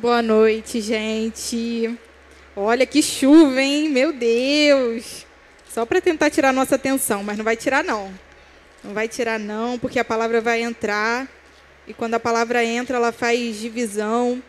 Boa 0.00 0.22
noite, 0.22 0.80
gente. 0.80 1.98
Olha 2.54 2.86
que 2.86 3.02
chuva, 3.02 3.60
hein? 3.60 3.88
Meu 3.88 4.12
Deus. 4.12 5.26
Só 5.68 5.84
para 5.84 6.00
tentar 6.00 6.30
tirar 6.30 6.52
nossa 6.52 6.76
atenção, 6.76 7.24
mas 7.24 7.36
não 7.36 7.44
vai 7.44 7.56
tirar 7.56 7.82
não. 7.82 8.16
Não 8.84 8.94
vai 8.94 9.08
tirar 9.08 9.40
não, 9.40 9.76
porque 9.76 9.98
a 9.98 10.04
palavra 10.04 10.40
vai 10.40 10.62
entrar. 10.62 11.26
E 11.84 11.92
quando 11.92 12.14
a 12.14 12.20
palavra 12.20 12.64
entra, 12.64 12.96
ela 12.96 13.10
faz 13.10 13.56
divisão. 13.56 14.40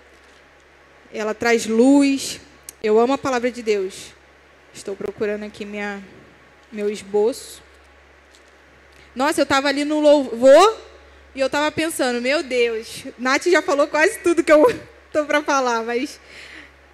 Ela 1.12 1.34
traz 1.34 1.66
luz. 1.66 2.39
Eu 2.84 3.00
amo 3.00 3.14
a 3.14 3.18
palavra 3.18 3.50
de 3.50 3.64
Deus. 3.64 4.14
Estou 4.71 4.96
procurando 4.96 5.46
aqui 5.46 5.66
minha 5.66 6.00
meu 6.71 6.92
esboço. 6.92 7.64
Nossa, 9.16 9.42
eu 9.42 9.46
estava 9.46 9.68
ali 9.68 9.84
no 9.84 10.00
louvor 10.00 10.78
e 11.34 11.39
eu 11.39 11.47
estava 11.47 11.71
pensando, 11.71 12.21
meu 12.21 12.43
Deus, 12.43 13.06
Nath 13.18 13.47
já 13.47 13.64
falou 13.64 13.88
quase 13.88 14.20
tudo 14.20 14.43
que 14.43 14.52
eu 14.52 14.61
estou 15.10 15.26
para 15.26 15.44
falar, 15.44 15.84
mas 15.84 16.20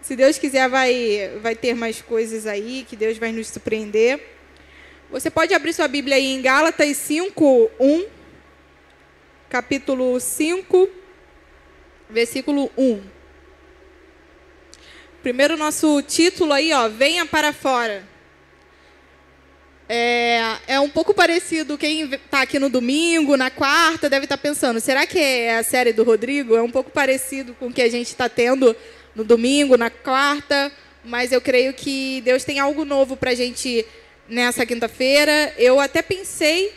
se 0.02 0.16
Deus 0.16 0.38
quiser, 0.38 0.70
vai, 0.70 1.38
vai 1.42 1.56
ter 1.56 1.76
mais 1.76 2.02
coisas 2.02 2.48
aí, 2.48 2.86
que 2.88 2.96
Deus 2.96 3.18
vai 3.18 3.32
nos 3.32 3.48
surpreender. 3.48 4.20
Você 5.12 5.30
pode 5.30 5.54
abrir 5.54 5.74
sua 5.74 5.88
Bíblia 5.88 6.16
aí 6.16 6.26
em 6.26 6.42
Gálatas 6.42 6.96
5, 6.98 7.72
1. 7.80 8.06
Capítulo 9.50 10.20
5, 10.20 10.90
versículo 12.10 12.72
1. 12.78 13.02
Primeiro 15.22 15.58
nosso 15.58 16.02
título 16.02 16.54
aí, 16.54 16.72
ó, 16.74 16.88
Venha 16.88 17.26
para 17.26 17.52
fora. 17.52 18.08
É, 19.88 20.58
é 20.68 20.80
um 20.80 20.90
pouco 20.90 21.14
parecido, 21.14 21.78
quem 21.78 22.12
está 22.12 22.42
aqui 22.42 22.58
no 22.58 22.70
domingo, 22.70 23.38
na 23.38 23.52
quarta, 23.52 24.10
deve 24.10 24.26
estar 24.26 24.38
tá 24.38 24.42
pensando, 24.42 24.80
será 24.80 25.06
que 25.06 25.20
é 25.20 25.58
a 25.58 25.64
série 25.64 25.94
do 25.94 26.04
Rodrigo? 26.04 26.56
É 26.56 26.62
um 26.62 26.72
pouco 26.72 26.90
parecido 26.90 27.54
com 27.54 27.68
o 27.68 27.74
que 27.74 27.84
a 27.84 27.90
gente 27.90 28.08
está 28.08 28.28
tendo 28.28 28.76
no 29.16 29.24
domingo, 29.24 29.78
na 29.78 29.92
quarta, 29.92 30.72
mas 31.04 31.32
eu 31.32 31.40
creio 31.40 31.72
que 31.74 32.22
Deus 32.22 32.44
tem 32.44 32.60
algo 32.60 32.84
novo 32.84 33.16
para 33.16 33.32
a 33.32 33.36
gente 33.36 33.86
nessa 34.28 34.66
quinta-feira. 34.66 35.54
Eu 35.58 35.80
até 35.80 36.02
pensei 36.02 36.74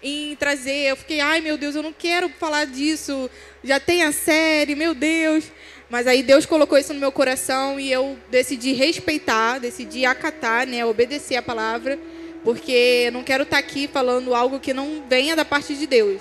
em 0.00 0.36
trazer, 0.36 0.90
eu 0.90 0.96
fiquei, 0.96 1.20
ai 1.20 1.40
meu 1.40 1.56
Deus, 1.56 1.74
eu 1.74 1.82
não 1.82 1.92
quero 1.92 2.28
falar 2.28 2.66
disso, 2.66 3.28
já 3.64 3.80
tem 3.80 4.04
a 4.04 4.12
série, 4.12 4.76
meu 4.76 4.94
Deus. 4.94 5.44
Mas 5.90 6.06
aí 6.06 6.22
Deus 6.22 6.46
colocou 6.46 6.78
isso 6.78 6.94
no 6.94 7.00
meu 7.00 7.12
coração 7.12 7.78
e 7.80 7.90
eu 7.90 8.16
decidi 8.30 8.72
respeitar, 8.72 9.58
decidi 9.58 10.04
acatar, 10.04 10.66
né, 10.66 10.84
obedecer 10.84 11.36
a 11.36 11.42
palavra, 11.42 11.98
porque 12.44 13.10
não 13.12 13.24
quero 13.24 13.42
estar 13.42 13.56
tá 13.56 13.60
aqui 13.60 13.88
falando 13.88 14.34
algo 14.34 14.60
que 14.60 14.74
não 14.74 15.02
venha 15.08 15.34
da 15.34 15.44
parte 15.44 15.74
de 15.74 15.86
Deus. 15.86 16.20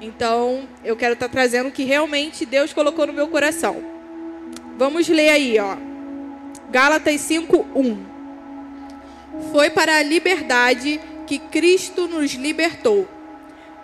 Então, 0.00 0.68
eu 0.84 0.94
quero 0.94 1.14
estar 1.14 1.28
tá 1.28 1.32
trazendo 1.32 1.70
o 1.70 1.72
que 1.72 1.84
realmente 1.84 2.44
Deus 2.44 2.72
colocou 2.72 3.06
no 3.06 3.12
meu 3.12 3.28
coração. 3.28 3.82
Vamos 4.76 5.08
ler 5.08 5.30
aí, 5.30 5.58
ó. 5.58 5.76
Gálatas 6.70 7.20
5:1. 7.22 7.96
Foi 9.50 9.70
para 9.70 9.96
a 9.96 10.02
liberdade 10.02 11.00
que 11.26 11.38
Cristo 11.38 12.06
nos 12.06 12.32
libertou. 12.32 13.08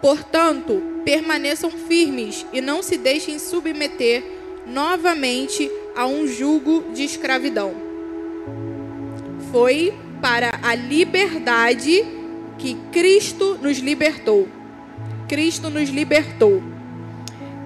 Portanto, 0.01 0.83
permaneçam 1.05 1.71
firmes 1.71 2.45
e 2.53 2.61
não 2.61 2.83
se 2.83 2.99
deixem 2.99 3.39
submeter 3.39 4.23
novamente 4.67 5.71
a 5.97 6.07
um 6.07 6.27
jugo 6.27 6.93
de 6.93 7.05
escravidão. 7.05 7.75
Foi 9.51 9.95
para 10.21 10.59
a 10.63 10.75
liberdade 10.75 12.05
que 12.59 12.75
Cristo 12.93 13.59
nos 13.61 13.79
libertou. 13.79 14.49
Cristo 15.29 15.71
nos 15.71 15.89
libertou. 15.89 16.63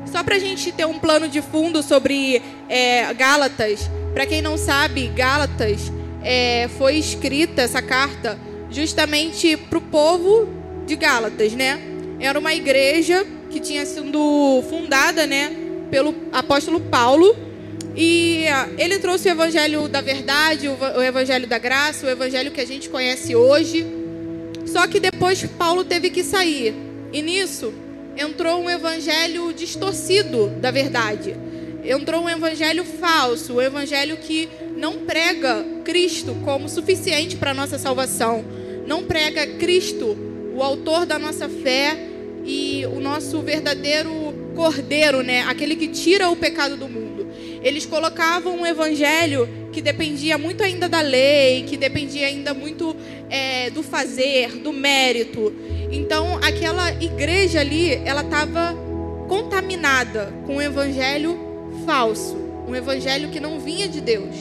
Só 0.06 0.22
para 0.22 0.36
a 0.36 0.38
gente 0.38 0.70
ter 0.72 0.84
um 0.84 0.98
plano 0.98 1.28
de 1.28 1.40
fundo 1.40 1.82
sobre 1.82 2.42
é, 2.68 3.12
Gálatas. 3.14 3.90
Para 4.12 4.26
quem 4.26 4.42
não 4.42 4.58
sabe, 4.58 5.08
Gálatas 5.08 5.90
é, 6.22 6.68
foi 6.76 6.96
escrita 6.96 7.62
essa 7.62 7.80
carta 7.80 8.38
justamente 8.70 9.56
para 9.56 9.78
o 9.78 9.80
povo 9.80 10.48
de 10.86 10.96
Gálatas, 10.96 11.52
né? 11.54 11.80
Era 12.20 12.38
uma 12.38 12.54
igreja 12.54 13.26
que 13.50 13.60
tinha 13.60 13.84
sido 13.84 14.62
fundada, 14.68 15.26
né, 15.26 15.52
pelo 15.90 16.14
apóstolo 16.32 16.80
Paulo. 16.80 17.36
E 17.94 18.44
ele 18.78 18.98
trouxe 18.98 19.28
o 19.28 19.32
evangelho 19.32 19.88
da 19.88 20.00
verdade, 20.00 20.68
o 20.68 21.02
evangelho 21.02 21.46
da 21.46 21.58
graça, 21.58 22.06
o 22.06 22.10
evangelho 22.10 22.50
que 22.50 22.60
a 22.60 22.66
gente 22.66 22.88
conhece 22.88 23.36
hoje. 23.36 23.86
Só 24.64 24.86
que 24.86 24.98
depois 24.98 25.44
Paulo 25.58 25.84
teve 25.84 26.08
que 26.08 26.24
sair. 26.24 26.74
E 27.12 27.20
nisso, 27.20 27.72
entrou 28.16 28.62
um 28.62 28.70
evangelho 28.70 29.52
distorcido 29.52 30.48
da 30.60 30.70
verdade. 30.70 31.36
Entrou 31.84 32.22
um 32.22 32.30
evangelho 32.30 32.84
falso, 32.84 33.54
um 33.54 33.60
evangelho 33.60 34.16
que 34.16 34.48
não 34.76 35.00
prega 35.00 35.64
Cristo 35.84 36.34
como 36.44 36.68
suficiente 36.68 37.36
para 37.36 37.50
a 37.50 37.54
nossa 37.54 37.76
salvação. 37.76 38.44
Não 38.86 39.02
prega 39.02 39.46
Cristo, 39.58 40.16
o 40.54 40.62
autor 40.62 41.04
da 41.04 41.18
nossa 41.18 41.48
fé 41.48 41.98
e 42.44 42.86
o 42.86 43.00
nosso 43.00 43.40
verdadeiro 43.42 44.10
cordeiro, 44.54 45.22
né? 45.22 45.42
Aquele 45.42 45.76
que 45.76 45.88
tira 45.88 46.30
o 46.30 46.36
pecado 46.36 46.76
do 46.76 46.88
mundo. 46.88 47.11
Eles 47.62 47.86
colocavam 47.86 48.56
um 48.60 48.66
evangelho 48.66 49.48
que 49.72 49.80
dependia 49.80 50.36
muito 50.36 50.62
ainda 50.62 50.88
da 50.88 51.00
lei, 51.00 51.64
que 51.64 51.76
dependia 51.76 52.26
ainda 52.26 52.52
muito 52.52 52.94
é, 53.30 53.70
do 53.70 53.82
fazer, 53.82 54.58
do 54.58 54.72
mérito. 54.72 55.52
Então, 55.90 56.38
aquela 56.42 56.92
igreja 57.02 57.60
ali, 57.60 57.94
ela 58.04 58.22
estava 58.22 58.76
contaminada 59.28 60.32
com 60.46 60.56
um 60.56 60.62
evangelho 60.62 61.38
falso, 61.86 62.36
um 62.68 62.74
evangelho 62.74 63.30
que 63.30 63.40
não 63.40 63.58
vinha 63.58 63.88
de 63.88 64.00
Deus. 64.00 64.34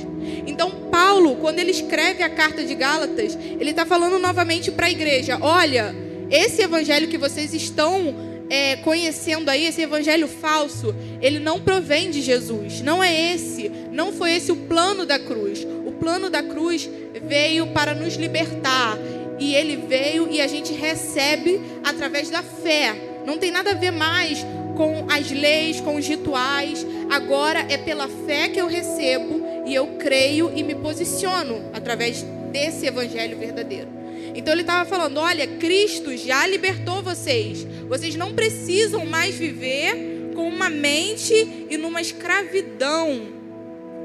Então, 0.45 0.69
Paulo, 0.91 1.37
quando 1.37 1.59
ele 1.59 1.71
escreve 1.71 2.23
a 2.23 2.29
carta 2.29 2.63
de 2.63 2.75
Gálatas, 2.75 3.37
ele 3.59 3.69
está 3.69 3.85
falando 3.85 4.19
novamente 4.19 4.71
para 4.71 4.87
a 4.87 4.91
igreja: 4.91 5.37
olha, 5.41 5.95
esse 6.29 6.61
evangelho 6.61 7.07
que 7.07 7.17
vocês 7.17 7.53
estão 7.53 8.30
é, 8.51 8.75
conhecendo 8.75 9.47
aí, 9.47 9.65
esse 9.65 9.81
evangelho 9.81 10.27
falso, 10.27 10.93
ele 11.21 11.39
não 11.39 11.61
provém 11.61 12.11
de 12.11 12.21
Jesus. 12.21 12.81
Não 12.81 13.01
é 13.01 13.33
esse. 13.33 13.71
Não 13.93 14.11
foi 14.11 14.33
esse 14.33 14.51
o 14.51 14.57
plano 14.57 15.05
da 15.05 15.17
cruz. 15.17 15.65
O 15.85 15.93
plano 15.93 16.29
da 16.29 16.43
cruz 16.43 16.89
veio 17.25 17.67
para 17.67 17.93
nos 17.93 18.15
libertar 18.15 18.97
e 19.39 19.55
ele 19.55 19.77
veio 19.77 20.27
e 20.29 20.41
a 20.41 20.47
gente 20.47 20.73
recebe 20.73 21.61
através 21.81 22.29
da 22.29 22.43
fé. 22.43 22.93
Não 23.25 23.37
tem 23.37 23.51
nada 23.51 23.71
a 23.71 23.75
ver 23.75 23.91
mais 23.91 24.45
com 24.75 25.05
as 25.09 25.31
leis, 25.31 25.79
com 25.79 25.95
os 25.95 26.05
rituais. 26.05 26.85
Agora 27.09 27.65
é 27.69 27.77
pela 27.77 28.09
fé 28.27 28.49
que 28.49 28.59
eu 28.59 28.67
recebo 28.67 29.41
e 29.65 29.73
eu 29.73 29.95
creio 29.97 30.51
e 30.53 30.61
me 30.61 30.75
posiciono 30.75 31.69
através 31.71 32.21
desse 32.51 32.85
evangelho 32.85 33.37
verdadeiro. 33.37 34.00
Então 34.35 34.53
ele 34.53 34.61
estava 34.61 34.89
falando: 34.89 35.17
olha, 35.17 35.47
Cristo 35.47 36.15
já 36.15 36.45
libertou 36.47 37.01
vocês. 37.01 37.65
Vocês 37.87 38.15
não 38.15 38.33
precisam 38.33 39.05
mais 39.05 39.35
viver 39.35 40.31
com 40.35 40.47
uma 40.47 40.69
mente 40.69 41.67
e 41.69 41.77
numa 41.77 42.01
escravidão 42.01 43.27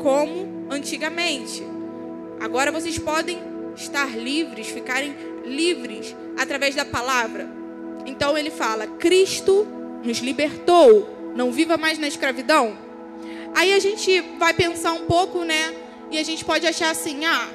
como 0.01 0.67
antigamente. 0.71 1.63
Agora 2.41 2.71
vocês 2.73 2.99
podem 2.99 3.39
estar 3.77 4.17
livres, 4.17 4.69
ficarem 4.69 5.15
livres 5.45 6.15
através 6.37 6.75
da 6.75 6.85
palavra. 6.85 7.49
Então 8.05 8.37
ele 8.37 8.51
fala: 8.51 8.87
Cristo 8.87 9.67
nos 10.03 10.19
libertou, 10.19 11.33
não 11.35 11.51
viva 11.53 11.77
mais 11.77 11.99
na 11.99 12.09
escravidão. 12.09 12.77
Aí 13.55 13.73
a 13.73 13.79
gente 13.79 14.21
vai 14.39 14.53
pensar 14.53 14.93
um 14.93 15.07
pouco, 15.07 15.45
né? 15.45 15.75
E 16.11 16.19
a 16.19 16.23
gente 16.23 16.45
pode 16.45 16.67
achar 16.67 16.91
assim: 16.91 17.25
ah, 17.25 17.49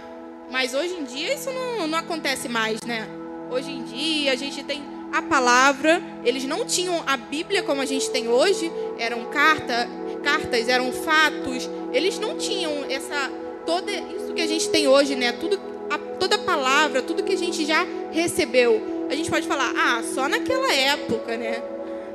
mas 0.52 0.74
hoje 0.74 0.94
em 0.94 1.04
dia 1.06 1.34
isso 1.34 1.50
não, 1.52 1.88
não 1.88 1.98
acontece 1.98 2.50
mais, 2.50 2.80
né? 2.82 3.08
Hoje 3.50 3.72
em 3.72 3.84
dia 3.84 4.34
a 4.34 4.36
gente 4.36 4.64
tem 4.64 4.84
a 5.12 5.22
palavra, 5.22 6.02
eles 6.24 6.44
não 6.44 6.66
tinham 6.66 7.04
a 7.08 7.18
Bíblia 7.18 7.64
como 7.64 7.82
a 7.82 7.86
gente 7.86 8.10
tem 8.10 8.28
hoje, 8.28 8.72
eram 9.00 9.26
carta, 9.26 9.88
cartas, 10.24 10.68
eram 10.68 10.92
fatos, 10.92 11.70
eles 11.92 12.20
não 12.20 12.38
tinham 12.38 12.86
essa 12.90 13.32
toda 13.66 13.92
isso 13.92 14.34
que 14.34 14.42
a 14.42 14.48
gente 14.48 14.70
tem 14.70 14.88
hoje, 14.88 15.16
né? 15.16 15.32
Tudo 15.32 15.60
a, 15.90 15.98
toda 15.98 16.36
a 16.36 16.40
palavra, 16.40 17.02
tudo 17.02 17.24
que 17.24 17.34
a 17.34 17.38
gente 17.38 17.66
já 17.66 17.86
recebeu, 18.12 19.08
a 19.10 19.16
gente 19.16 19.30
pode 19.30 19.48
falar, 19.48 19.74
ah, 19.76 20.04
só 20.04 20.28
naquela 20.28 20.74
época, 20.74 21.36
né? 21.38 21.62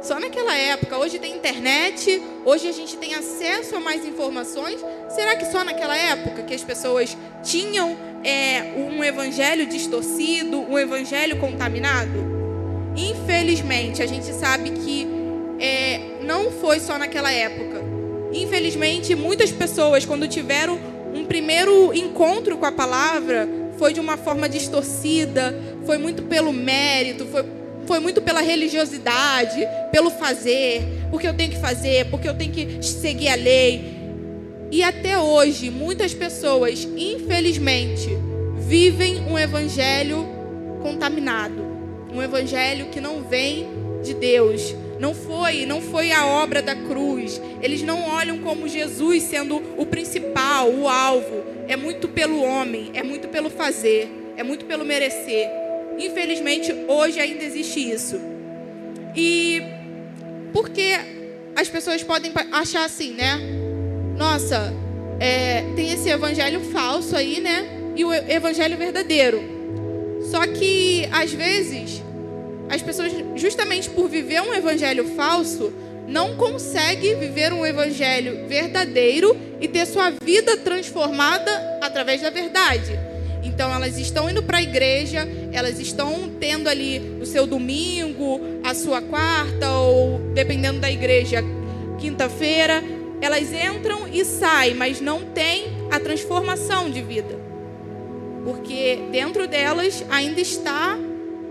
Só 0.03 0.21
naquela 0.21 0.57
época. 0.57 0.99
Hoje 0.99 1.19
tem 1.19 1.35
internet, 1.35 2.23
hoje 2.45 2.69
a 2.69 2.73
gente 2.73 2.97
tem 2.97 3.15
acesso 3.15 3.77
a 3.77 3.81
mais 3.81 4.07
informações. 4.07 4.81
Será 5.09 5.35
que 5.37 5.45
só 5.47 5.65
naquela 5.65 5.97
época 5.97 6.43
que 6.43 6.55
as 6.55 6.63
pessoas 6.63 7.17
tinham 7.43 7.97
é, 8.25 8.75
um 8.77 9.03
evangelho 9.03 9.67
distorcido, 9.67 10.61
um 10.61 10.79
evangelho 10.79 11.39
contaminado? 11.39 12.37
Infelizmente, 12.97 14.03
a 14.03 14.07
gente 14.07 14.33
sabe 14.33 14.71
que 14.71 15.07
é, 15.59 16.01
não 16.23 16.51
foi 16.51 16.81
só 16.81 16.99
naquela 16.99 17.31
época. 17.31 17.83
Infelizmente, 18.33 19.15
muitas 19.15 19.51
pessoas, 19.51 20.05
quando 20.05 20.27
tiveram 20.29 20.79
um 21.15 21.25
primeiro 21.25 21.95
encontro 21.95 22.57
com 22.57 22.67
a 22.67 22.73
palavra, 22.73 23.49
foi 23.79 23.93
de 23.93 24.01
uma 24.01 24.17
forma 24.17 24.49
distorcida, 24.49 25.55
foi 25.85 25.99
muito 25.99 26.23
pelo 26.23 26.53
mérito, 26.53 27.27
foi, 27.27 27.45
foi 27.87 28.01
muito 28.01 28.21
pela 28.21 28.41
religiosidade, 28.41 29.61
pelo 29.93 30.11
fazer, 30.11 30.83
porque 31.11 31.27
eu 31.27 31.35
tenho 31.35 31.51
que 31.51 31.59
fazer, 31.59 32.07
porque 32.07 32.29
eu 32.29 32.35
tenho 32.35 32.53
que 32.53 32.83
seguir 32.83 33.29
a 33.29 33.35
lei. 33.35 33.96
E 34.71 34.83
até 34.83 35.19
hoje, 35.19 35.71
muitas 35.71 36.13
pessoas, 36.13 36.87
infelizmente, 36.97 38.11
vivem 38.59 39.21
um 39.21 39.39
evangelho 39.39 40.27
contaminado, 40.83 41.65
um 42.13 42.23
evangelho 42.23 42.87
que 42.87 43.01
não 43.01 43.23
vem 43.23 43.69
de 44.03 44.13
Deus. 44.15 44.75
Não 44.99 45.15
foi, 45.15 45.67
não 45.67 45.81
foi 45.81 46.11
a 46.11 46.27
obra 46.27 46.63
da 46.63 46.75
cruz. 46.75 47.41
Eles 47.63 47.83
não 47.83 48.09
olham 48.09 48.39
como 48.39 48.69
Jesus 48.69 49.23
sendo 49.25 49.63
o 49.77 49.87
principal, 49.87 50.71
o 50.71 50.89
alvo. 50.89 51.45
É 51.69 51.77
muito 51.77 52.09
pelo 52.09 52.43
homem, 52.43 52.91
é 52.95 53.03
muito 53.03 53.29
pelo 53.29 53.51
fazer, 53.51 54.11
é 54.37 54.43
muito 54.43 54.65
pelo 54.65 54.85
merecer. 54.85 55.49
Infelizmente, 55.99 56.75
hoje 56.89 57.21
ainda 57.21 57.45
existe 57.45 57.81
isso. 57.81 58.21
E 59.15 59.63
porque 60.53 60.93
as 61.55 61.69
pessoas 61.69 62.03
podem 62.03 62.33
achar 62.53 62.85
assim, 62.85 63.13
né? 63.13 63.66
Nossa, 64.17 64.73
é, 65.21 65.63
tem 65.75 65.93
esse 65.93 66.09
evangelho 66.09 66.61
falso 66.73 67.15
aí, 67.15 67.41
né? 67.41 67.67
E 67.95 68.05
o 68.05 68.13
evangelho 68.13 68.77
verdadeiro. 68.77 69.43
Só 70.31 70.47
que 70.47 71.09
às 71.13 71.33
vezes 71.33 72.03
as 72.69 72.83
pessoas, 72.83 73.13
justamente 73.37 73.89
por 73.91 74.09
viver 74.09 74.41
um 74.41 74.53
evangelho 74.53 75.05
falso, 75.15 75.73
não 76.09 76.37
conseguem 76.37 77.19
viver 77.19 77.53
um 77.53 77.65
evangelho 77.65 78.47
verdadeiro 78.47 79.37
e 79.61 79.69
ter 79.69 79.87
sua 79.87 80.11
vida 80.11 80.57
transformada 80.57 81.79
através 81.83 82.23
da 82.23 82.31
verdade. 82.31 82.99
Então 83.43 83.73
elas 83.73 83.99
estão 83.99 84.29
indo 84.29 84.43
para 84.43 84.59
a 84.59 84.63
igreja, 84.63 85.27
elas 85.53 85.79
estão 85.79 86.31
tendo 86.41 86.69
ali 86.69 87.19
o 87.21 87.27
seu 87.27 87.47
domingo, 87.47 88.41
a 88.63 88.75
sua 88.75 89.01
quarta 89.01 89.71
ou 89.71 90.19
dependendo 90.35 90.81
da 90.81 90.91
igreja, 90.91 91.43
quinta-feira, 91.99 92.83
elas 93.21 93.53
entram 93.53 94.07
e 94.07 94.25
saem, 94.25 94.75
mas 94.75 95.01
não 95.01 95.25
tem 95.25 95.69
a 95.91 95.99
transformação 95.99 96.91
de 96.91 97.03
vida. 97.03 97.39
Porque 98.45 98.99
dentro 99.11 99.49
delas 99.49 100.05
ainda 100.09 100.41
está 100.41 100.97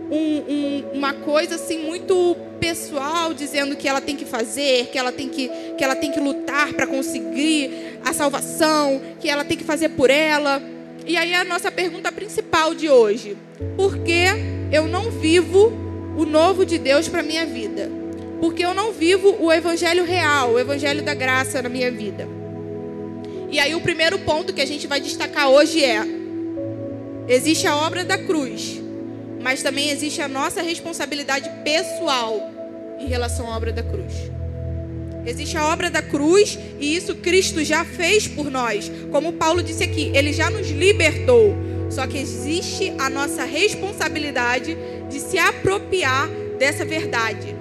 um, 0.10 0.38
um, 0.48 0.84
uma 0.94 1.14
coisa 1.14 1.56
assim 1.56 1.80
muito 1.80 2.36
pessoal, 2.60 3.34
dizendo 3.34 3.76
que 3.76 3.88
ela 3.88 4.00
tem 4.00 4.16
que 4.16 4.26
fazer, 4.26 4.88
que 4.88 4.98
ela 4.98 5.12
tem 5.12 5.28
que, 5.28 5.50
que, 5.78 5.84
ela 5.84 5.96
tem 5.96 6.12
que 6.12 6.20
lutar 6.20 6.74
para 6.74 6.88
conseguir 6.88 8.00
a 8.04 8.14
salvação, 8.14 9.02
que 9.20 9.30
ela 9.30 9.44
tem 9.44 9.58
que 9.58 9.64
fazer 9.64 9.90
por 9.90 10.10
ela. 10.10 10.62
E 11.06 11.18
aí 11.18 11.34
a 11.34 11.44
nossa 11.44 11.72
pergunta 11.72 12.12
principal 12.12 12.74
de 12.74 12.90
hoje: 12.90 13.36
por 13.76 13.98
que 14.00 14.26
eu 14.72 14.88
não 14.88 15.12
vivo 15.12 15.74
o 16.18 16.26
novo 16.26 16.66
de 16.66 16.78
Deus 16.78 17.08
para 17.08 17.22
minha 17.22 17.46
vida? 17.46 18.05
Porque 18.46 18.64
eu 18.64 18.74
não 18.74 18.92
vivo 18.92 19.36
o 19.40 19.52
evangelho 19.52 20.06
real, 20.06 20.54
o 20.54 20.60
evangelho 20.60 21.02
da 21.02 21.14
graça 21.14 21.62
na 21.62 21.70
minha 21.70 21.92
vida. 21.92 22.28
E 23.52 23.60
aí 23.60 23.76
o 23.76 23.82
primeiro 23.82 24.20
ponto 24.20 24.54
que 24.54 24.62
a 24.62 24.66
gente 24.66 24.88
vai 24.88 25.00
destacar 25.00 25.50
hoje 25.50 25.84
é: 25.84 26.02
existe 27.28 27.68
a 27.68 27.76
obra 27.76 28.04
da 28.04 28.18
cruz 28.18 28.86
mas 29.46 29.62
também 29.62 29.92
existe 29.92 30.24
a 30.24 30.28
nossa 30.28 30.64
responsabilidade 30.64 31.48
pessoal 31.64 32.52
em 33.00 33.06
relação 33.06 33.48
à 33.48 33.56
obra 33.56 33.72
da 33.72 33.84
cruz. 33.84 34.32
Existe 35.24 35.56
a 35.56 35.68
obra 35.68 35.92
da 35.92 36.02
cruz 36.02 36.58
e 36.80 36.96
isso 36.96 37.14
Cristo 37.18 37.64
já 37.64 37.86
fez 37.86 38.28
por 38.28 38.50
nós. 38.50 38.92
Como 39.12 39.34
Paulo 39.34 39.62
disse 39.62 39.84
aqui, 39.84 40.12
ele 40.16 40.34
já 40.34 40.50
nos 40.50 40.72
libertou. 40.72 41.56
Só 41.92 42.08
que 42.08 42.18
existe 42.18 42.92
a 42.98 43.08
nossa 43.08 43.44
responsabilidade 43.44 44.76
de 45.12 45.20
se 45.20 45.38
apropriar 45.38 46.28
dessa 46.58 46.84
verdade, 46.84 47.55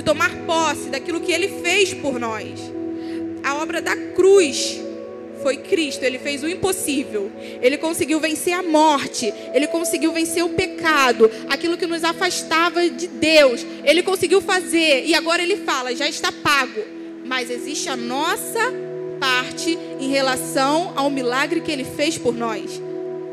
de 0.00 0.02
tomar 0.02 0.34
posse 0.46 0.88
daquilo 0.88 1.20
que 1.20 1.30
ele 1.30 1.60
fez 1.60 1.92
por 1.92 2.18
nós. 2.18 2.58
A 3.44 3.56
obra 3.56 3.82
da 3.82 3.94
cruz 3.94 4.80
foi 5.42 5.58
Cristo. 5.58 6.02
Ele 6.02 6.18
fez 6.18 6.42
o 6.42 6.48
impossível. 6.48 7.30
Ele 7.60 7.76
conseguiu 7.76 8.18
vencer 8.18 8.54
a 8.54 8.62
morte. 8.62 9.32
Ele 9.52 9.66
conseguiu 9.66 10.10
vencer 10.10 10.42
o 10.42 10.48
pecado. 10.48 11.30
Aquilo 11.50 11.76
que 11.76 11.86
nos 11.86 12.02
afastava 12.02 12.88
de 12.88 13.06
Deus. 13.08 13.64
Ele 13.84 14.02
conseguiu 14.02 14.40
fazer. 14.40 15.04
E 15.04 15.14
agora 15.14 15.42
ele 15.42 15.58
fala: 15.58 15.94
já 15.94 16.08
está 16.08 16.32
pago. 16.32 16.80
Mas 17.26 17.50
existe 17.50 17.90
a 17.90 17.96
nossa 17.96 18.72
parte 19.20 19.78
em 20.00 20.08
relação 20.08 20.94
ao 20.96 21.10
milagre 21.10 21.60
que 21.60 21.70
ele 21.70 21.84
fez 21.84 22.16
por 22.16 22.34
nós. 22.34 22.80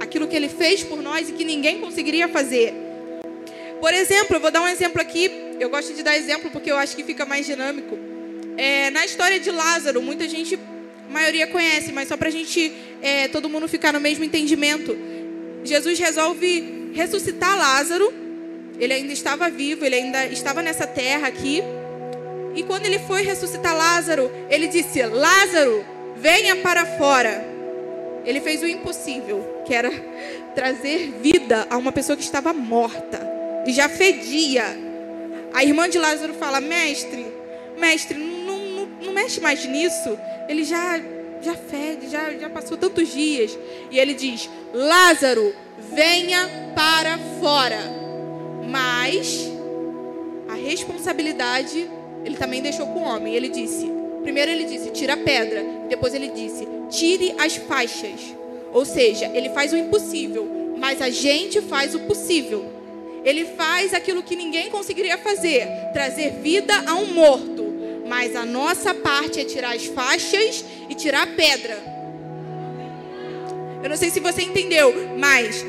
Aquilo 0.01 0.27
que 0.27 0.35
ele 0.35 0.49
fez 0.49 0.83
por 0.83 1.01
nós 1.01 1.29
e 1.29 1.31
que 1.31 1.45
ninguém 1.45 1.79
conseguiria 1.79 2.27
fazer. 2.27 2.73
Por 3.79 3.93
exemplo, 3.93 4.35
eu 4.35 4.39
vou 4.41 4.51
dar 4.51 4.61
um 4.61 4.67
exemplo 4.67 5.01
aqui. 5.01 5.46
Eu 5.59 5.69
gosto 5.69 5.93
de 5.93 6.03
dar 6.03 6.15
exemplo 6.15 6.51
porque 6.51 6.71
eu 6.71 6.77
acho 6.77 6.95
que 6.95 7.03
fica 7.03 7.25
mais 7.25 7.45
dinâmico. 7.45 7.97
É, 8.57 8.89
na 8.89 9.05
história 9.05 9.39
de 9.39 9.51
Lázaro, 9.51 10.01
muita 10.01 10.27
gente 10.27 10.59
a 11.09 11.13
maioria 11.13 11.47
conhece, 11.47 11.91
mas 11.91 12.09
só 12.09 12.17
para 12.17 12.27
a 12.27 12.31
gente, 12.31 12.73
é, 13.01 13.27
todo 13.29 13.49
mundo 13.49 13.67
ficar 13.67 13.93
no 13.93 13.99
mesmo 13.99 14.23
entendimento. 14.23 14.97
Jesus 15.63 15.97
resolve 15.99 16.91
ressuscitar 16.93 17.57
Lázaro. 17.57 18.13
Ele 18.79 18.93
ainda 18.93 19.13
estava 19.13 19.49
vivo, 19.49 19.85
ele 19.85 19.95
ainda 19.95 20.25
estava 20.27 20.61
nessa 20.61 20.85
terra 20.85 21.27
aqui. 21.27 21.63
E 22.55 22.63
quando 22.63 22.85
ele 22.85 22.99
foi 22.99 23.21
ressuscitar 23.21 23.75
Lázaro, 23.75 24.29
ele 24.49 24.67
disse: 24.67 25.01
Lázaro, 25.03 25.85
venha 26.17 26.57
para 26.57 26.85
fora. 26.85 27.45
Ele 28.25 28.41
fez 28.41 28.61
o 28.61 28.67
impossível, 28.67 29.63
que 29.65 29.73
era 29.73 29.89
trazer 30.53 31.13
vida 31.21 31.65
a 31.69 31.77
uma 31.77 31.91
pessoa 31.91 32.17
que 32.17 32.23
estava 32.23 32.51
morta 32.51 33.25
e 33.65 33.71
já 33.71 33.87
fedia. 33.87 34.86
A 35.53 35.63
irmã 35.63 35.89
de 35.89 35.97
Lázaro 35.97 36.33
fala: 36.33 36.61
Mestre, 36.61 37.25
mestre, 37.77 38.17
não, 38.17 38.57
não, 38.57 38.85
não 39.01 39.13
mexe 39.13 39.39
mais 39.39 39.65
nisso 39.65 40.17
ele 40.47 40.63
já 40.63 40.99
já 41.39 41.53
fede, 41.53 42.09
já, 42.09 42.31
já 42.33 42.49
passou 42.49 42.77
tantos 42.77 43.13
dias. 43.13 43.57
E 43.91 43.99
ele 43.99 44.13
diz: 44.13 44.49
Lázaro, 44.73 45.53
venha 45.93 46.73
para 46.75 47.17
fora. 47.39 47.77
Mas 48.67 49.49
a 50.49 50.55
responsabilidade 50.55 51.89
ele 52.25 52.35
também 52.35 52.61
deixou 52.61 52.87
com 52.87 52.99
o 52.99 53.03
homem. 53.03 53.35
Ele 53.35 53.49
disse: 53.49 53.89
primeiro 54.23 54.51
ele 54.51 54.65
disse, 54.65 54.89
tira 54.91 55.13
a 55.13 55.17
pedra. 55.17 55.63
Depois 55.87 56.13
ele 56.13 56.29
disse, 56.29 56.67
tire 56.89 57.35
as 57.37 57.55
faixas. 57.55 58.35
Ou 58.73 58.83
seja, 58.83 59.31
ele 59.33 59.49
faz 59.49 59.71
o 59.71 59.77
impossível, 59.77 60.75
mas 60.77 61.01
a 61.01 61.09
gente 61.09 61.61
faz 61.61 61.95
o 61.95 61.99
possível. 62.01 62.65
Ele 63.23 63.45
faz 63.45 63.93
aquilo 63.93 64.23
que 64.23 64.35
ninguém 64.35 64.69
conseguiria 64.69 65.17
fazer, 65.17 65.67
trazer 65.93 66.39
vida 66.41 66.73
a 66.85 66.95
um 66.95 67.13
morto. 67.13 67.65
Mas 68.07 68.35
a 68.35 68.45
nossa 68.45 68.93
parte 68.93 69.39
é 69.39 69.43
tirar 69.43 69.75
as 69.75 69.85
faixas 69.85 70.63
e 70.89 70.95
tirar 70.95 71.23
a 71.23 71.27
pedra. 71.27 71.77
Eu 73.83 73.89
não 73.89 73.97
sei 73.97 74.09
se 74.09 74.19
você 74.19 74.41
entendeu, 74.41 74.93
mas 75.17 75.65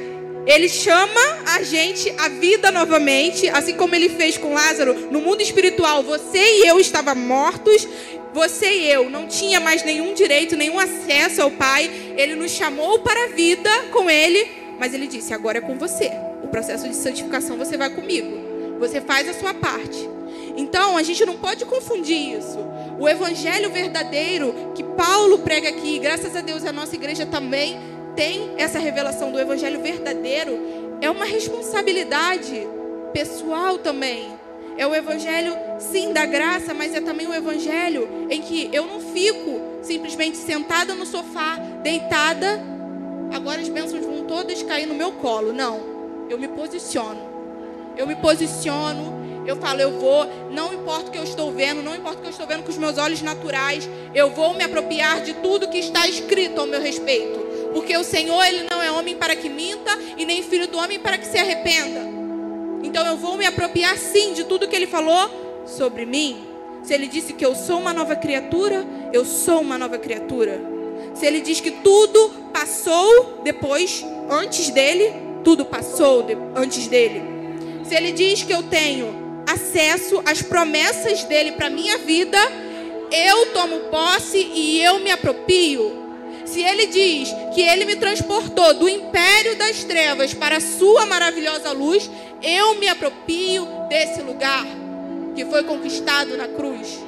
ele 0.46 0.68
chama 0.68 1.20
a 1.46 1.62
gente 1.62 2.10
à 2.16 2.28
vida 2.28 2.70
novamente, 2.70 3.48
assim 3.48 3.74
como 3.74 3.94
ele 3.94 4.08
fez 4.08 4.38
com 4.38 4.54
Lázaro. 4.54 5.10
No 5.10 5.20
mundo 5.20 5.42
espiritual, 5.42 6.02
você 6.02 6.38
e 6.38 6.66
eu 6.66 6.80
estavam 6.80 7.14
mortos. 7.14 7.86
Você 8.32 8.66
e 8.66 8.90
eu 8.90 9.10
não 9.10 9.26
tinha 9.26 9.58
mais 9.58 9.82
nenhum 9.82 10.14
direito, 10.14 10.56
nenhum 10.56 10.78
acesso 10.78 11.42
ao 11.42 11.50
Pai. 11.50 11.90
Ele 12.16 12.34
nos 12.34 12.52
chamou 12.52 13.00
para 13.00 13.24
a 13.24 13.28
vida 13.28 13.70
com 13.92 14.08
ele, 14.08 14.48
mas 14.78 14.94
ele 14.94 15.06
disse: 15.06 15.34
agora 15.34 15.58
é 15.58 15.60
com 15.60 15.76
você. 15.76 16.10
O 16.48 16.50
processo 16.50 16.88
de 16.88 16.96
santificação 16.96 17.58
você 17.58 17.76
vai 17.76 17.90
comigo. 17.90 18.78
Você 18.80 19.02
faz 19.02 19.28
a 19.28 19.34
sua 19.34 19.52
parte. 19.52 20.08
Então, 20.56 20.96
a 20.96 21.02
gente 21.02 21.24
não 21.26 21.36
pode 21.36 21.64
confundir 21.66 22.38
isso. 22.38 22.58
O 22.98 23.06
evangelho 23.06 23.70
verdadeiro 23.70 24.72
que 24.74 24.82
Paulo 24.82 25.40
prega 25.40 25.68
aqui, 25.68 25.98
graças 25.98 26.34
a 26.34 26.40
Deus 26.40 26.64
a 26.64 26.72
nossa 26.72 26.94
igreja 26.94 27.26
também 27.26 27.78
tem 28.16 28.54
essa 28.56 28.78
revelação 28.78 29.30
do 29.30 29.38
evangelho 29.38 29.80
verdadeiro, 29.80 30.58
é 31.00 31.10
uma 31.10 31.24
responsabilidade 31.24 32.66
pessoal 33.12 33.78
também. 33.78 34.32
É 34.76 34.86
o 34.86 34.94
evangelho, 34.94 35.54
sim, 35.78 36.12
da 36.12 36.24
graça, 36.24 36.72
mas 36.72 36.94
é 36.94 37.00
também 37.00 37.26
o 37.26 37.34
evangelho 37.34 38.26
em 38.30 38.40
que 38.40 38.70
eu 38.72 38.86
não 38.86 39.00
fico 39.00 39.60
simplesmente 39.82 40.38
sentada 40.38 40.94
no 40.94 41.04
sofá, 41.04 41.56
deitada, 41.82 42.60
agora 43.32 43.60
as 43.60 43.68
bênçãos 43.68 44.04
vão 44.04 44.24
todas 44.24 44.62
cair 44.62 44.86
no 44.86 44.94
meu 44.94 45.12
colo. 45.12 45.52
Não, 45.52 45.97
eu 46.28 46.38
me 46.38 46.48
posiciono. 46.48 47.20
Eu 47.96 48.06
me 48.06 48.16
posiciono 48.16 49.18
eu 49.48 49.56
falo, 49.56 49.80
eu 49.80 49.92
vou, 49.92 50.26
não 50.50 50.74
importa 50.74 51.08
o 51.08 51.10
que 51.10 51.16
eu 51.16 51.24
estou 51.24 51.50
vendo, 51.50 51.82
não 51.82 51.96
importa 51.96 52.18
o 52.18 52.20
que 52.20 52.26
eu 52.26 52.32
estou 52.32 52.46
vendo 52.46 52.64
com 52.64 52.70
os 52.70 52.76
meus 52.76 52.98
olhos 52.98 53.22
naturais, 53.22 53.88
eu 54.14 54.28
vou 54.28 54.52
me 54.52 54.62
apropriar 54.62 55.22
de 55.22 55.32
tudo 55.34 55.70
que 55.70 55.78
está 55.78 56.06
escrito 56.06 56.60
ao 56.60 56.66
meu 56.66 56.82
respeito. 56.82 57.38
Porque 57.72 57.96
o 57.96 58.04
Senhor, 58.04 58.44
Ele 58.44 58.66
não 58.70 58.82
é 58.82 58.90
homem 58.90 59.16
para 59.16 59.34
que 59.34 59.48
minta 59.48 59.98
e 60.18 60.26
nem 60.26 60.42
filho 60.42 60.68
do 60.68 60.76
homem 60.76 60.98
para 60.98 61.16
que 61.16 61.26
se 61.26 61.38
arrependa. 61.38 62.02
Então 62.82 63.06
eu 63.06 63.16
vou 63.16 63.38
me 63.38 63.46
apropriar 63.46 63.96
sim 63.96 64.34
de 64.34 64.44
tudo 64.44 64.68
que 64.68 64.76
Ele 64.76 64.86
falou 64.86 65.64
sobre 65.66 66.04
mim. 66.04 66.46
Se 66.82 66.92
Ele 66.92 67.06
disse 67.06 67.32
que 67.32 67.44
eu 67.44 67.54
sou 67.54 67.78
uma 67.78 67.94
nova 67.94 68.16
criatura, 68.16 68.86
eu 69.14 69.24
sou 69.24 69.62
uma 69.62 69.78
nova 69.78 69.96
criatura. 69.96 70.60
Se 71.14 71.24
Ele 71.24 71.40
diz 71.40 71.58
que 71.58 71.70
tudo 71.70 72.30
passou 72.52 73.40
depois, 73.42 74.04
antes 74.28 74.68
dele, 74.68 75.27
tudo 75.44 75.64
passou 75.64 76.26
antes 76.54 76.86
dele. 76.86 77.22
Se 77.84 77.94
Ele 77.94 78.12
diz 78.12 78.42
que 78.42 78.52
eu 78.52 78.62
tenho 78.62 79.42
acesso 79.48 80.22
às 80.26 80.42
promessas 80.42 81.24
dele 81.24 81.52
para 81.52 81.70
minha 81.70 81.96
vida, 81.98 82.38
eu 83.10 83.46
tomo 83.46 83.80
posse 83.90 84.38
e 84.38 84.82
eu 84.82 84.98
me 84.98 85.10
apropio. 85.10 85.96
Se 86.44 86.62
ele 86.62 86.86
diz 86.86 87.28
que 87.54 87.60
ele 87.60 87.84
me 87.84 87.96
transportou 87.96 88.72
do 88.74 88.88
império 88.88 89.56
das 89.56 89.84
trevas 89.84 90.32
para 90.32 90.56
a 90.56 90.60
sua 90.60 91.04
maravilhosa 91.04 91.72
luz, 91.72 92.10
eu 92.42 92.74
me 92.76 92.88
apropio 92.88 93.66
desse 93.88 94.22
lugar 94.22 94.64
que 95.34 95.44
foi 95.44 95.62
conquistado 95.64 96.36
na 96.36 96.48
cruz. 96.48 96.98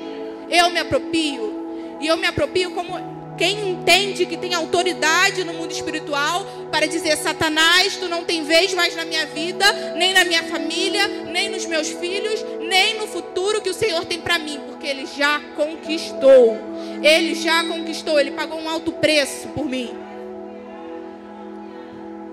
Eu 0.50 0.70
me 0.70 0.78
apropio. 0.78 1.98
E 2.00 2.06
eu 2.06 2.16
me 2.16 2.26
apropio 2.26 2.70
como 2.72 2.98
quem 3.40 3.70
entende 3.70 4.26
que 4.26 4.36
tem 4.36 4.52
autoridade 4.52 5.44
no 5.44 5.54
mundo 5.54 5.72
espiritual 5.72 6.44
para 6.70 6.84
dizer: 6.86 7.16
Satanás, 7.16 7.96
tu 7.96 8.06
não 8.06 8.22
tem 8.22 8.44
vez 8.44 8.74
mais 8.74 8.94
na 8.94 9.02
minha 9.06 9.24
vida, 9.24 9.64
nem 9.96 10.12
na 10.12 10.26
minha 10.26 10.42
família, 10.42 11.08
nem 11.08 11.48
nos 11.48 11.64
meus 11.64 11.88
filhos, 11.88 12.44
nem 12.60 12.98
no 12.98 13.06
futuro 13.06 13.62
que 13.62 13.70
o 13.70 13.74
Senhor 13.74 14.04
tem 14.04 14.20
para 14.20 14.38
mim, 14.38 14.60
porque 14.68 14.86
Ele 14.86 15.06
já 15.06 15.40
conquistou. 15.56 16.58
Ele 17.02 17.34
já 17.34 17.64
conquistou, 17.64 18.20
Ele 18.20 18.32
pagou 18.32 18.60
um 18.60 18.68
alto 18.68 18.92
preço 18.92 19.48
por 19.48 19.64
mim. 19.64 19.90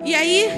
E 0.03 0.13
aí, 0.13 0.49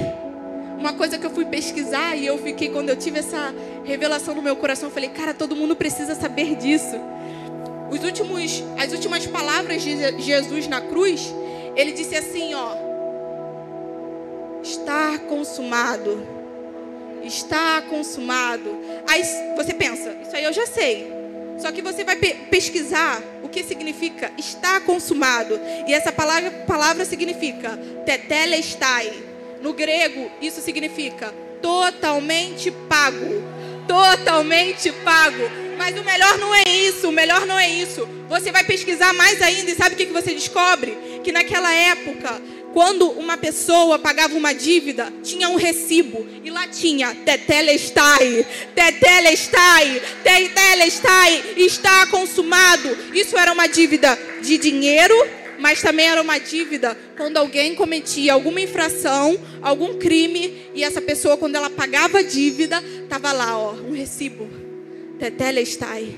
uma 0.79 0.93
coisa 0.93 1.19
que 1.19 1.27
eu 1.27 1.29
fui 1.29 1.45
pesquisar 1.45 2.15
e 2.15 2.25
eu 2.25 2.39
fiquei, 2.39 2.69
quando 2.69 2.89
eu 2.89 2.95
tive 2.95 3.19
essa 3.19 3.53
revelação 3.83 4.33
no 4.33 4.41
meu 4.41 4.55
coração, 4.55 4.89
eu 4.89 4.93
falei, 4.93 5.09
cara, 5.09 5.31
todo 5.31 5.55
mundo 5.55 5.75
precisa 5.75 6.15
saber 6.15 6.55
disso. 6.55 6.99
Os 7.91 8.03
últimos, 8.03 8.63
as 8.77 8.91
últimas 8.91 9.25
palavras 9.25 9.81
de 9.81 10.21
Jesus 10.21 10.67
na 10.67 10.81
cruz, 10.81 11.33
ele 11.75 11.91
disse 11.91 12.15
assim, 12.15 12.53
ó: 12.53 12.73
Está 14.61 15.17
consumado. 15.19 16.39
Está 17.23 17.81
consumado. 17.81 18.77
Aí 19.07 19.23
você 19.55 19.73
pensa, 19.73 20.15
isso 20.21 20.35
aí 20.35 20.43
eu 20.43 20.53
já 20.53 20.65
sei. 20.65 21.19
Só 21.59 21.71
que 21.71 21.81
você 21.81 22.03
vai 22.05 22.15
pe 22.15 22.33
pesquisar 22.49 23.21
o 23.43 23.49
que 23.49 23.63
significa 23.63 24.31
está 24.37 24.79
consumado. 24.79 25.59
E 25.87 25.93
essa 25.93 26.11
palavra, 26.11 26.51
palavra 26.65 27.05
significa 27.05 27.77
tetelestai. 28.05 29.11
No 29.61 29.73
grego, 29.73 30.31
isso 30.41 30.61
significa 30.61 31.33
totalmente 31.61 32.71
pago. 32.71 33.43
Totalmente 33.87 34.91
pago. 34.91 35.68
Mas 35.79 35.97
o 35.97 36.03
melhor 36.03 36.37
não 36.37 36.53
é 36.53 36.63
isso, 36.67 37.07
o 37.07 37.11
melhor 37.11 37.45
não 37.45 37.57
é 37.57 37.69
isso. 37.69 38.05
Você 38.27 38.51
vai 38.51 38.65
pesquisar 38.65 39.13
mais 39.13 39.41
ainda 39.41 39.71
e 39.71 39.75
sabe 39.75 39.95
o 39.95 39.97
que 39.97 40.07
você 40.07 40.33
descobre? 40.33 40.97
Que 41.23 41.31
naquela 41.31 41.73
época, 41.73 42.41
quando 42.73 43.09
uma 43.11 43.37
pessoa 43.37 43.97
pagava 43.97 44.35
uma 44.35 44.51
dívida, 44.53 45.11
tinha 45.23 45.47
um 45.47 45.55
recibo 45.55 46.27
e 46.43 46.51
lá 46.51 46.67
tinha 46.67 47.15
tetelestai, 47.15 48.45
tetelestai, 48.75 50.01
tetelestai, 50.21 51.43
está 51.55 52.05
consumado. 52.07 52.89
Isso 53.13 53.37
era 53.37 53.53
uma 53.53 53.67
dívida 53.67 54.19
de 54.41 54.57
dinheiro, 54.57 55.15
mas 55.59 55.81
também 55.81 56.07
era 56.07 56.21
uma 56.21 56.39
dívida 56.39 56.97
quando 57.15 57.37
alguém 57.37 57.73
cometia 57.73 58.33
alguma 58.33 58.59
infração, 58.59 59.39
algum 59.61 59.97
crime 59.97 60.69
e 60.75 60.83
essa 60.83 61.01
pessoa 61.01 61.37
quando 61.37 61.55
ela 61.55 61.69
pagava 61.69 62.17
a 62.17 62.21
dívida, 62.21 62.83
tava 63.07 63.31
lá, 63.31 63.57
ó, 63.57 63.71
um 63.71 63.93
recibo 63.93 64.67
Tetelestai. 65.19 66.17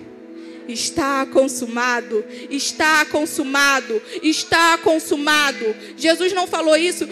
Está 0.67 1.25
consumado, 1.25 2.24
está 2.50 3.03
consumado, 3.05 4.01
está 4.22 4.77
consumado. 4.77 5.75
Jesus 5.98 6.31
não 6.31 6.48
falou 6.48 6.77
isso. 6.77 7.08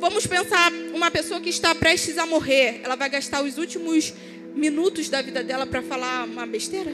Vamos 0.00 0.26
pensar 0.26 0.70
uma 0.92 1.10
pessoa 1.10 1.40
que 1.40 1.48
está 1.48 1.74
prestes 1.74 2.18
a 2.18 2.26
morrer, 2.26 2.80
ela 2.84 2.96
vai 2.96 3.08
gastar 3.08 3.42
os 3.42 3.56
últimos 3.56 4.12
minutos 4.54 5.08
da 5.08 5.22
vida 5.22 5.42
dela 5.42 5.66
para 5.66 5.82
falar 5.82 6.24
uma 6.24 6.46
besteira? 6.46 6.90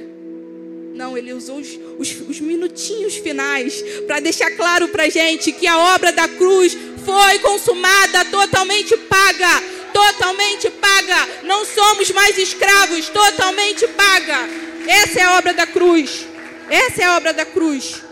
Não, 0.94 1.18
ele 1.18 1.32
usou 1.32 1.58
os, 1.58 1.68
os, 1.98 2.20
os 2.28 2.40
minutinhos 2.40 3.16
finais 3.16 3.82
para 4.06 4.20
deixar 4.20 4.50
claro 4.52 4.88
para 4.88 5.08
gente 5.08 5.50
que 5.50 5.66
a 5.66 5.76
obra 5.94 6.12
da 6.12 6.28
cruz 6.28 6.76
foi 7.04 7.38
consumada, 7.40 8.24
totalmente 8.26 8.96
paga 8.96 9.73
totalmente 9.94 10.68
paga. 10.70 11.28
Não 11.44 11.64
somos 11.64 12.10
mais 12.10 12.36
escravos, 12.36 13.08
totalmente 13.08 13.86
paga. 13.88 14.40
Essa 14.88 15.20
é 15.20 15.22
a 15.22 15.38
obra 15.38 15.54
da 15.54 15.66
cruz. 15.66 16.26
Essa 16.68 17.02
é 17.02 17.04
a 17.04 17.16
obra 17.16 17.32
da 17.32 17.46
cruz. 17.46 18.02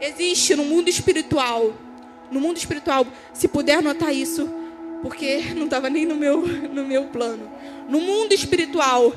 Existe 0.00 0.56
no 0.56 0.64
mundo 0.64 0.88
espiritual. 0.88 1.72
No 2.28 2.40
mundo 2.40 2.56
espiritual, 2.56 3.06
se 3.32 3.46
puder 3.46 3.80
notar 3.80 4.12
isso, 4.12 4.50
porque 5.00 5.54
não 5.54 5.66
estava 5.66 5.88
nem 5.88 6.04
no 6.04 6.16
meu, 6.16 6.40
no 6.40 6.84
meu 6.84 7.04
plano. 7.04 7.48
No 7.88 8.00
mundo 8.00 8.32
espiritual, 8.32 9.12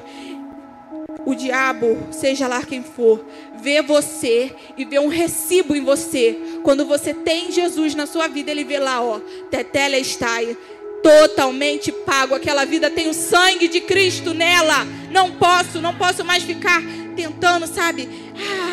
o 1.25 1.33
diabo, 1.33 1.97
seja 2.11 2.47
lá 2.47 2.63
quem 2.63 2.83
for, 2.83 3.25
vê 3.55 3.81
você 3.81 4.55
e 4.77 4.85
vê 4.85 4.99
um 4.99 5.07
recibo 5.07 5.75
em 5.75 5.83
você. 5.83 6.39
Quando 6.61 6.85
você 6.85 7.15
tem 7.15 7.51
Jesus 7.51 7.95
na 7.95 8.05
sua 8.05 8.27
vida, 8.27 8.51
ele 8.51 8.63
vê 8.63 8.77
lá, 8.77 9.01
ó, 9.01 9.19
tetelestai, 9.49 10.55
totalmente 11.01 11.91
pago. 11.91 12.35
Aquela 12.35 12.65
vida 12.65 12.89
tem 12.89 13.09
o 13.09 13.13
sangue 13.13 13.67
de 13.67 13.81
Cristo 13.81 14.33
nela. 14.33 14.85
Não 15.11 15.31
posso, 15.31 15.81
não 15.81 15.95
posso 15.95 16.23
mais 16.23 16.43
ficar 16.43 16.81
tentando, 17.15 17.67
sabe? 17.67 18.07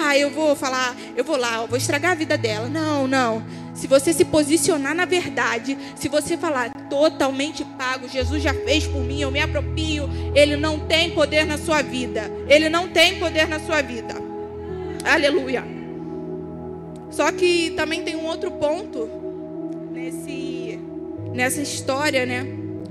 Ah, 0.04 0.16
eu 0.16 0.30
vou 0.30 0.54
falar, 0.54 0.94
eu 1.16 1.24
vou 1.24 1.36
lá, 1.36 1.56
eu 1.56 1.66
vou 1.66 1.76
estragar 1.76 2.12
a 2.12 2.14
vida 2.14 2.38
dela. 2.38 2.68
Não, 2.68 3.06
não. 3.06 3.44
Se 3.74 3.86
você 3.86 4.12
se 4.12 4.24
posicionar 4.24 4.94
na 4.94 5.04
verdade, 5.04 5.76
se 5.96 6.08
você 6.08 6.36
falar 6.36 6.70
totalmente 6.88 7.64
pago, 7.76 8.08
Jesus 8.08 8.42
já 8.42 8.54
fez 8.54 8.86
por 8.86 9.02
mim, 9.02 9.20
eu 9.20 9.30
me 9.30 9.40
apropio, 9.40 10.08
ele 10.34 10.56
não 10.56 10.78
tem 10.78 11.10
poder 11.10 11.44
na 11.44 11.58
sua 11.58 11.82
vida. 11.82 12.30
Ele 12.48 12.68
não 12.68 12.88
tem 12.88 13.18
poder 13.18 13.46
na 13.48 13.60
sua 13.60 13.82
vida. 13.82 14.14
Aleluia. 15.04 15.64
Só 17.10 17.30
que 17.32 17.70
também 17.76 18.02
tem 18.02 18.16
um 18.16 18.26
outro 18.26 18.50
ponto 18.52 19.25
nessa 21.36 21.60
história, 21.60 22.24
né? 22.24 22.46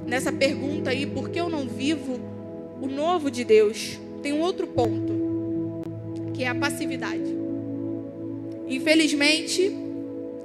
Nessa 0.05 0.31
pergunta 0.31 0.91
aí, 0.91 1.05
por 1.07 1.29
que 1.29 1.39
eu 1.39 1.49
não 1.49 1.67
vivo 1.67 2.19
o 2.79 2.85
novo 2.87 3.31
de 3.31 3.43
Deus? 3.43 3.99
Tem 4.21 4.31
um 4.31 4.41
outro 4.41 4.67
ponto, 4.67 5.81
que 6.31 6.43
é 6.43 6.47
a 6.47 6.53
passividade. 6.53 7.35
Infelizmente, 8.67 9.75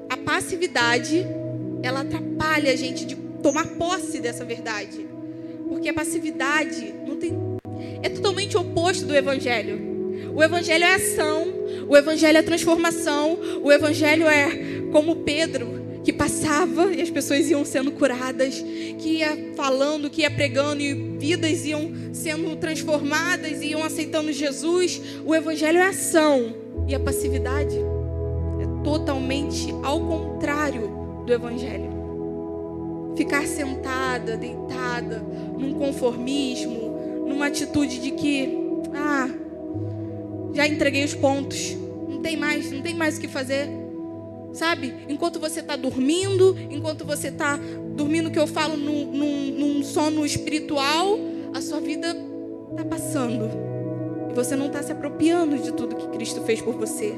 a 0.08 0.16
passividade, 0.16 1.26
ela 1.82 2.00
atrapalha 2.00 2.72
a 2.72 2.76
gente 2.76 3.04
de 3.04 3.16
tomar 3.42 3.66
posse 3.66 4.18
dessa 4.18 4.46
verdade. 4.46 5.06
Porque 5.68 5.90
a 5.90 5.94
passividade 5.94 6.94
não 7.06 7.16
tem 7.16 7.38
é 8.02 8.08
totalmente 8.08 8.56
oposto 8.56 9.04
do 9.04 9.14
evangelho. 9.14 9.78
O 10.34 10.42
evangelho 10.42 10.84
é 10.84 10.94
ação, 10.94 11.46
o 11.86 11.94
evangelho 11.96 12.38
é 12.38 12.42
transformação, 12.42 13.38
o 13.62 13.70
evangelho 13.70 14.26
é 14.26 14.80
como 14.90 15.16
Pedro, 15.16 15.79
passava 16.20 16.92
e 16.92 17.00
as 17.00 17.08
pessoas 17.08 17.48
iam 17.48 17.64
sendo 17.64 17.92
curadas, 17.92 18.62
que 18.98 19.20
ia 19.20 19.54
falando, 19.56 20.10
que 20.10 20.20
ia 20.20 20.30
pregando 20.30 20.82
e 20.82 20.92
vidas 20.92 21.64
iam 21.64 21.90
sendo 22.12 22.54
transformadas, 22.56 23.62
iam 23.62 23.82
aceitando 23.82 24.30
Jesus. 24.30 25.00
O 25.24 25.34
evangelho 25.34 25.78
é 25.78 25.86
ação 25.86 26.54
e 26.86 26.94
a 26.94 27.00
passividade 27.00 27.74
é 27.74 28.84
totalmente 28.84 29.74
ao 29.82 29.98
contrário 29.98 31.22
do 31.24 31.32
evangelho. 31.32 31.90
Ficar 33.16 33.46
sentada, 33.46 34.36
deitada, 34.36 35.24
num 35.58 35.72
conformismo, 35.72 37.24
numa 37.26 37.46
atitude 37.46 37.98
de 37.98 38.10
que, 38.10 38.58
ah, 38.94 39.26
já 40.52 40.68
entreguei 40.68 41.02
os 41.02 41.14
pontos, 41.14 41.74
não 42.06 42.20
tem 42.20 42.36
mais, 42.36 42.70
não 42.70 42.82
tem 42.82 42.92
mais 42.92 43.16
o 43.16 43.20
que 43.22 43.28
fazer 43.28 43.79
Sabe? 44.52 44.94
Enquanto 45.08 45.38
você 45.38 45.60
está 45.60 45.76
dormindo, 45.76 46.56
enquanto 46.70 47.04
você 47.04 47.28
está 47.28 47.58
dormindo, 47.94 48.30
que 48.30 48.38
eu 48.38 48.46
falo 48.46 48.76
num, 48.76 49.06
num, 49.06 49.50
num 49.52 49.82
sono 49.82 50.26
espiritual, 50.26 51.18
a 51.54 51.60
sua 51.60 51.80
vida 51.80 52.16
está 52.70 52.84
passando. 52.84 53.48
E 54.30 54.34
você 54.34 54.56
não 54.56 54.66
está 54.66 54.82
se 54.82 54.92
apropriando 54.92 55.58
de 55.58 55.72
tudo 55.72 55.96
que 55.96 56.08
Cristo 56.08 56.42
fez 56.42 56.60
por 56.60 56.74
você. 56.74 57.14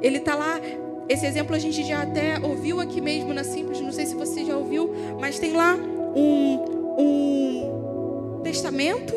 Ele 0.00 0.18
está 0.18 0.34
lá. 0.34 0.60
Esse 1.08 1.26
exemplo 1.26 1.54
a 1.54 1.58
gente 1.58 1.84
já 1.86 2.02
até 2.02 2.38
ouviu 2.38 2.80
aqui 2.80 3.00
mesmo 3.00 3.32
na 3.34 3.44
Simples, 3.44 3.78
não 3.80 3.92
sei 3.92 4.06
se 4.06 4.14
você 4.14 4.42
já 4.42 4.56
ouviu, 4.56 4.90
mas 5.20 5.38
tem 5.38 5.52
lá 5.52 5.74
um, 5.74 6.64
um 6.98 8.40
testamento, 8.42 9.14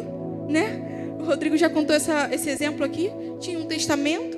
né? 0.49 1.15
O 1.17 1.23
Rodrigo 1.23 1.55
já 1.55 1.69
contou 1.69 1.95
essa, 1.95 2.29
esse 2.33 2.49
exemplo 2.49 2.83
aqui. 2.83 3.09
Tinha 3.39 3.57
um 3.57 3.65
testamento 3.65 4.37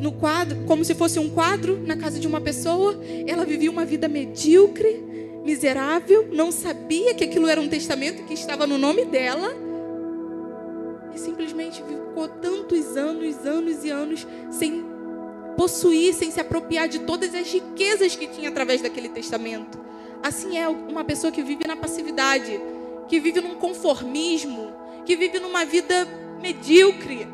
no 0.00 0.12
quadro, 0.12 0.64
como 0.66 0.84
se 0.84 0.94
fosse 0.94 1.18
um 1.18 1.28
quadro 1.30 1.80
na 1.84 1.96
casa 1.96 2.18
de 2.18 2.26
uma 2.26 2.40
pessoa. 2.40 2.98
Ela 3.26 3.44
vivia 3.44 3.70
uma 3.70 3.84
vida 3.84 4.08
medíocre, 4.08 5.04
miserável, 5.44 6.28
não 6.32 6.50
sabia 6.50 7.14
que 7.14 7.24
aquilo 7.24 7.48
era 7.48 7.60
um 7.60 7.68
testamento 7.68 8.24
que 8.24 8.34
estava 8.34 8.66
no 8.66 8.76
nome 8.76 9.04
dela. 9.04 9.54
E 11.14 11.18
simplesmente 11.18 11.82
ficou 11.82 12.28
tantos 12.28 12.96
anos, 12.96 13.46
anos 13.46 13.84
e 13.84 13.90
anos 13.90 14.26
sem 14.50 14.84
possuir, 15.56 16.12
sem 16.14 16.30
se 16.30 16.40
apropriar 16.40 16.88
de 16.88 17.00
todas 17.00 17.34
as 17.34 17.50
riquezas 17.50 18.14
que 18.14 18.26
tinha 18.26 18.50
através 18.50 18.82
daquele 18.82 19.08
testamento. 19.08 19.78
Assim 20.22 20.58
é 20.58 20.68
uma 20.68 21.04
pessoa 21.04 21.32
que 21.32 21.42
vive 21.42 21.66
na 21.66 21.76
passividade, 21.76 22.60
que 23.08 23.18
vive 23.20 23.40
num 23.40 23.54
conformismo, 23.54 24.72
que 25.04 25.16
vive 25.16 25.38
numa 25.38 25.64
vida 25.64 26.06
medíocre. 26.40 27.26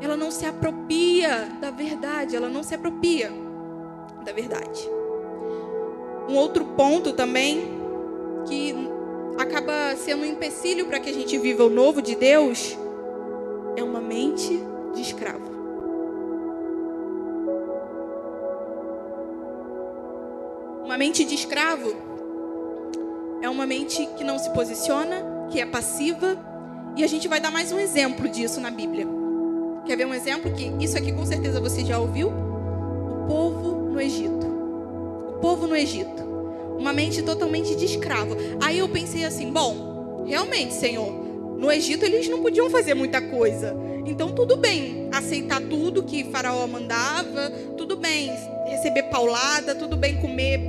Ela 0.00 0.16
não 0.16 0.30
se 0.30 0.44
apropria 0.44 1.48
da 1.60 1.70
verdade, 1.70 2.36
ela 2.36 2.48
não 2.48 2.62
se 2.62 2.74
apropria 2.74 3.32
da 4.24 4.32
verdade. 4.32 4.88
Um 6.28 6.34
outro 6.36 6.64
ponto 6.64 7.12
também 7.12 7.76
que 8.46 8.74
acaba 9.38 9.94
sendo 9.96 10.22
um 10.22 10.24
empecilho 10.24 10.86
para 10.86 10.98
que 10.98 11.08
a 11.08 11.12
gente 11.12 11.38
viva 11.38 11.64
o 11.64 11.70
novo 11.70 12.02
de 12.02 12.14
Deus 12.16 12.76
é 13.76 13.82
uma 13.82 14.00
mente 14.00 14.60
de 14.94 15.02
escravo. 15.02 15.56
Uma 20.84 20.96
mente 20.96 21.24
de 21.24 21.34
escravo 21.34 21.94
é 23.42 23.48
uma 23.48 23.66
mente 23.66 24.06
que 24.16 24.24
não 24.24 24.38
se 24.38 24.50
posiciona, 24.50 25.46
que 25.50 25.60
é 25.60 25.66
passiva, 25.66 26.36
e 26.96 27.04
a 27.04 27.06
gente 27.06 27.28
vai 27.28 27.38
dar 27.38 27.50
mais 27.50 27.70
um 27.70 27.78
exemplo 27.78 28.28
disso 28.28 28.60
na 28.60 28.70
Bíblia. 28.70 29.25
Quer 29.86 29.96
ver 29.96 30.06
um 30.06 30.14
exemplo 30.14 30.52
que 30.52 30.72
isso 30.84 30.98
aqui 30.98 31.12
com 31.12 31.24
certeza 31.24 31.60
você 31.60 31.84
já 31.84 31.96
ouviu? 31.96 32.28
O 32.28 33.26
povo 33.28 33.90
no 33.92 34.00
Egito. 34.00 34.46
O 35.28 35.38
povo 35.40 35.68
no 35.68 35.76
Egito. 35.76 36.24
Uma 36.76 36.92
mente 36.92 37.22
totalmente 37.22 37.76
de 37.76 37.84
escravo. 37.84 38.36
Aí 38.60 38.78
eu 38.78 38.88
pensei 38.88 39.24
assim, 39.24 39.52
bom, 39.52 40.24
realmente, 40.26 40.74
Senhor, 40.74 41.12
no 41.56 41.70
Egito 41.70 42.04
eles 42.04 42.28
não 42.28 42.42
podiam 42.42 42.68
fazer 42.68 42.94
muita 42.94 43.20
coisa. 43.20 43.76
Então 44.04 44.32
tudo 44.32 44.56
bem 44.56 45.08
aceitar 45.12 45.60
tudo 45.60 46.02
que 46.02 46.24
Faraó 46.24 46.66
mandava, 46.66 47.50
tudo 47.76 47.96
bem 47.96 48.32
receber 48.66 49.04
paulada, 49.04 49.74
tudo 49.74 49.96
bem 49.96 50.20
comer 50.20 50.60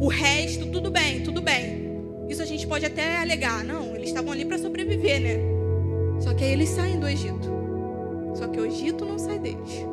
o 0.00 0.08
resto, 0.08 0.66
tudo 0.66 0.90
bem, 0.90 1.22
tudo 1.22 1.40
bem. 1.40 1.84
Isso 2.28 2.42
a 2.42 2.46
gente 2.46 2.66
pode 2.66 2.84
até 2.84 3.18
alegar, 3.18 3.64
não, 3.64 3.94
eles 3.94 4.08
estavam 4.08 4.32
ali 4.32 4.44
para 4.44 4.58
sobreviver, 4.58 5.20
né? 5.20 5.38
Só 6.20 6.34
que 6.34 6.42
aí 6.42 6.52
eles 6.52 6.68
saem 6.70 6.98
do 6.98 7.08
Egito. 7.08 7.54
Só 8.34 8.48
que 8.48 8.60
o 8.60 8.66
Egito 8.66 9.04
não 9.04 9.18
sai 9.18 9.38
deles. 9.38 9.86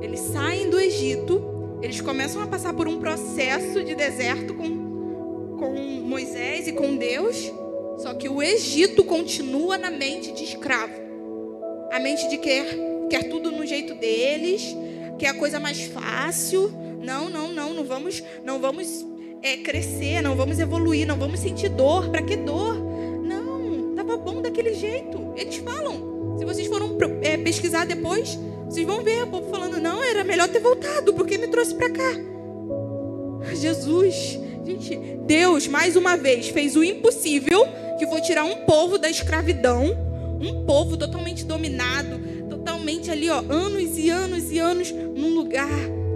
Eles 0.00 0.20
saem 0.20 0.70
do 0.70 0.78
Egito 0.78 1.56
eles 1.82 2.00
começam 2.00 2.42
a 2.42 2.46
passar 2.46 2.72
por 2.72 2.88
um 2.88 2.98
processo 2.98 3.84
de 3.84 3.94
deserto 3.94 4.54
com, 4.54 5.56
com 5.58 5.72
Moisés 6.04 6.66
e 6.66 6.72
com 6.72 6.96
Deus. 6.96 7.52
Só 7.98 8.14
que 8.14 8.28
o 8.28 8.42
Egito 8.42 9.04
continua 9.04 9.76
na 9.76 9.90
mente 9.90 10.32
de 10.32 10.44
escravo. 10.44 10.94
A 11.92 11.98
mente 11.98 12.28
de 12.28 12.38
quer, 12.38 12.66
quer 13.10 13.28
tudo 13.28 13.50
no 13.50 13.64
jeito 13.64 13.94
deles, 13.94 14.76
quer 15.18 15.28
a 15.28 15.34
coisa 15.34 15.60
mais 15.60 15.82
fácil. 15.82 16.72
Não, 17.00 17.28
não, 17.28 17.52
não, 17.52 17.74
não 17.74 17.84
vamos, 17.84 18.22
não 18.42 18.58
vamos 18.58 19.06
é, 19.42 19.58
crescer, 19.58 20.22
não 20.22 20.34
vamos 20.34 20.58
evoluir, 20.58 21.06
não 21.06 21.16
vamos 21.16 21.40
sentir 21.40 21.68
dor. 21.68 22.08
Para 22.08 22.22
que 22.22 22.36
dor? 22.36 22.74
Não, 23.22 23.90
estava 23.90 24.16
bom 24.16 24.40
daquele 24.40 24.74
jeito. 24.74 25.34
Eles 25.36 25.56
falam. 25.56 26.15
Se 26.38 26.44
vocês 26.44 26.66
foram 26.66 26.96
é, 27.22 27.36
pesquisar 27.36 27.86
depois, 27.86 28.38
vocês 28.68 28.86
vão 28.86 29.02
ver 29.02 29.22
o 29.22 29.26
povo 29.28 29.50
falando: 29.50 29.80
não, 29.80 30.02
era 30.02 30.24
melhor 30.24 30.48
ter 30.48 30.60
voltado, 30.60 31.14
porque 31.14 31.38
me 31.38 31.48
trouxe 31.48 31.74
para 31.74 31.90
cá. 31.90 32.12
Jesus, 33.54 34.38
gente, 34.64 34.96
Deus, 35.24 35.66
mais 35.66 35.96
uma 35.96 36.16
vez, 36.16 36.48
fez 36.48 36.76
o 36.76 36.84
impossível, 36.84 37.64
que 37.98 38.06
foi 38.06 38.20
tirar 38.20 38.44
um 38.44 38.64
povo 38.64 38.98
da 38.98 39.08
escravidão, 39.08 39.96
um 40.40 40.64
povo 40.64 40.96
totalmente 40.96 41.44
dominado, 41.44 42.18
totalmente 42.48 43.10
ali, 43.10 43.30
ó, 43.30 43.38
anos 43.48 43.96
e 43.96 44.10
anos 44.10 44.50
e 44.50 44.58
anos 44.58 44.92
num 44.92 45.34
lugar 45.34 45.70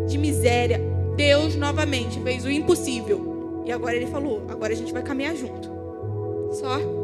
de 0.06 0.18
miséria. 0.18 0.80
Deus 1.16 1.54
novamente 1.54 2.20
fez 2.20 2.44
o 2.44 2.50
impossível. 2.50 3.62
E 3.64 3.72
agora 3.72 3.94
ele 3.96 4.06
falou: 4.06 4.44
agora 4.48 4.72
a 4.72 4.76
gente 4.76 4.92
vai 4.92 5.02
caminhar 5.02 5.36
junto. 5.36 5.70
Só 6.52 7.00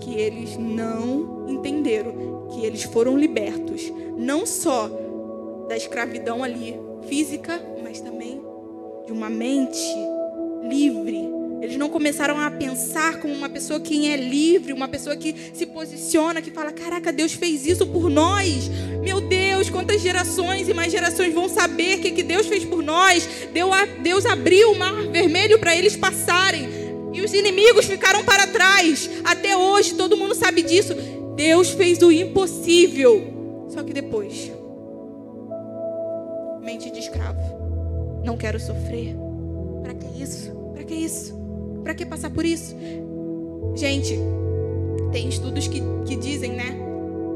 que 0.00 0.14
eles 0.14 0.56
não 0.56 1.46
entenderam 1.48 2.48
que 2.50 2.64
eles 2.64 2.82
foram 2.82 3.16
libertos, 3.16 3.82
não 4.16 4.44
só 4.44 4.90
da 5.68 5.76
escravidão 5.76 6.42
ali 6.42 6.78
física, 7.08 7.60
mas 7.82 8.00
também 8.00 8.42
de 9.06 9.12
uma 9.12 9.30
mente 9.30 9.80
livre. 10.68 11.28
Eles 11.62 11.76
não 11.76 11.90
começaram 11.90 12.40
a 12.40 12.50
pensar 12.50 13.20
como 13.20 13.34
uma 13.34 13.48
pessoa 13.48 13.78
que 13.78 14.10
é 14.10 14.16
livre, 14.16 14.72
uma 14.72 14.88
pessoa 14.88 15.14
que 15.14 15.34
se 15.52 15.66
posiciona, 15.66 16.40
que 16.40 16.50
fala: 16.50 16.72
Caraca, 16.72 17.12
Deus 17.12 17.34
fez 17.34 17.66
isso 17.66 17.86
por 17.86 18.08
nós. 18.08 18.68
Meu 19.02 19.20
Deus, 19.20 19.68
quantas 19.68 20.00
gerações 20.00 20.68
e 20.68 20.74
mais 20.74 20.90
gerações 20.90 21.34
vão 21.34 21.48
saber 21.48 21.98
o 21.98 22.00
que, 22.00 22.12
que 22.12 22.22
Deus 22.22 22.46
fez 22.46 22.64
por 22.64 22.82
nós? 22.82 23.28
Deus 24.02 24.24
abriu 24.24 24.72
o 24.72 24.78
mar 24.78 24.94
vermelho 25.08 25.58
para 25.58 25.76
eles 25.76 25.96
passarem. 25.96 26.79
E 27.12 27.20
os 27.20 27.32
inimigos 27.32 27.86
ficaram 27.86 28.24
para 28.24 28.46
trás. 28.46 29.10
Até 29.24 29.56
hoje, 29.56 29.94
todo 29.94 30.16
mundo 30.16 30.34
sabe 30.34 30.62
disso. 30.62 30.94
Deus 31.34 31.70
fez 31.70 32.00
o 32.02 32.10
impossível. 32.10 33.66
Só 33.68 33.82
que 33.82 33.92
depois, 33.92 34.50
mente 36.60 36.90
de 36.90 36.98
escravo. 36.98 37.40
Não 38.24 38.36
quero 38.36 38.60
sofrer. 38.60 39.16
Para 39.82 39.94
que 39.94 40.22
isso? 40.22 40.50
Para 40.72 40.84
que 40.84 40.94
isso? 40.94 41.34
Para 41.82 41.94
que 41.94 42.04
passar 42.06 42.30
por 42.30 42.44
isso? 42.44 42.76
Gente, 43.74 44.18
tem 45.12 45.28
estudos 45.28 45.66
que, 45.66 45.80
que 46.06 46.16
dizem, 46.16 46.52
né? 46.52 46.76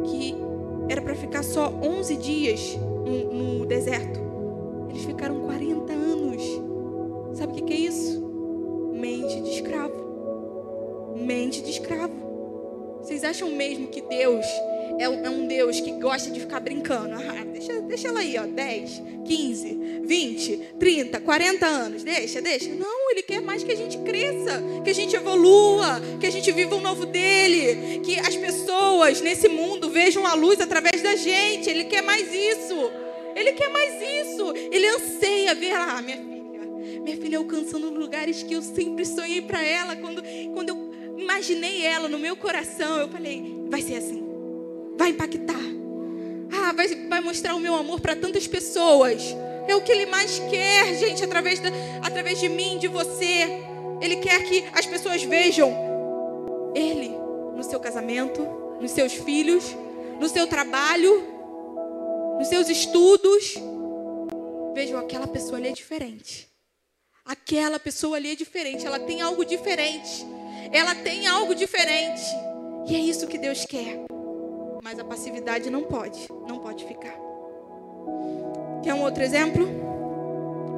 Que 0.04 0.34
era 0.88 1.00
para 1.00 1.14
ficar 1.14 1.42
só 1.42 1.72
11 1.82 2.16
dias 2.16 2.76
no, 3.04 3.58
no 3.58 3.66
deserto. 3.66 4.20
Eles 4.90 5.04
ficaram 5.04 5.40
40 5.40 5.92
anos. 5.92 6.42
Sabe 7.34 7.52
o 7.52 7.56
que, 7.56 7.62
que 7.62 7.72
é 7.72 7.76
isso? 7.76 8.23
Mente 9.04 9.38
de 9.42 9.50
escravo. 9.50 11.14
Mente 11.14 11.60
de 11.60 11.70
escravo. 11.70 12.24
Vocês 13.02 13.22
acham 13.22 13.50
mesmo 13.50 13.88
que 13.88 14.00
Deus 14.00 14.46
é 14.98 15.06
um, 15.06 15.26
é 15.26 15.28
um 15.28 15.46
Deus 15.46 15.78
que 15.78 15.90
gosta 16.00 16.30
de 16.30 16.40
ficar 16.40 16.58
brincando? 16.60 17.14
Ah, 17.14 17.44
deixa, 17.44 17.82
deixa 17.82 18.08
ela 18.08 18.20
aí, 18.20 18.38
ó, 18.38 18.46
10, 18.46 19.02
15, 19.26 20.00
20, 20.04 20.56
30, 20.78 21.20
40 21.20 21.66
anos. 21.66 22.02
Deixa, 22.02 22.40
deixa. 22.40 22.70
Não, 22.70 23.10
Ele 23.10 23.22
quer 23.22 23.42
mais 23.42 23.62
que 23.62 23.72
a 23.72 23.76
gente 23.76 23.98
cresça, 23.98 24.62
que 24.82 24.88
a 24.88 24.94
gente 24.94 25.14
evolua, 25.14 26.00
que 26.18 26.26
a 26.26 26.32
gente 26.32 26.50
viva 26.50 26.74
o 26.74 26.80
novo 26.80 27.04
dele, 27.04 28.00
que 28.00 28.18
as 28.18 28.34
pessoas 28.34 29.20
nesse 29.20 29.48
mundo 29.48 29.90
vejam 29.90 30.26
a 30.26 30.32
luz 30.32 30.62
através 30.62 31.02
da 31.02 31.14
gente. 31.14 31.68
Ele 31.68 31.84
quer 31.84 32.02
mais 32.02 32.32
isso. 32.32 32.90
Ele 33.36 33.52
quer 33.52 33.68
mais 33.68 33.92
isso. 34.00 34.54
Ele 34.72 34.86
anseia 34.88 35.54
ver, 35.54 35.72
ah, 35.72 36.00
minha 36.00 36.16
filha 36.16 36.33
minha 37.04 37.16
filha 37.18 37.36
alcançando 37.36 37.90
lugares 37.90 38.42
que 38.42 38.54
eu 38.54 38.62
sempre 38.62 39.04
sonhei 39.04 39.42
para 39.42 39.62
ela. 39.62 39.94
Quando, 39.94 40.22
quando 40.54 40.70
eu 40.70 40.92
imaginei 41.18 41.84
ela 41.84 42.08
no 42.08 42.18
meu 42.18 42.34
coração, 42.34 42.98
eu 42.98 43.08
falei: 43.08 43.66
vai 43.68 43.82
ser 43.82 43.96
assim, 43.96 44.24
vai 44.96 45.10
impactar. 45.10 45.62
Ah, 46.50 46.72
vai, 46.72 46.88
vai 46.88 47.20
mostrar 47.20 47.54
o 47.54 47.60
meu 47.60 47.74
amor 47.74 48.00
para 48.00 48.16
tantas 48.16 48.46
pessoas. 48.46 49.36
É 49.68 49.76
o 49.76 49.82
que 49.82 49.92
Ele 49.92 50.06
mais 50.06 50.38
quer, 50.50 50.94
gente, 50.94 51.22
através, 51.22 51.60
da, 51.60 51.68
através 52.02 52.40
de 52.40 52.48
mim, 52.48 52.78
de 52.78 52.88
você. 52.88 53.62
Ele 54.00 54.16
quer 54.16 54.42
que 54.44 54.64
as 54.72 54.86
pessoas 54.86 55.22
vejam 55.22 56.72
Ele 56.74 57.10
no 57.54 57.62
seu 57.62 57.78
casamento, 57.78 58.42
nos 58.80 58.90
seus 58.90 59.12
filhos, 59.12 59.76
no 60.20 60.28
seu 60.28 60.46
trabalho, 60.46 61.22
nos 62.38 62.48
seus 62.48 62.68
estudos. 62.68 63.54
Vejam, 64.74 64.98
aquela 64.98 65.26
pessoa 65.26 65.58
ali 65.58 65.68
é 65.68 65.72
diferente. 65.72 66.53
Aquela 67.26 67.80
pessoa 67.80 68.18
ali 68.18 68.32
é 68.32 68.34
diferente, 68.34 68.86
ela 68.86 68.98
tem 68.98 69.22
algo 69.22 69.46
diferente. 69.46 70.26
Ela 70.70 70.94
tem 70.94 71.26
algo 71.26 71.54
diferente. 71.54 72.22
E 72.86 72.94
é 72.94 72.98
isso 72.98 73.26
que 73.26 73.38
Deus 73.38 73.64
quer. 73.64 74.04
Mas 74.82 74.98
a 74.98 75.04
passividade 75.04 75.70
não 75.70 75.84
pode, 75.84 76.28
não 76.46 76.58
pode 76.58 76.84
ficar. 76.84 77.18
Quer 78.82 78.92
um 78.92 79.02
outro 79.02 79.22
exemplo? 79.22 79.66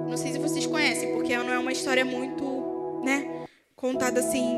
Não 0.08 0.16
sei 0.16 0.30
se 0.30 0.38
vocês 0.38 0.64
conhecem, 0.66 1.12
porque 1.14 1.36
não 1.36 1.52
é 1.52 1.58
uma 1.58 1.72
história 1.72 2.04
muito, 2.04 3.02
né, 3.04 3.44
contada 3.74 4.20
assim 4.20 4.56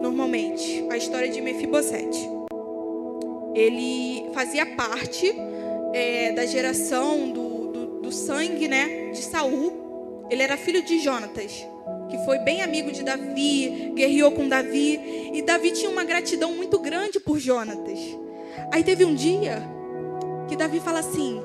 normalmente. 0.00 0.88
A 0.90 0.96
história 0.96 1.28
de 1.28 1.40
Mefibosete. 1.40 2.28
Ele 3.54 4.28
fazia 4.34 4.66
parte 4.74 5.32
é, 5.94 6.32
da 6.32 6.44
geração 6.46 7.30
do, 7.30 7.68
do, 7.68 7.86
do 8.00 8.12
sangue, 8.12 8.66
né, 8.66 9.12
de 9.12 9.22
Saul 9.22 9.87
ele 10.30 10.42
era 10.42 10.56
filho 10.56 10.82
de 10.82 10.98
Jonatas, 10.98 11.66
que 12.10 12.18
foi 12.24 12.38
bem 12.38 12.62
amigo 12.62 12.90
de 12.90 13.02
Davi, 13.02 13.92
guerreou 13.94 14.32
com 14.32 14.48
Davi, 14.48 15.30
e 15.34 15.42
Davi 15.42 15.70
tinha 15.70 15.90
uma 15.90 16.04
gratidão 16.04 16.52
muito 16.52 16.78
grande 16.78 17.20
por 17.20 17.38
Jonatas. 17.38 17.98
Aí 18.72 18.82
teve 18.82 19.04
um 19.04 19.14
dia 19.14 19.62
que 20.48 20.56
Davi 20.56 20.80
fala 20.80 21.00
assim: 21.00 21.40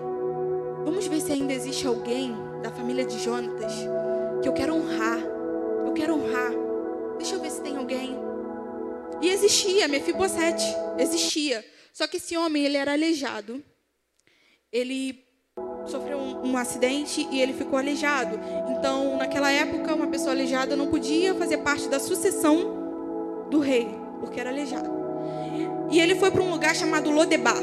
Vamos 0.84 1.08
ver 1.08 1.22
se 1.22 1.32
ainda 1.32 1.54
existe 1.54 1.88
alguém 1.88 2.36
da 2.62 2.72
família 2.72 3.06
de 3.06 3.20
Jonatas 3.20 3.74
que 4.42 4.48
eu 4.48 4.54
quero 4.54 4.76
honrar. 4.76 5.20
Eu 5.86 5.94
quero 5.94 6.16
honrar. 6.16 6.52
Deixa 7.18 7.36
eu 7.36 7.42
ver 7.42 7.52
se 7.52 7.62
tem 7.62 7.78
alguém. 7.78 8.16
E 9.22 9.30
existia, 9.30 9.88
Mefibosete, 9.88 10.66
existia. 10.98 11.64
Só 11.94 12.08
que 12.08 12.18
esse 12.18 12.36
homem, 12.36 12.66
ele 12.66 12.76
era 12.76 12.94
aleijado. 12.94 13.64
Ele 14.72 15.23
sofreu 15.86 16.18
um, 16.18 16.52
um, 16.52 16.58
acidente 16.58 17.28
e 17.32 17.42
ele 17.42 17.54
ficou 17.54 17.78
aleijado. 17.78 18.40
Então, 18.70 19.18
naquela 19.18 19.52
época, 19.52 19.94
uma 19.94 20.08
pessoa 20.08 20.32
aleijada 20.32 20.76
não 20.76 20.88
podia 20.88 21.34
fazer 21.34 21.58
parte 21.58 21.88
da 21.88 22.00
sucessão 22.00 23.48
do 23.50 23.60
rei, 23.60 23.88
porque 24.20 24.40
era 24.40 24.50
aleijado. 24.50 24.90
E 25.92 26.00
ele 26.00 26.16
foi 26.16 26.32
para 26.32 26.42
um 26.42 26.50
lugar 26.50 26.76
chamado 26.76 27.12
Lodebar, 27.12 27.62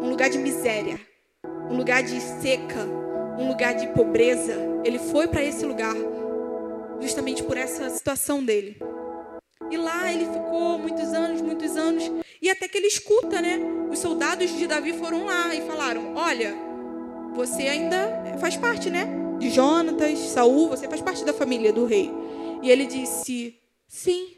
um 0.00 0.08
lugar 0.08 0.28
de 0.28 0.38
miséria. 0.38 0.98
um 1.70 1.76
lugar 1.76 2.02
de 2.02 2.20
seca, 2.20 2.84
um 3.38 3.46
lugar 3.46 3.74
de 3.74 3.86
pobreza. 3.88 4.54
Ele 4.84 4.98
foi 4.98 5.28
para 5.28 5.42
esse 5.42 5.64
lugar 5.64 5.94
justamente 7.00 7.44
por 7.44 7.56
essa 7.56 7.88
situação 7.90 8.42
dele. 8.42 8.76
E 9.70 9.76
lá 9.76 10.12
ele 10.12 10.26
ficou 10.26 10.78
muitos 10.78 11.12
anos, 11.12 11.40
muitos 11.40 11.76
anos, 11.76 12.10
e 12.42 12.50
até 12.50 12.66
que 12.66 12.76
ele 12.76 12.88
escuta, 12.88 13.40
né? 13.40 13.58
Os 13.88 14.00
soldados 14.00 14.50
de 14.50 14.66
Davi 14.66 14.92
foram 14.94 15.26
lá 15.26 15.54
e 15.54 15.60
falaram: 15.62 16.14
"Olha, 16.16 16.54
você 17.34 17.62
ainda 17.62 18.36
faz 18.38 18.56
parte, 18.56 18.90
né? 18.90 19.08
De 19.38 19.50
Jonatas, 19.50 20.18
Saul, 20.18 20.68
você 20.68 20.88
faz 20.88 21.00
parte 21.00 21.24
da 21.24 21.32
família 21.32 21.72
do 21.72 21.86
rei". 21.86 22.10
E 22.62 22.70
ele 22.70 22.86
disse: 22.86 23.56
"Sim". 23.88 24.36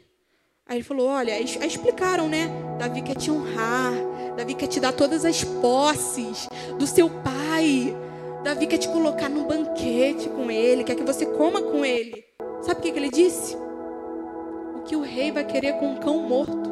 Aí 0.65 0.77
ele 0.77 0.83
falou: 0.83 1.07
"Olha, 1.07 1.39
explicaram, 1.39 2.27
né? 2.27 2.49
Davi 2.79 3.01
quer 3.01 3.15
te 3.15 3.29
honrar, 3.29 3.93
Davi 4.35 4.55
quer 4.55 4.67
te 4.67 4.79
dar 4.79 4.93
todas 4.93 5.25
as 5.25 5.43
posses 5.43 6.47
do 6.77 6.87
seu 6.87 7.09
pai. 7.09 7.95
Davi 8.43 8.67
quer 8.67 8.77
te 8.77 8.89
colocar 8.89 9.29
num 9.29 9.45
banquete 9.45 10.27
com 10.29 10.51
ele, 10.51 10.83
quer 10.83 10.95
que 10.95 11.03
você 11.03 11.25
coma 11.25 11.61
com 11.61 11.85
ele. 11.85 12.25
Sabe 12.61 12.79
o 12.79 12.83
que, 12.83 12.91
que 12.91 12.99
ele 12.99 13.09
disse? 13.09 13.55
O 14.75 14.81
que 14.83 14.95
o 14.95 15.01
rei 15.01 15.31
vai 15.31 15.45
querer 15.45 15.73
com 15.73 15.87
um 15.87 15.95
cão 15.97 16.17
morto. 16.27 16.71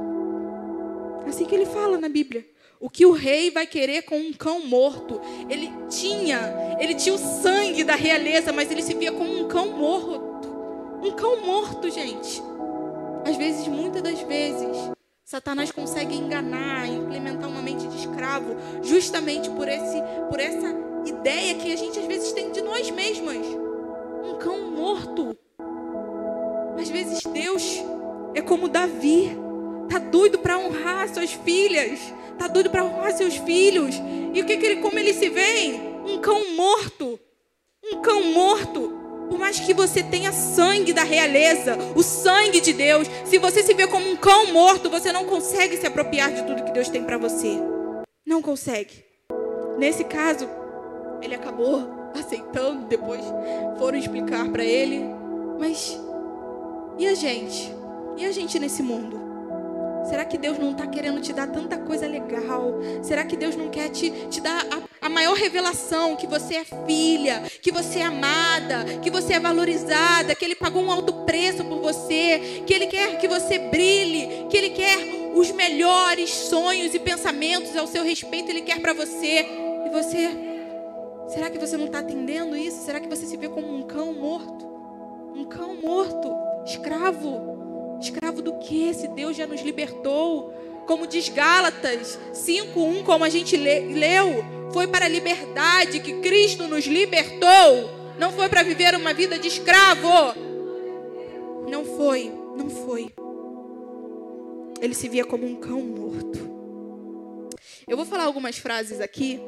Assim 1.26 1.46
que 1.46 1.56
ele 1.56 1.66
fala 1.66 1.98
na 1.98 2.10
Bíblia. 2.10 2.46
O 2.82 2.90
que 2.90 3.06
o 3.06 3.12
rei 3.12 3.52
vai 3.52 3.68
querer 3.68 4.02
com 4.02 4.18
um 4.18 4.34
cão 4.34 4.66
morto. 4.66 5.22
Ele 5.48 5.72
tinha, 5.88 6.78
ele 6.80 6.96
tinha 6.96 7.14
o 7.14 7.18
sangue 7.20 7.84
da 7.84 7.94
realeza, 7.94 8.52
mas 8.52 8.72
ele 8.72 8.82
se 8.82 8.96
via 8.96 9.12
como 9.12 9.40
um 9.40 9.48
cão 9.48 9.68
morto. 9.68 10.20
Um 11.04 11.12
cão 11.12 11.46
morto, 11.46 11.92
gente. 11.92 12.42
Às 13.24 13.38
vezes, 13.38 13.68
muitas 13.68 14.02
das 14.02 14.20
vezes, 14.22 14.76
Satanás 15.24 15.72
consegue 15.72 16.16
enganar, 16.16 16.88
implementar 16.88 17.48
uma 17.48 17.62
mente 17.62 17.88
de 17.88 17.98
escravo, 17.98 18.56
justamente 18.82 19.48
por, 19.52 19.68
esse, 19.68 20.02
por 20.28 20.40
essa 20.40 20.76
ideia 21.06 21.54
que 21.54 21.72
a 21.72 21.76
gente 21.76 22.00
às 22.00 22.06
vezes 22.08 22.32
tem 22.32 22.52
de 22.52 22.64
nós 22.64 22.90
mesmas. 22.90 23.46
Um 24.24 24.40
cão 24.40 24.72
morto. 24.72 25.38
Às 26.80 26.90
vezes 26.90 27.22
Deus 27.26 27.84
é 28.34 28.42
como 28.42 28.68
Davi, 28.68 29.38
tá 29.88 30.00
doido 30.00 30.40
para 30.40 30.58
honrar 30.58 31.14
suas 31.14 31.32
filhas, 31.32 32.12
tá 32.42 32.48
doido 32.48 32.72
para 32.72 32.84
honrar 32.84 33.14
seus 33.14 33.36
filhos. 33.38 33.96
E 34.34 34.42
o 34.42 34.46
que, 34.46 34.58
que 34.58 34.66
ele, 34.66 34.82
como 34.82 34.98
ele 34.98 35.14
se 35.14 35.30
vê? 35.30 35.80
Um 36.06 36.20
cão 36.20 36.56
morto. 36.56 37.20
Um 37.84 38.02
cão 38.02 38.24
morto. 38.34 38.98
Por 39.30 39.38
mais 39.38 39.60
que 39.60 39.74
você 39.74 40.02
tenha 40.02 40.32
sangue 40.32 40.92
da 40.92 41.04
realeza, 41.04 41.78
o 41.96 42.02
sangue 42.02 42.60
de 42.60 42.74
Deus, 42.74 43.08
se 43.26 43.38
você 43.38 43.62
se 43.62 43.74
vê 43.74 43.88
como 43.88 44.10
um 44.10 44.16
cão 44.16 44.52
morto, 44.52 44.90
você 44.90 45.12
não 45.12 45.26
consegue 45.26 45.78
se 45.78 45.86
apropriar 45.86 46.34
de 46.34 46.44
tudo 46.44 46.64
que 46.64 46.72
Deus 46.72 46.90
tem 46.90 47.04
para 47.04 47.18
você. 47.18 47.58
Não 48.26 48.42
consegue. 48.42 49.06
Nesse 49.78 50.04
caso, 50.04 50.50
ele 51.22 51.36
acabou 51.36 51.88
aceitando, 52.20 52.88
depois 52.88 53.24
foram 53.78 53.98
explicar 53.98 54.50
para 54.50 54.66
ele. 54.66 55.06
Mas 55.60 55.98
e 56.98 57.08
a 57.08 57.14
gente? 57.14 57.72
E 58.18 58.26
a 58.26 58.32
gente 58.32 58.60
nesse 58.60 58.82
mundo? 58.82 59.31
Será 60.04 60.26
que 60.26 60.38
Deus 60.38 60.58
não 60.58 60.72
está 60.72 60.88
querendo 60.88 61.22
te 61.22 61.32
dar 61.32 61.48
tanta 61.48 61.78
coisa 61.78 62.08
legal? 62.08 62.80
Será 63.04 63.24
que 63.24 63.38
Deus 63.38 63.56
não 63.56 63.70
quer 63.70 63.90
te, 63.90 64.10
te 64.30 64.42
dar 64.42 64.66
a, 64.72 65.06
a 65.06 65.10
maior 65.10 65.36
revelação 65.36 66.16
que 66.16 66.28
você 66.28 66.56
é 66.56 66.66
filha, 66.66 67.44
que 67.62 67.72
você 67.72 68.00
é 68.00 68.04
amada, 68.04 69.00
que 69.02 69.10
você 69.10 69.34
é 69.34 69.40
valorizada, 69.40 70.36
que 70.36 70.44
Ele 70.44 70.56
pagou 70.56 70.84
um 70.84 70.92
alto 70.92 71.14
preço 71.26 71.64
por 71.64 71.80
você, 71.80 72.64
que 72.66 72.74
Ele 72.74 72.88
quer 72.88 73.18
que 73.18 73.28
você 73.28 73.60
brilhe, 73.60 74.48
que 74.50 74.58
Ele 74.58 74.70
quer 74.72 74.98
os 75.36 75.52
melhores 75.52 76.30
sonhos 76.30 76.94
e 76.94 77.00
pensamentos 77.00 77.76
ao 77.76 77.88
seu 77.88 78.04
respeito, 78.04 78.50
Ele 78.50 78.62
quer 78.62 78.80
para 78.82 78.94
você. 78.94 79.46
E 79.86 79.90
você, 79.92 80.30
será 81.30 81.50
que 81.50 81.58
você 81.58 81.78
não 81.78 81.86
está 81.86 82.00
atendendo 82.00 82.56
isso? 82.58 82.84
Será 82.84 83.00
que 83.00 83.08
você 83.08 83.26
se 83.26 83.38
vê 83.38 83.48
como 83.48 83.74
um 83.74 83.84
cão 83.84 84.14
morto? 84.14 84.66
Um 85.36 85.46
cão 85.46 85.76
morto, 85.76 86.36
escravo. 86.66 87.61
Escravo 88.02 88.42
do 88.42 88.58
que? 88.58 88.92
Se 88.94 89.08
Deus 89.10 89.38
já 89.38 89.46
nos 89.46 89.62
libertou. 89.62 90.52
Como 90.88 91.06
diz 91.06 91.30
Gálatas 91.30 92.18
5:1, 92.34 93.04
como 93.04 93.24
a 93.24 93.30
gente 93.30 93.56
leu, 93.56 94.44
foi 94.74 94.88
para 94.88 95.06
a 95.06 95.10
liberdade 95.10 96.00
que 96.00 96.20
Cristo 96.20 96.68
nos 96.68 96.86
libertou. 96.86 97.92
Não 98.18 98.32
foi 98.32 98.50
para 98.50 98.64
viver 98.64 98.96
uma 98.96 99.14
vida 99.14 99.38
de 99.38 99.48
escravo. 99.48 100.34
Não 101.70 101.86
foi, 101.86 102.32
não 102.58 102.70
foi. 102.70 103.14
Ele 104.82 104.96
se 104.96 105.08
via 105.08 105.24
como 105.24 105.46
um 105.46 105.56
cão 105.56 105.80
morto. 105.80 106.40
Eu 107.88 107.96
vou 107.96 108.06
falar 108.06 108.24
algumas 108.24 108.58
frases 108.58 109.00
aqui. 109.00 109.40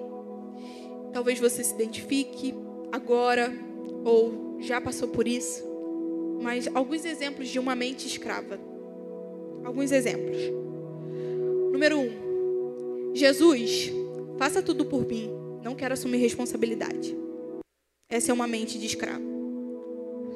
Talvez 1.11 1.39
você 1.39 1.63
se 1.63 1.73
identifique 1.73 2.53
agora 2.91 3.51
ou 4.05 4.57
já 4.61 4.79
passou 4.79 5.07
por 5.07 5.27
isso 5.27 5.72
mas 6.43 6.67
alguns 6.73 7.05
exemplos 7.05 7.47
de 7.47 7.57
uma 7.57 7.73
mente 7.73 8.05
escrava. 8.05 8.59
Alguns 9.63 9.91
exemplos. 9.93 10.37
Número 11.71 11.97
um, 11.97 13.11
Jesus, 13.15 13.91
faça 14.37 14.61
tudo 14.61 14.85
por 14.85 15.07
mim, 15.07 15.31
não 15.63 15.73
quero 15.73 15.93
assumir 15.93 16.17
responsabilidade. 16.17 17.17
Essa 18.09 18.31
é 18.31 18.33
uma 18.33 18.45
mente 18.45 18.77
de 18.77 18.85
escravo. 18.85 19.23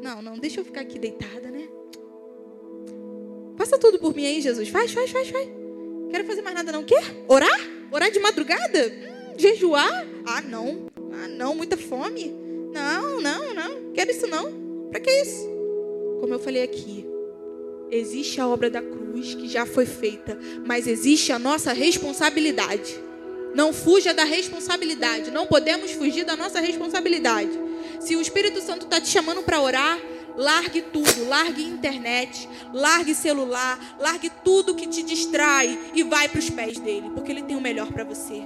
Não, 0.01 0.21
não, 0.21 0.39
deixa 0.39 0.61
eu 0.61 0.65
ficar 0.65 0.81
aqui 0.81 0.97
deitada, 0.97 1.51
né? 1.51 1.67
Faça 3.57 3.77
tudo 3.77 3.99
por 3.99 4.15
mim 4.15 4.25
aí, 4.25 4.39
Jesus. 4.39 4.69
Faz, 4.69 4.93
faz, 4.93 5.11
faz, 5.11 5.29
faz. 5.29 5.49
Quero 6.09 6.25
fazer 6.25 6.41
mais 6.41 6.55
nada, 6.55 6.71
não. 6.71 6.83
Quer? 6.83 7.03
Orar? 7.27 7.59
Orar 7.91 8.09
de 8.09 8.19
madrugada? 8.19 8.87
Hum, 8.87 9.33
jejuar? 9.37 10.07
Ah, 10.25 10.41
não. 10.41 10.87
Ah, 11.11 11.27
não, 11.27 11.53
muita 11.53 11.75
fome. 11.75 12.33
Não, 12.71 13.19
não, 13.19 13.53
não. 13.53 13.91
Quero 13.93 14.11
isso 14.11 14.27
não. 14.27 14.89
Para 14.89 15.01
que 15.01 15.11
isso? 15.11 15.56
Como 16.19 16.33
eu 16.33 16.39
falei 16.39 16.63
aqui, 16.63 17.05
existe 17.91 18.41
a 18.41 18.47
obra 18.47 18.69
da 18.69 18.81
cruz 18.81 19.35
que 19.35 19.47
já 19.47 19.65
foi 19.65 19.85
feita, 19.85 20.37
mas 20.65 20.87
existe 20.87 21.31
a 21.31 21.39
nossa 21.39 21.73
responsabilidade. 21.73 22.99
Não 23.53 23.73
fuja 23.73 24.13
da 24.13 24.23
responsabilidade. 24.23 25.31
Não 25.31 25.47
podemos 25.47 25.91
fugir 25.91 26.23
da 26.23 26.35
nossa 26.35 26.59
responsabilidade. 26.59 27.51
Se 27.99 28.15
o 28.15 28.21
Espírito 28.21 28.61
Santo 28.61 28.85
está 28.85 29.01
te 29.01 29.09
chamando 29.09 29.41
para 29.41 29.61
orar, 29.61 29.99
largue 30.35 30.81
tudo, 30.81 31.27
largue 31.27 31.63
internet, 31.63 32.47
largue 32.71 33.15
celular, 33.15 33.97
largue 33.99 34.31
tudo 34.43 34.75
que 34.75 34.87
te 34.87 35.01
distrai 35.01 35.79
e 35.95 36.03
vai 36.03 36.29
para 36.29 36.39
os 36.39 36.49
pés 36.49 36.79
dele, 36.79 37.09
porque 37.15 37.31
ele 37.31 37.41
tem 37.41 37.57
o 37.57 37.61
melhor 37.61 37.91
para 37.91 38.03
você. 38.03 38.43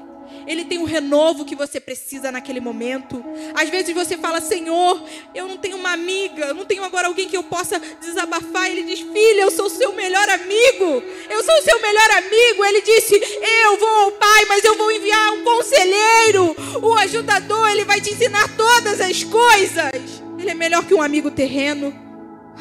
Ele 0.47 0.65
tem 0.65 0.79
o 0.79 0.85
renovo 0.85 1.45
que 1.45 1.55
você 1.55 1.79
precisa 1.79 2.31
naquele 2.31 2.59
momento. 2.59 3.23
Às 3.55 3.69
vezes 3.69 3.93
você 3.93 4.17
fala, 4.17 4.41
Senhor, 4.41 5.03
eu 5.33 5.47
não 5.47 5.57
tenho 5.57 5.77
uma 5.77 5.93
amiga, 5.93 6.45
eu 6.45 6.53
não 6.53 6.65
tenho 6.65 6.83
agora 6.83 7.07
alguém 7.07 7.27
que 7.27 7.37
eu 7.37 7.43
possa 7.43 7.79
desabafar. 7.99 8.69
Ele 8.69 8.83
diz, 8.83 8.99
filha, 8.99 9.41
eu 9.41 9.51
sou 9.51 9.65
o 9.65 9.69
seu 9.69 9.93
melhor 9.93 10.27
amigo. 10.29 11.03
Eu 11.29 11.43
sou 11.43 11.55
o 11.55 11.61
seu 11.61 11.81
melhor 11.81 12.11
amigo. 12.17 12.65
Ele 12.65 12.81
disse, 12.81 13.15
eu 13.15 13.77
vou 13.77 13.89
ao 13.89 14.11
Pai, 14.11 14.45
mas 14.45 14.63
eu 14.63 14.77
vou 14.77 14.91
enviar 14.91 15.33
um 15.33 15.43
conselheiro, 15.43 16.55
o 16.81 16.93
ajudador. 16.95 17.69
Ele 17.69 17.85
vai 17.85 17.99
te 18.01 18.13
ensinar 18.13 18.55
todas 18.55 18.99
as 19.01 19.23
coisas. 19.23 20.21
Ele 20.37 20.49
é 20.49 20.55
melhor 20.55 20.85
que 20.85 20.93
um 20.93 21.01
amigo 21.01 21.31
terreno. 21.31 21.93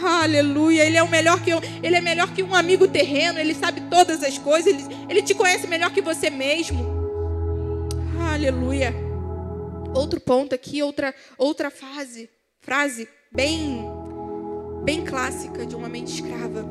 Aleluia, 0.02 0.85
ele 0.85 0.96
é 0.96 1.02
o 1.02 1.09
melhor 1.09 1.42
que 1.42 1.50
eu, 1.50 1.61
ele 1.83 1.96
é 1.96 2.00
melhor 2.00 2.33
que 2.33 2.42
um 2.42 2.54
amigo 2.54 2.88
terreno, 2.88 3.38
ele 3.38 3.54
sabe 3.54 3.83
todas 3.83 4.22
as 4.22 4.38
coisas, 4.38 4.66
ele, 4.66 4.85
ele 5.09 5.22
te 5.22 5.35
conhece 5.35 5.66
melhor 5.66 5.90
que 5.90 6.00
você 6.00 6.30
mesmo. 6.30 7.00
Aleluia. 8.40 8.94
Outro 9.94 10.18
ponto 10.18 10.55
aqui, 10.55 10.83
outra 10.83 11.14
outra 11.37 11.70
fase, 11.70 12.31
frase 12.62 13.07
bem 13.31 13.85
bem 14.83 15.05
clássica 15.05 15.66
de 15.66 15.76
uma 15.76 15.90
mente 15.90 16.14
escrava. 16.14 16.64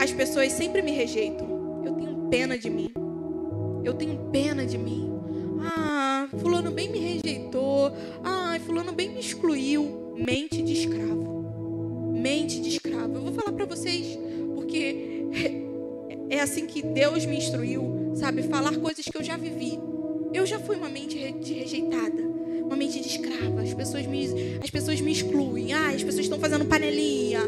As 0.00 0.12
pessoas 0.12 0.52
sempre 0.52 0.80
me 0.80 0.92
rejeitam. 0.92 1.82
Eu 1.84 1.92
tenho 1.94 2.28
pena 2.30 2.56
de 2.56 2.70
mim. 2.70 2.92
Eu 3.82 3.94
tenho 3.94 4.30
pena 4.30 4.64
de 4.64 4.78
mim. 4.78 5.10
Ah, 5.60 6.28
fulano 6.38 6.70
bem 6.70 6.88
me 6.88 7.00
rejeitou. 7.00 7.90
Ah, 8.22 8.56
fulano 8.64 8.92
bem 8.92 9.10
me 9.10 9.18
excluiu. 9.18 10.14
Mente 10.16 10.62
de 10.62 10.72
escravo. 10.72 12.12
Mente 12.12 12.60
de 12.60 12.68
escravo. 12.68 13.16
Eu 13.16 13.22
vou 13.22 13.32
falar 13.32 13.56
para 13.56 13.66
vocês 13.66 14.16
porque 14.54 15.26
é 16.30 16.38
assim 16.38 16.64
que 16.64 16.80
Deus 16.80 17.26
me 17.26 17.38
instruiu, 17.38 18.12
sabe, 18.14 18.44
falar 18.44 18.76
coisas 18.76 19.04
que 19.04 19.16
eu 19.16 19.24
já 19.24 19.36
vivi. 19.36 19.93
Eu 20.34 20.44
já 20.44 20.58
fui 20.58 20.74
uma 20.74 20.88
mente 20.88 21.16
rejeitada, 21.16 22.20
uma 22.64 22.74
mente 22.74 23.00
de 23.00 23.06
escrava. 23.06 23.62
As 23.62 23.72
pessoas 23.72 24.04
me, 24.04 24.58
as 24.60 24.68
pessoas 24.68 25.00
me 25.00 25.12
excluem. 25.12 25.72
Ah, 25.72 25.90
as 25.90 26.02
pessoas 26.02 26.24
estão 26.24 26.40
fazendo 26.40 26.64
panelinha. 26.64 27.40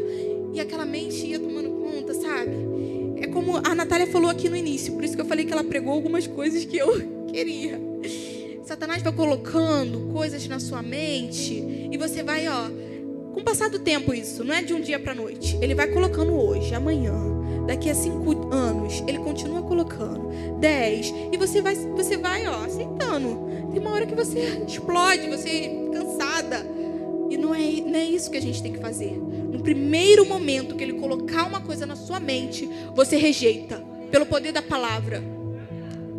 E 0.54 0.60
aquela 0.60 0.86
mente 0.86 1.26
ia 1.26 1.40
tomando 1.40 1.68
conta, 1.68 2.14
sabe? 2.14 2.52
É 3.16 3.26
como 3.26 3.56
a 3.56 3.74
Natália 3.74 4.06
falou 4.06 4.30
aqui 4.30 4.48
no 4.48 4.56
início, 4.56 4.92
por 4.92 5.02
isso 5.02 5.16
que 5.16 5.20
eu 5.20 5.26
falei 5.26 5.44
que 5.44 5.52
ela 5.52 5.64
pregou 5.64 5.92
algumas 5.92 6.28
coisas 6.28 6.64
que 6.64 6.76
eu 6.76 6.92
queria. 7.26 7.80
Satanás 8.64 9.02
vai 9.02 9.12
colocando 9.12 10.12
coisas 10.12 10.46
na 10.46 10.60
sua 10.60 10.80
mente 10.80 11.54
e 11.90 11.98
você 11.98 12.22
vai, 12.22 12.46
ó, 12.46 12.68
com 13.34 13.40
o 13.40 13.44
passar 13.44 13.68
do 13.68 13.80
tempo 13.80 14.14
isso, 14.14 14.44
não 14.44 14.54
é 14.54 14.62
de 14.62 14.72
um 14.72 14.80
dia 14.80 14.98
para 14.98 15.14
noite. 15.14 15.58
Ele 15.60 15.74
vai 15.74 15.88
colocando 15.88 16.32
hoje, 16.32 16.72
amanhã, 16.72 17.12
Daqui 17.66 17.90
a 17.90 17.94
cinco 17.94 18.52
anos, 18.54 19.02
ele 19.06 19.18
continua 19.18 19.62
colocando. 19.62 20.30
Dez. 20.58 21.12
E 21.32 21.36
você 21.36 21.60
vai, 21.60 21.74
você 21.74 22.16
vai, 22.16 22.46
ó, 22.46 22.64
aceitando. 22.64 23.46
Tem 23.72 23.80
uma 23.80 23.90
hora 23.90 24.06
que 24.06 24.14
você 24.14 24.64
explode, 24.66 25.28
você 25.28 25.48
é 25.48 25.90
cansada. 25.92 26.64
E 27.28 27.36
não 27.36 27.54
é, 27.54 27.60
não 27.80 27.98
é 27.98 28.04
isso 28.04 28.30
que 28.30 28.36
a 28.36 28.42
gente 28.42 28.62
tem 28.62 28.72
que 28.72 28.78
fazer. 28.78 29.12
No 29.12 29.60
primeiro 29.60 30.24
momento 30.24 30.76
que 30.76 30.84
ele 30.84 30.94
colocar 30.94 31.44
uma 31.44 31.60
coisa 31.60 31.84
na 31.84 31.96
sua 31.96 32.20
mente, 32.20 32.68
você 32.94 33.16
rejeita. 33.16 33.82
Pelo 34.10 34.26
poder 34.26 34.52
da 34.52 34.62
palavra. 34.62 35.22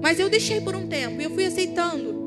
Mas 0.01 0.19
eu 0.19 0.29
deixei 0.29 0.61
por 0.61 0.75
um 0.75 0.87
tempo 0.87 1.21
e 1.21 1.23
eu 1.23 1.31
fui 1.31 1.45
aceitando. 1.45 2.17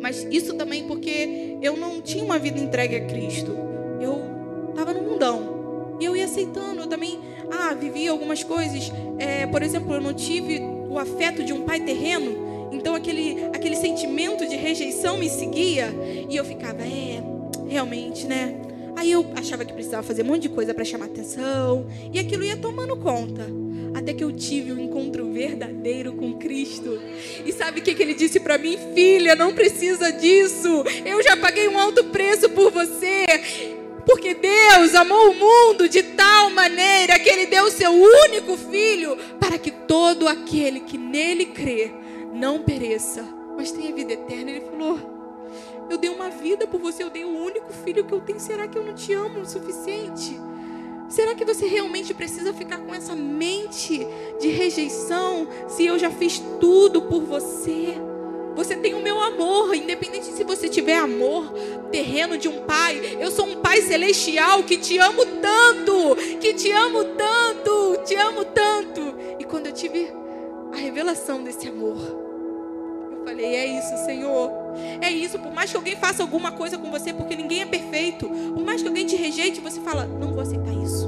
Mas 0.00 0.26
isso 0.30 0.54
também 0.54 0.86
porque 0.86 1.56
eu 1.62 1.76
não 1.76 2.00
tinha 2.00 2.22
uma 2.22 2.38
vida 2.38 2.60
entregue 2.60 2.96
a 2.96 3.06
Cristo. 3.06 3.56
Eu 4.00 4.70
estava 4.70 4.92
no 4.92 5.02
mundão. 5.02 5.96
E 5.98 6.04
eu 6.04 6.14
ia 6.14 6.26
aceitando. 6.26 6.82
Eu 6.82 6.86
também, 6.86 7.18
ah, 7.50 7.74
vivi 7.74 8.08
algumas 8.08 8.42
coisas. 8.42 8.90
É, 9.18 9.46
por 9.46 9.62
exemplo, 9.62 9.94
eu 9.94 10.00
não 10.00 10.14
tive 10.14 10.60
o 10.60 10.98
afeto 10.98 11.44
de 11.44 11.52
um 11.52 11.62
pai 11.62 11.80
terreno. 11.80 12.70
Então 12.72 12.94
aquele, 12.94 13.44
aquele 13.54 13.76
sentimento 13.76 14.46
de 14.46 14.56
rejeição 14.56 15.18
me 15.18 15.28
seguia. 15.28 15.88
E 16.28 16.36
eu 16.36 16.44
ficava, 16.44 16.82
é, 16.82 17.22
realmente, 17.68 18.26
né? 18.26 18.54
Aí 18.96 19.12
eu 19.12 19.26
achava 19.36 19.64
que 19.64 19.72
precisava 19.72 20.02
fazer 20.02 20.22
um 20.22 20.26
monte 20.26 20.42
de 20.42 20.48
coisa 20.48 20.72
para 20.72 20.84
chamar 20.84 21.06
atenção. 21.06 21.86
E 22.12 22.18
aquilo 22.18 22.44
ia 22.44 22.56
tomando 22.56 22.96
conta 22.96 23.46
até 23.96 24.12
que 24.12 24.22
eu 24.22 24.30
tive 24.30 24.72
um 24.72 24.78
encontro 24.78 25.32
verdadeiro 25.32 26.12
com 26.12 26.34
Cristo. 26.34 27.00
E 27.44 27.52
sabe 27.52 27.80
o 27.80 27.82
que, 27.82 27.94
que 27.94 28.02
ele 28.02 28.14
disse 28.14 28.38
para 28.38 28.58
mim? 28.58 28.78
Filha, 28.94 29.34
não 29.34 29.54
precisa 29.54 30.12
disso. 30.12 30.84
Eu 31.04 31.22
já 31.22 31.36
paguei 31.36 31.66
um 31.68 31.78
alto 31.78 32.04
preço 32.04 32.48
por 32.50 32.70
você. 32.70 33.24
Porque 34.06 34.34
Deus 34.34 34.94
amou 34.94 35.32
o 35.32 35.34
mundo 35.34 35.88
de 35.88 36.00
tal 36.02 36.48
maneira 36.50 37.18
que 37.18 37.28
Ele 37.28 37.46
deu 37.46 37.64
o 37.64 37.70
seu 37.70 37.90
único 37.92 38.56
filho 38.56 39.16
para 39.40 39.58
que 39.58 39.72
todo 39.72 40.28
aquele 40.28 40.80
que 40.80 40.96
nele 40.96 41.46
crê 41.46 41.92
não 42.32 42.62
pereça, 42.62 43.26
mas 43.56 43.72
tenha 43.72 43.92
vida 43.92 44.12
eterna. 44.12 44.52
Ele 44.52 44.60
falou. 44.60 45.16
Eu 45.88 45.98
dei 45.98 46.10
uma 46.10 46.30
vida 46.30 46.66
por 46.66 46.80
você, 46.80 47.02
eu 47.02 47.10
dei 47.10 47.24
o 47.24 47.36
único 47.36 47.72
filho 47.72 48.04
que 48.04 48.12
eu 48.12 48.20
tenho. 48.20 48.40
Será 48.40 48.66
que 48.66 48.78
eu 48.78 48.84
não 48.84 48.94
te 48.94 49.12
amo 49.12 49.40
o 49.40 49.46
suficiente? 49.46 50.38
Será 51.08 51.34
que 51.34 51.44
você 51.44 51.66
realmente 51.66 52.12
precisa 52.12 52.52
ficar 52.52 52.78
com 52.78 52.92
essa 52.92 53.14
mente 53.14 54.06
de 54.40 54.48
rejeição 54.48 55.46
se 55.68 55.86
eu 55.86 55.98
já 55.98 56.10
fiz 56.10 56.40
tudo 56.60 57.02
por 57.02 57.22
você? 57.22 57.94
Você 58.56 58.74
tem 58.74 58.94
o 58.94 59.02
meu 59.02 59.20
amor, 59.20 59.74
independente 59.74 60.24
se 60.32 60.42
você 60.42 60.66
tiver 60.66 60.96
amor 60.96 61.52
terreno 61.92 62.38
de 62.38 62.48
um 62.48 62.62
pai. 62.62 63.18
Eu 63.20 63.30
sou 63.30 63.46
um 63.46 63.56
pai 63.56 63.82
celestial 63.82 64.62
que 64.62 64.78
te 64.78 64.96
amo 64.98 65.26
tanto, 65.26 66.16
que 66.40 66.54
te 66.54 66.72
amo 66.72 67.04
tanto, 67.04 68.02
te 68.02 68.14
amo 68.14 68.46
tanto. 68.46 69.14
E 69.38 69.44
quando 69.44 69.66
eu 69.66 69.72
tive 69.72 70.10
a 70.72 70.76
revelação 70.76 71.44
desse 71.44 71.68
amor, 71.68 71.98
eu 73.12 73.24
falei: 73.26 73.54
é 73.54 73.66
isso, 73.66 73.94
Senhor. 74.06 74.50
É 75.02 75.10
isso, 75.10 75.38
por 75.38 75.52
mais 75.52 75.70
que 75.70 75.76
alguém 75.76 75.94
faça 75.94 76.22
alguma 76.22 76.50
coisa 76.50 76.78
com 76.78 76.90
você, 76.90 77.12
porque 77.12 77.36
ninguém 77.36 77.60
é 77.60 77.66
perfeito, 77.66 78.26
por 78.26 78.64
mais 78.64 78.80
que 78.80 78.88
alguém 78.88 79.04
te 79.04 79.16
rejeite, 79.16 79.60
você 79.60 79.80
fala: 79.82 80.06
não 80.06 80.32
vou 80.32 80.40
aceitar 80.40 80.72
isso. 80.72 81.06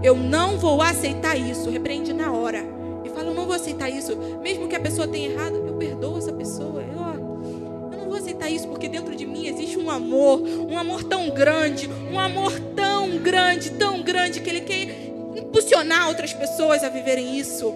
Eu 0.00 0.14
não 0.14 0.58
vou 0.58 0.80
aceitar 0.80 1.36
isso. 1.36 1.68
Repreende 1.70 2.12
na 2.12 2.30
hora. 2.30 2.83
E 3.04 3.10
fala: 3.10 3.28
eu 3.28 3.34
não 3.34 3.44
vou 3.44 3.54
aceitar 3.54 3.88
isso. 3.90 4.16
Mesmo 4.42 4.68
que 4.68 4.74
a 4.74 4.80
pessoa 4.80 5.06
tenha 5.06 5.30
errado, 5.30 5.56
eu 5.56 5.74
perdoo 5.74 6.18
essa 6.18 6.32
pessoa. 6.32 6.82
Eu, 6.82 7.92
eu 7.92 7.98
não 7.98 8.06
vou 8.06 8.16
aceitar 8.16 8.50
isso, 8.50 8.66
porque 8.68 8.88
dentro 8.88 9.14
de 9.14 9.26
mim 9.26 9.46
existe 9.46 9.78
um 9.78 9.90
amor, 9.90 10.40
um 10.40 10.78
amor 10.78 11.04
tão 11.04 11.30
grande, 11.30 11.88
um 12.10 12.18
amor 12.18 12.52
tão 12.74 13.18
grande, 13.18 13.70
tão 13.72 14.02
grande, 14.02 14.40
que 14.40 14.48
ele 14.48 14.62
quer 14.62 15.12
impulsionar 15.36 16.08
outras 16.08 16.32
pessoas 16.32 16.82
a 16.82 16.88
viverem 16.88 17.38
isso. 17.38 17.72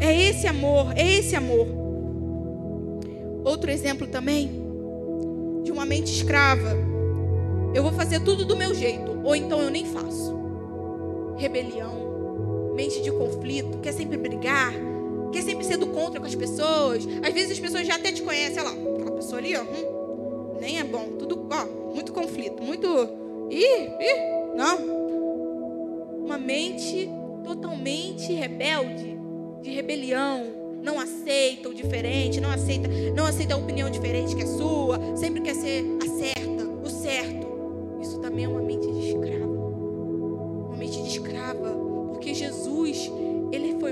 É 0.00 0.14
esse 0.28 0.46
amor, 0.46 0.92
é 0.96 1.18
esse 1.18 1.34
amor. 1.34 1.66
Outro 3.44 3.70
exemplo 3.70 4.06
também 4.06 4.50
de 5.64 5.72
uma 5.72 5.84
mente 5.84 6.12
escrava. 6.12 6.76
Eu 7.74 7.82
vou 7.82 7.92
fazer 7.92 8.20
tudo 8.20 8.44
do 8.44 8.56
meu 8.56 8.74
jeito, 8.74 9.20
ou 9.24 9.34
então 9.34 9.60
eu 9.60 9.70
nem 9.70 9.84
faço. 9.84 10.36
Rebelião, 11.36 12.07
mente 12.78 13.02
de 13.02 13.10
conflito, 13.10 13.78
quer 13.78 13.92
sempre 13.92 14.16
brigar, 14.16 14.72
quer 15.32 15.42
sempre 15.42 15.64
ser 15.64 15.76
do 15.78 15.88
contra 15.88 16.20
com 16.20 16.26
as 16.26 16.34
pessoas. 16.36 17.04
Às 17.26 17.34
vezes 17.34 17.50
as 17.50 17.58
pessoas 17.58 17.84
já 17.84 17.96
até 17.96 18.12
te 18.12 18.22
conhecem, 18.22 18.62
olha 18.62 18.70
lá, 18.70 18.94
aquela 18.94 19.16
pessoa 19.16 19.38
ali, 19.38 19.56
ó, 19.56 19.62
hum, 19.62 20.58
nem 20.60 20.78
é 20.78 20.84
bom, 20.84 21.08
tudo, 21.18 21.48
ó, 21.50 21.92
muito 21.92 22.12
conflito, 22.12 22.62
muito, 22.62 22.86
ih, 23.50 23.88
ih, 23.98 24.56
não. 24.56 24.78
Uma 26.24 26.38
mente 26.38 27.10
totalmente 27.42 28.32
rebelde, 28.32 29.18
de 29.60 29.70
rebelião, 29.70 30.44
não 30.80 31.00
aceita 31.00 31.68
o 31.68 31.74
diferente, 31.74 32.40
não 32.40 32.50
aceita, 32.50 32.86
não 33.12 33.26
aceita 33.26 33.54
a 33.54 33.56
opinião 33.56 33.90
diferente 33.90 34.36
que 34.36 34.42
é 34.42 34.46
sua, 34.46 35.16
sempre 35.16 35.40
quer 35.40 35.56
ser 35.56 35.84
a 36.00 36.06
certa, 36.06 36.64
o 36.64 36.88
certo. 36.88 37.48
Isso 38.00 38.20
também 38.20 38.44
é 38.44 38.48
uma 38.48 38.62
mente 38.62 38.87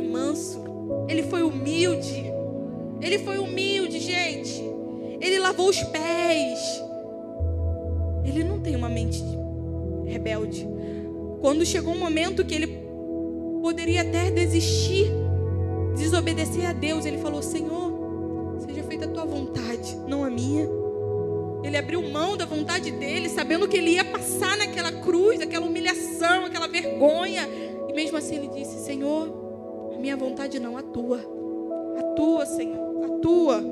manso, 0.07 0.63
ele 1.09 1.25
foi 1.25 1.43
humilde. 1.43 2.25
Ele 3.01 3.19
foi 3.19 3.39
humilde, 3.39 3.99
gente. 3.99 4.63
Ele 5.21 5.39
lavou 5.39 5.69
os 5.69 5.83
pés. 5.83 6.59
Ele 8.25 8.43
não 8.43 8.61
tem 8.61 8.75
uma 8.75 8.89
mente 8.89 9.23
rebelde. 10.07 10.67
Quando 11.41 11.65
chegou 11.65 11.95
um 11.95 11.99
momento 11.99 12.45
que 12.45 12.55
ele 12.55 12.67
poderia 13.63 14.03
até 14.03 14.31
desistir 14.31 15.11
desobedecer 15.97 16.69
a 16.69 16.73
Deus, 16.73 17.05
ele 17.05 17.19
falou: 17.19 17.43
Senhor, 17.43 18.59
seja 18.67 18.83
feita 18.85 19.07
a 19.07 19.09
tua 19.09 19.25
vontade, 19.25 19.97
não 20.07 20.25
a 20.25 20.31
minha. 20.31 20.69
Ele 21.65 21.77
abriu 21.77 22.01
mão 22.03 22.37
da 22.37 22.45
vontade 22.45 22.91
dele, 22.93 23.29
sabendo 23.29 23.67
que 23.67 23.77
ele 23.77 23.93
ia 23.93 24.05
passar 24.05 24.57
naquela 24.57 24.93
cruz, 24.93 25.41
aquela 25.41 25.67
humilhação, 25.67 26.45
aquela 26.45 26.69
vergonha. 26.69 27.49
E 27.89 27.93
mesmo 27.93 28.17
assim 28.17 28.37
ele 28.37 28.49
disse: 28.49 28.85
Senhor, 28.85 29.36
a 29.97 30.01
minha 30.01 30.17
vontade 30.17 30.59
não, 30.59 30.77
a 30.77 30.83
tua. 30.83 31.19
A 31.99 32.03
tua, 32.15 32.45
Senhor, 32.47 33.05
a 33.05 33.09
tua. 33.21 33.63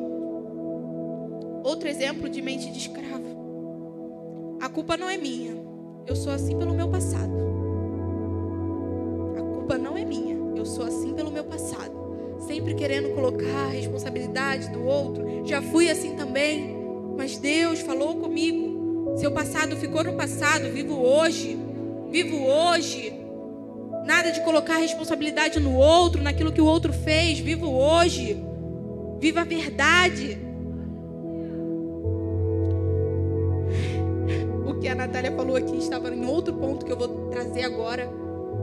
Outro 1.63 1.89
exemplo 1.89 2.29
de 2.29 2.41
mente 2.43 2.71
de 2.71 2.79
escravo. 2.79 4.57
A 4.61 4.69
culpa 4.69 4.97
não 4.97 5.09
é 5.09 5.17
minha. 5.17 5.55
Eu 6.07 6.17
sou 6.17 6.33
assim 6.33 6.59
pelo 6.59 6.75
meu 6.75 6.89
passado. 6.89 7.33
A 9.37 9.41
culpa 9.41 9.79
não 9.79 9.97
é 9.97 10.05
minha. 10.05 10.37
Eu 10.57 10.65
sou 10.65 10.85
assim 10.85 11.15
pelo 11.15 11.31
meu 11.31 11.45
passado 11.45 12.05
sempre 12.47 12.75
querendo 12.75 13.15
colocar 13.15 13.67
a 13.67 13.69
responsabilidade 13.69 14.69
do 14.71 14.85
outro. 14.85 15.47
Já 15.47 15.63
fui 15.63 15.89
assim 15.89 16.15
também, 16.15 16.77
mas 17.17 17.39
Deus 17.39 17.81
falou 17.81 18.17
comigo. 18.17 19.15
Seu 19.17 19.31
passado 19.31 19.77
ficou 19.77 20.05
no 20.05 20.15
passado, 20.15 20.71
vivo 20.71 20.95
hoje. 20.95 21.59
Vivo 22.11 22.37
hoje. 22.45 23.24
Nada 24.05 24.31
de 24.31 24.43
colocar 24.43 24.75
a 24.75 24.79
responsabilidade 24.79 25.59
no 25.59 25.75
outro, 25.75 26.23
naquilo 26.23 26.53
que 26.53 26.61
o 26.61 26.67
outro 26.67 26.93
fez. 26.93 27.39
Vivo 27.39 27.71
hoje. 27.71 28.37
Viva 29.19 29.41
a 29.41 29.45
verdade. 29.45 30.39
O 34.67 34.75
que 34.75 34.89
a 34.89 34.95
Natália 34.95 35.33
falou 35.33 35.57
aqui 35.57 35.79
estava 35.79 36.15
em 36.15 36.27
outro 36.27 36.53
ponto 36.53 36.85
que 36.85 36.93
eu 36.93 36.99
vou 36.99 37.31
trazer 37.31 37.63
agora. 37.63 38.07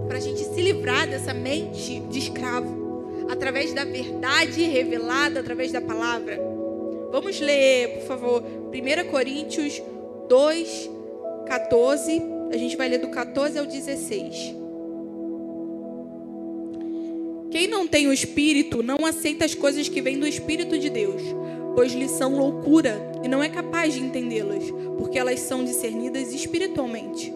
Para 0.07 0.17
a 0.17 0.21
gente 0.21 0.43
se 0.43 0.61
livrar 0.61 1.07
dessa 1.07 1.33
mente 1.33 1.99
de 2.01 2.19
escravo 2.19 3.25
através 3.29 3.73
da 3.73 3.83
verdade 3.83 4.63
revelada 4.63 5.39
através 5.39 5.71
da 5.71 5.81
palavra. 5.81 6.39
Vamos 7.11 7.39
ler, 7.39 7.99
por 7.99 8.07
favor, 8.07 8.43
1 8.43 9.09
Coríntios 9.09 9.81
2, 10.29 10.89
14. 11.47 12.21
A 12.51 12.57
gente 12.57 12.77
vai 12.77 12.89
ler 12.89 12.99
do 12.99 13.09
14 13.09 13.57
ao 13.57 13.65
16. 13.65 14.60
Quem 17.51 17.67
não 17.67 17.85
tem 17.85 18.07
o 18.07 18.13
Espírito 18.13 18.81
não 18.81 19.05
aceita 19.05 19.43
as 19.43 19.53
coisas 19.53 19.89
que 19.89 20.01
vêm 20.01 20.17
do 20.17 20.25
Espírito 20.25 20.79
de 20.79 20.89
Deus, 20.89 21.21
pois 21.75 21.91
lhes 21.91 22.11
são 22.11 22.37
loucura 22.37 23.11
e 23.23 23.27
não 23.27 23.43
é 23.43 23.49
capaz 23.49 23.93
de 23.93 23.99
entendê-las, 23.99 24.63
porque 24.97 25.19
elas 25.19 25.41
são 25.41 25.63
discernidas 25.63 26.33
espiritualmente. 26.33 27.31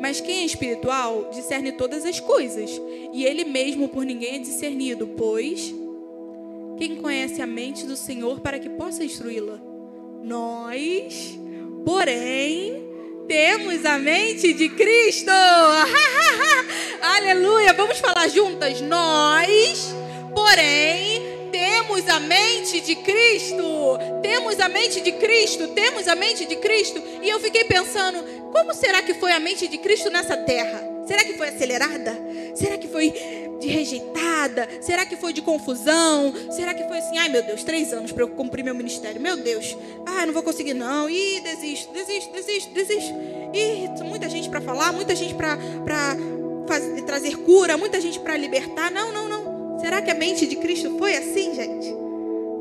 Mas 0.00 0.20
quem 0.20 0.38
é 0.38 0.44
espiritual 0.44 1.30
discerne 1.32 1.70
todas 1.70 2.04
as 2.04 2.18
coisas, 2.18 2.68
e 3.12 3.24
ele 3.24 3.44
mesmo 3.44 3.88
por 3.88 4.04
ninguém 4.04 4.34
é 4.34 4.38
discernido, 4.38 5.06
pois 5.06 5.72
quem 6.76 6.96
conhece 6.96 7.40
a 7.40 7.46
mente 7.46 7.86
do 7.86 7.96
Senhor 7.96 8.40
para 8.40 8.58
que 8.58 8.68
possa 8.70 9.04
instruí-la? 9.04 9.60
Nós, 10.24 11.38
porém, 11.84 12.82
temos 13.28 13.84
a 13.84 13.98
mente 13.98 14.52
de 14.52 14.68
Cristo. 14.68 15.30
Aleluia! 17.02 17.72
Vamos 17.72 17.98
falar 17.98 18.28
juntas? 18.28 18.80
Nós, 18.80 19.92
porém, 20.32 21.48
temos 21.50 22.08
a 22.08 22.20
mente 22.20 22.80
de 22.80 22.94
Cristo. 22.94 23.98
Temos 24.22 24.60
a 24.60 24.68
mente 24.68 25.00
de 25.00 25.10
Cristo. 25.10 25.66
Temos 25.74 26.06
a 26.06 26.14
mente 26.14 26.46
de 26.46 26.54
Cristo. 26.54 27.02
E 27.20 27.28
eu 27.28 27.40
fiquei 27.40 27.64
pensando, 27.64 28.22
como 28.52 28.72
será 28.72 29.02
que 29.02 29.14
foi 29.14 29.32
a 29.32 29.40
mente 29.40 29.66
de 29.66 29.78
Cristo 29.78 30.10
nessa 30.10 30.36
terra? 30.36 30.80
Será 31.04 31.24
que 31.24 31.32
foi 31.36 31.48
acelerada? 31.48 32.16
Será 32.54 32.78
que 32.78 32.86
foi 32.86 33.12
de 33.58 33.66
rejeitada? 33.66 34.68
Será 34.80 35.04
que 35.04 35.16
foi 35.16 35.32
de 35.32 35.42
confusão? 35.42 36.32
Será 36.52 36.72
que 36.72 36.84
foi 36.84 36.98
assim, 36.98 37.18
ai 37.18 37.28
meu 37.28 37.42
Deus, 37.42 37.64
três 37.64 37.92
anos 37.92 38.12
para 38.12 38.22
eu 38.22 38.28
cumprir 38.28 38.62
meu 38.62 38.76
ministério? 38.76 39.20
Meu 39.20 39.36
Deus, 39.36 39.76
ai 40.06 40.26
não 40.26 40.32
vou 40.32 40.44
conseguir 40.44 40.74
não. 40.74 41.10
Ih, 41.10 41.40
desisto, 41.40 41.92
desisto, 41.92 42.32
desisto, 42.32 42.72
desisto. 42.72 43.14
Ih, 43.52 44.04
muita 44.04 44.28
gente 44.28 44.48
para 44.48 44.60
falar, 44.60 44.92
muita 44.92 45.16
gente 45.16 45.34
para 45.34 45.58
trazer 47.06 47.36
cura, 47.38 47.76
muita 47.76 48.00
gente 48.00 48.18
para 48.20 48.36
libertar. 48.36 48.90
Não, 48.90 49.12
não, 49.12 49.28
não. 49.28 49.78
Será 49.80 50.00
que 50.00 50.10
a 50.10 50.14
mente 50.14 50.46
de 50.46 50.56
Cristo 50.56 50.96
foi 50.98 51.16
assim, 51.16 51.54
gente? 51.54 52.02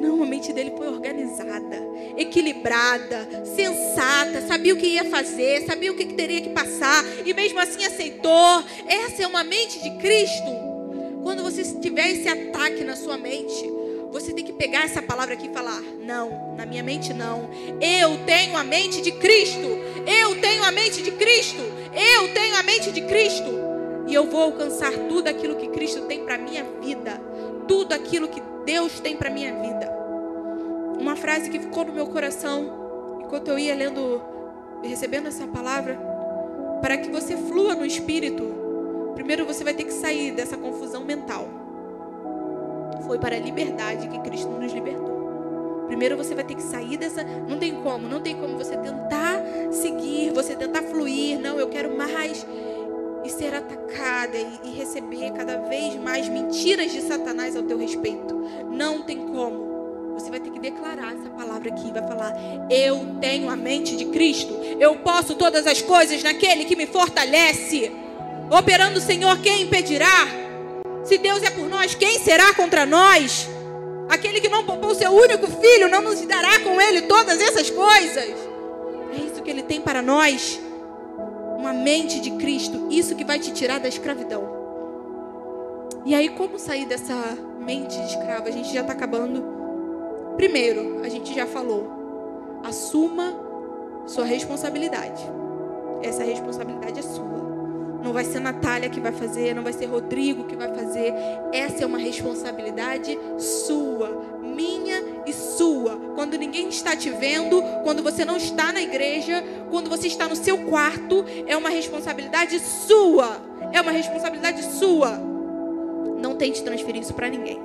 Não, 0.01 0.23
a 0.23 0.25
mente 0.25 0.51
dele 0.51 0.73
foi 0.75 0.87
organizada, 0.87 1.77
equilibrada, 2.17 3.29
sensata, 3.55 4.41
sabia 4.47 4.73
o 4.73 4.77
que 4.77 4.87
ia 4.87 5.05
fazer, 5.05 5.63
sabia 5.67 5.91
o 5.91 5.95
que 5.95 6.05
teria 6.07 6.41
que 6.41 6.49
passar 6.49 7.05
e 7.23 7.31
mesmo 7.33 7.59
assim 7.59 7.85
aceitou. 7.85 8.63
Essa 8.87 9.21
é 9.21 9.27
uma 9.27 9.43
mente 9.43 9.79
de 9.79 9.91
Cristo. 9.97 10.71
Quando 11.21 11.43
você 11.43 11.63
tiver 11.79 12.09
esse 12.09 12.27
ataque 12.27 12.83
na 12.83 12.95
sua 12.95 13.15
mente, 13.15 13.71
você 14.11 14.33
tem 14.33 14.43
que 14.43 14.53
pegar 14.53 14.83
essa 14.83 15.03
palavra 15.03 15.35
aqui 15.35 15.47
e 15.47 15.53
falar: 15.53 15.79
Não, 16.03 16.55
na 16.57 16.65
minha 16.65 16.81
mente 16.81 17.13
não. 17.13 17.49
Eu 17.79 18.17
tenho 18.25 18.57
a 18.57 18.63
mente 18.63 19.01
de 19.01 19.11
Cristo. 19.11 19.67
Eu 20.07 20.41
tenho 20.41 20.63
a 20.63 20.71
mente 20.71 21.03
de 21.03 21.11
Cristo. 21.11 21.61
Eu 21.93 22.33
tenho 22.33 22.55
a 22.55 22.63
mente 22.63 22.91
de 22.91 23.01
Cristo. 23.01 23.60
E 24.11 24.13
eu 24.13 24.25
vou 24.25 24.41
alcançar 24.41 24.91
tudo 25.07 25.29
aquilo 25.29 25.55
que 25.55 25.69
Cristo 25.69 26.01
tem 26.01 26.25
para 26.25 26.37
minha 26.37 26.65
vida. 26.81 27.13
Tudo 27.65 27.93
aquilo 27.93 28.27
que 28.27 28.43
Deus 28.65 28.99
tem 28.99 29.15
para 29.15 29.29
minha 29.29 29.53
vida. 29.53 29.89
Uma 30.99 31.15
frase 31.15 31.49
que 31.49 31.57
ficou 31.57 31.85
no 31.85 31.93
meu 31.93 32.07
coração 32.07 33.21
enquanto 33.21 33.47
eu 33.47 33.57
ia 33.57 33.73
lendo 33.73 34.21
e 34.83 34.89
recebendo 34.89 35.27
essa 35.27 35.47
palavra, 35.47 35.97
para 36.81 36.97
que 36.97 37.09
você 37.09 37.37
flua 37.37 37.73
no 37.73 37.85
espírito, 37.85 38.43
primeiro 39.15 39.45
você 39.45 39.63
vai 39.63 39.73
ter 39.73 39.85
que 39.85 39.93
sair 39.93 40.31
dessa 40.31 40.57
confusão 40.57 41.05
mental. 41.05 41.47
Foi 43.07 43.17
para 43.17 43.37
a 43.37 43.39
liberdade 43.39 44.09
que 44.09 44.19
Cristo 44.19 44.49
nos 44.49 44.73
libertou. 44.73 45.85
Primeiro 45.87 46.17
você 46.17 46.35
vai 46.35 46.43
ter 46.43 46.55
que 46.55 46.63
sair 46.63 46.97
dessa. 46.97 47.23
Não 47.23 47.57
tem 47.57 47.75
como, 47.75 48.09
não 48.09 48.19
tem 48.19 48.35
como 48.35 48.57
você 48.57 48.75
tentar 48.75 49.41
seguir, 49.71 50.33
você 50.33 50.53
tentar 50.53 50.81
fluir. 50.81 51.39
Não, 51.39 51.57
eu 51.57 51.69
quero 51.69 51.95
mais 51.97 52.45
e 53.23 53.29
ser 53.29 53.53
atacada 53.53 54.37
e, 54.37 54.69
receber 54.71 55.31
cada 55.31 55.57
vez 55.57 55.95
mais 55.95 56.27
mentiras 56.27 56.91
de 56.91 57.01
Satanás 57.01 57.55
ao 57.55 57.63
teu 57.63 57.77
respeito. 57.77 58.33
Não 58.71 59.01
tem 59.01 59.27
como. 59.27 60.13
Você 60.15 60.29
vai 60.29 60.39
ter 60.39 60.51
que 60.51 60.59
declarar 60.59 61.13
essa 61.13 61.29
palavra 61.29 61.69
aqui, 61.69 61.91
vai 61.91 62.05
falar: 62.07 62.33
Eu 62.69 63.17
tenho 63.19 63.49
a 63.49 63.55
mente 63.55 63.95
de 63.95 64.05
Cristo. 64.05 64.53
Eu 64.79 64.97
posso 64.97 65.35
todas 65.35 65.65
as 65.67 65.81
coisas 65.81 66.21
naquele 66.23 66.65
que 66.65 66.75
me 66.75 66.85
fortalece. 66.85 67.91
Operando 68.49 68.99
o 68.99 69.01
Senhor, 69.01 69.39
quem 69.39 69.61
impedirá? 69.61 70.27
Se 71.05 71.17
Deus 71.17 71.41
é 71.41 71.49
por 71.49 71.69
nós, 71.69 71.95
quem 71.95 72.19
será 72.19 72.53
contra 72.53 72.85
nós? 72.85 73.47
Aquele 74.09 74.41
que 74.41 74.49
não 74.49 74.65
poupou 74.65 74.93
seu 74.93 75.11
único 75.11 75.47
filho, 75.47 75.87
não 75.87 76.01
nos 76.01 76.19
dará 76.21 76.59
com 76.59 76.79
ele 76.81 77.03
todas 77.03 77.39
essas 77.39 77.69
coisas. 77.69 78.35
É 79.13 79.21
isso 79.25 79.41
que 79.41 79.49
ele 79.49 79.63
tem 79.63 79.79
para 79.79 80.01
nós 80.01 80.59
uma 81.71 81.73
mente 81.73 82.19
de 82.19 82.31
Cristo, 82.31 82.87
isso 82.89 83.15
que 83.15 83.23
vai 83.23 83.39
te 83.39 83.53
tirar 83.53 83.79
da 83.79 83.87
escravidão. 83.87 84.43
E 86.05 86.13
aí, 86.13 86.29
como 86.29 86.59
sair 86.59 86.85
dessa 86.85 87.15
mente 87.59 87.97
de 87.97 88.07
escravo? 88.07 88.47
A 88.47 88.51
gente 88.51 88.73
já 88.73 88.81
está 88.81 88.91
acabando. 88.91 89.41
Primeiro, 90.35 91.01
a 91.01 91.07
gente 91.07 91.33
já 91.33 91.47
falou, 91.47 92.59
assuma 92.63 93.33
sua 94.05 94.25
responsabilidade. 94.25 95.23
Essa 96.03 96.23
responsabilidade 96.23 96.99
é 96.99 97.03
sua. 97.03 97.40
Não 98.03 98.11
vai 98.11 98.25
ser 98.25 98.39
Natália 98.39 98.89
que 98.89 98.99
vai 98.99 99.11
fazer, 99.11 99.53
não 99.53 99.63
vai 99.63 99.73
ser 99.73 99.85
Rodrigo 99.85 100.45
que 100.45 100.55
vai 100.55 100.73
fazer. 100.73 101.13
Essa 101.53 101.83
é 101.83 101.85
uma 101.85 101.97
responsabilidade 101.97 103.17
sua, 103.37 104.39
minha 104.41 105.03
e 105.25 105.33
sua. 105.33 105.97
Quando 106.15 106.37
ninguém 106.37 106.69
está 106.69 106.95
te 106.95 107.09
vendo, 107.09 107.61
quando 107.83 108.01
você 108.01 108.25
não 108.25 108.37
está 108.37 108.71
na 108.73 108.81
igreja, 108.81 109.43
quando 109.69 109.89
você 109.89 110.07
está 110.07 110.27
no 110.27 110.35
seu 110.35 110.57
quarto, 110.65 111.23
é 111.45 111.55
uma 111.55 111.69
responsabilidade 111.69 112.59
sua. 112.59 113.37
É 113.71 113.79
uma 113.79 113.91
responsabilidade 113.91 114.63
sua. 114.63 115.17
Não 116.19 116.35
tente 116.35 116.63
transferir 116.63 117.01
isso 117.01 117.13
para 117.13 117.29
ninguém. 117.29 117.59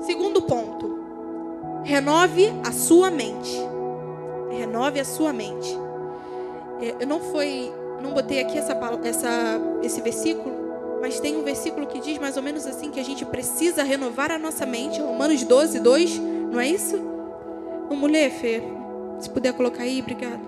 Segundo 0.00 0.42
ponto, 0.42 0.98
renove 1.82 2.52
a 2.64 2.72
sua 2.72 3.10
mente. 3.10 3.56
Renove 4.50 5.00
a 5.00 5.04
sua 5.04 5.32
mente. 5.32 5.76
É, 6.80 6.94
eu 7.00 7.06
não 7.06 7.20
foi, 7.20 7.72
não 8.02 8.12
botei 8.12 8.40
aqui 8.40 8.58
essa, 8.58 8.78
essa, 9.04 9.60
esse 9.82 10.00
versículo, 10.00 10.54
mas 11.00 11.20
tem 11.20 11.36
um 11.36 11.42
versículo 11.42 11.86
que 11.86 12.00
diz 12.00 12.18
mais 12.18 12.36
ou 12.36 12.42
menos 12.42 12.66
assim 12.66 12.90
que 12.90 12.98
a 12.98 13.04
gente 13.04 13.24
precisa 13.24 13.82
renovar 13.82 14.30
a 14.30 14.38
nossa 14.38 14.64
mente, 14.64 15.00
Romanos 15.00 15.42
12, 15.42 15.80
2, 15.80 16.18
não 16.18 16.60
é 16.60 16.68
isso? 16.68 16.96
Vamos 17.88 18.10
ler, 18.10 18.30
Fê? 18.30 18.62
Se 19.20 19.28
puder 19.28 19.52
colocar 19.52 19.82
aí, 19.82 20.00
obrigado. 20.00 20.40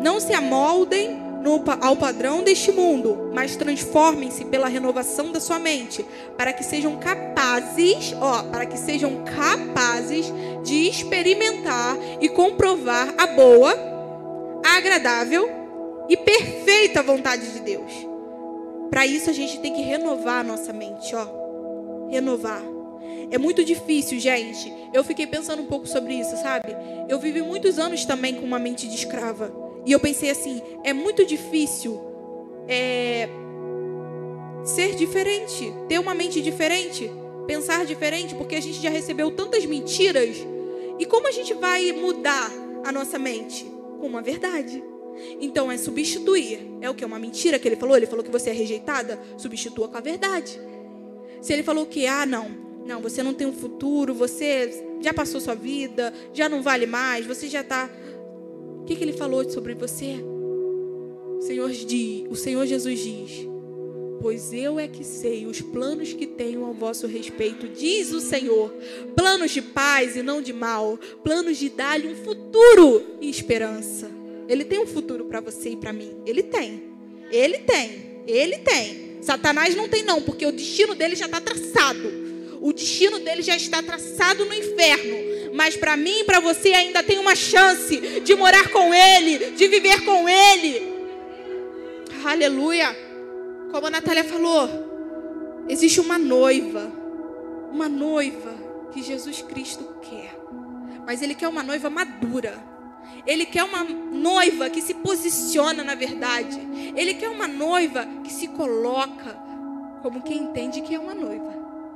Não 0.00 0.18
se 0.18 0.32
amoldem 0.32 1.20
no, 1.42 1.62
ao 1.80 1.96
padrão 1.96 2.42
deste 2.42 2.72
mundo, 2.72 3.30
mas 3.34 3.56
transformem-se 3.56 4.44
pela 4.46 4.68
renovação 4.68 5.32
da 5.32 5.40
sua 5.40 5.58
mente, 5.58 6.06
para 6.36 6.52
que 6.52 6.64
sejam 6.64 6.96
capazes, 6.96 8.14
ó, 8.20 8.44
para 8.44 8.64
que 8.64 8.78
sejam 8.78 9.24
capazes 9.24 10.32
de 10.62 10.88
experimentar 10.88 11.96
e 12.20 12.28
comprovar 12.28 13.12
a 13.18 13.26
boa, 13.26 13.74
a 14.64 14.76
agradável 14.76 15.61
e 16.08 16.16
perfeita 16.16 17.02
vontade 17.02 17.52
de 17.52 17.60
Deus. 17.60 17.92
Para 18.90 19.06
isso 19.06 19.30
a 19.30 19.32
gente 19.32 19.58
tem 19.60 19.72
que 19.72 19.82
renovar 19.82 20.40
a 20.40 20.44
nossa 20.44 20.72
mente, 20.72 21.14
ó. 21.14 22.08
Renovar. 22.10 22.62
É 23.30 23.38
muito 23.38 23.64
difícil, 23.64 24.20
gente. 24.20 24.70
Eu 24.92 25.02
fiquei 25.02 25.26
pensando 25.26 25.62
um 25.62 25.66
pouco 25.66 25.86
sobre 25.86 26.12
isso, 26.12 26.36
sabe? 26.36 26.76
Eu 27.08 27.18
vivi 27.18 27.40
muitos 27.40 27.78
anos 27.78 28.04
também 28.04 28.34
com 28.34 28.44
uma 28.44 28.58
mente 28.58 28.86
de 28.86 28.94
escrava. 28.94 29.50
E 29.86 29.92
eu 29.92 29.98
pensei 29.98 30.30
assim: 30.30 30.60
é 30.84 30.92
muito 30.92 31.24
difícil 31.24 31.98
é, 32.68 33.28
ser 34.64 34.94
diferente, 34.94 35.72
ter 35.88 35.98
uma 35.98 36.14
mente 36.14 36.42
diferente, 36.42 37.10
pensar 37.46 37.86
diferente, 37.86 38.34
porque 38.34 38.56
a 38.56 38.60
gente 38.60 38.80
já 38.80 38.90
recebeu 38.90 39.30
tantas 39.30 39.64
mentiras. 39.64 40.36
E 40.98 41.06
como 41.06 41.26
a 41.26 41.32
gente 41.32 41.54
vai 41.54 41.90
mudar 41.92 42.50
a 42.84 42.92
nossa 42.92 43.18
mente? 43.18 43.64
Com 43.98 44.06
uma 44.06 44.20
verdade. 44.20 44.84
Então 45.40 45.70
é 45.70 45.76
substituir. 45.76 46.60
É 46.80 46.88
o 46.88 46.94
que? 46.94 47.04
Uma 47.04 47.18
mentira 47.18 47.58
que 47.58 47.68
ele 47.68 47.76
falou? 47.76 47.96
Ele 47.96 48.06
falou 48.06 48.24
que 48.24 48.30
você 48.30 48.50
é 48.50 48.52
rejeitada? 48.52 49.18
Substitua 49.36 49.88
com 49.88 49.96
a 49.96 50.00
verdade. 50.00 50.60
Se 51.40 51.52
ele 51.52 51.62
falou 51.62 51.86
que, 51.86 52.06
ah, 52.06 52.24
não, 52.24 52.50
não, 52.86 53.00
você 53.00 53.22
não 53.22 53.34
tem 53.34 53.46
um 53.46 53.52
futuro, 53.52 54.14
você 54.14 54.84
já 55.00 55.12
passou 55.12 55.40
sua 55.40 55.54
vida, 55.54 56.12
já 56.32 56.48
não 56.48 56.62
vale 56.62 56.86
mais, 56.86 57.26
você 57.26 57.48
já 57.48 57.60
está. 57.60 57.90
O 58.80 58.84
que, 58.84 58.96
que 58.96 59.04
ele 59.04 59.12
falou 59.12 59.48
sobre 59.48 59.74
você? 59.74 60.16
O 61.38 61.42
Senhor, 61.42 61.70
diz, 61.70 62.24
o 62.30 62.36
Senhor 62.36 62.66
Jesus 62.66 63.00
diz: 63.00 63.48
Pois 64.20 64.52
eu 64.52 64.78
é 64.78 64.86
que 64.86 65.02
sei 65.02 65.46
os 65.46 65.60
planos 65.60 66.12
que 66.12 66.26
tenho 66.26 66.64
ao 66.64 66.72
vosso 66.72 67.08
respeito, 67.08 67.68
diz 67.68 68.12
o 68.12 68.20
Senhor. 68.20 68.72
Planos 69.16 69.50
de 69.50 69.62
paz 69.62 70.16
e 70.16 70.22
não 70.22 70.40
de 70.40 70.52
mal, 70.52 70.98
planos 71.24 71.56
de 71.58 71.68
dar-lhe 71.68 72.08
um 72.08 72.14
futuro 72.14 73.04
e 73.20 73.28
esperança. 73.28 74.21
Ele 74.48 74.64
tem 74.64 74.80
um 74.80 74.86
futuro 74.86 75.24
para 75.26 75.40
você 75.40 75.70
e 75.70 75.76
para 75.76 75.92
mim. 75.92 76.22
Ele 76.26 76.42
tem. 76.42 76.82
Ele 77.30 77.58
tem. 77.58 78.22
Ele 78.26 78.58
tem. 78.58 79.18
Satanás 79.22 79.74
não 79.74 79.88
tem, 79.88 80.02
não, 80.02 80.20
porque 80.20 80.44
o 80.44 80.52
destino 80.52 80.94
dele 80.94 81.14
já 81.14 81.26
está 81.26 81.40
traçado. 81.40 82.12
O 82.60 82.72
destino 82.72 83.18
dele 83.20 83.42
já 83.42 83.56
está 83.56 83.82
traçado 83.82 84.44
no 84.44 84.54
inferno. 84.54 85.16
Mas 85.54 85.76
para 85.76 85.96
mim 85.96 86.20
e 86.20 86.24
para 86.24 86.40
você 86.40 86.72
ainda 86.72 87.02
tem 87.02 87.18
uma 87.18 87.34
chance 87.34 87.96
de 88.20 88.34
morar 88.34 88.68
com 88.70 88.92
Ele, 88.92 89.52
de 89.52 89.68
viver 89.68 90.04
com 90.04 90.28
Ele. 90.28 90.92
Aleluia. 92.24 92.96
Como 93.70 93.86
a 93.86 93.90
Natália 93.90 94.24
falou, 94.24 94.68
existe 95.68 96.00
uma 96.00 96.18
noiva. 96.18 96.92
Uma 97.70 97.88
noiva 97.88 98.54
que 98.92 99.02
Jesus 99.02 99.40
Cristo 99.42 99.86
quer. 100.02 100.38
Mas 101.06 101.22
Ele 101.22 101.34
quer 101.34 101.48
uma 101.48 101.62
noiva 101.62 101.88
madura 101.88 102.71
ele 103.26 103.46
quer 103.46 103.64
uma 103.64 103.84
noiva 103.84 104.68
que 104.70 104.82
se 104.82 104.94
posiciona 104.94 105.84
na 105.84 105.94
verdade. 105.94 106.60
Ele 106.96 107.14
quer 107.14 107.28
uma 107.28 107.46
noiva 107.46 108.06
que 108.24 108.32
se 108.32 108.48
coloca 108.48 109.36
como 110.02 110.22
quem 110.22 110.38
entende 110.38 110.80
que 110.80 110.94
é 110.94 110.98
uma 110.98 111.14
noiva. 111.14 111.52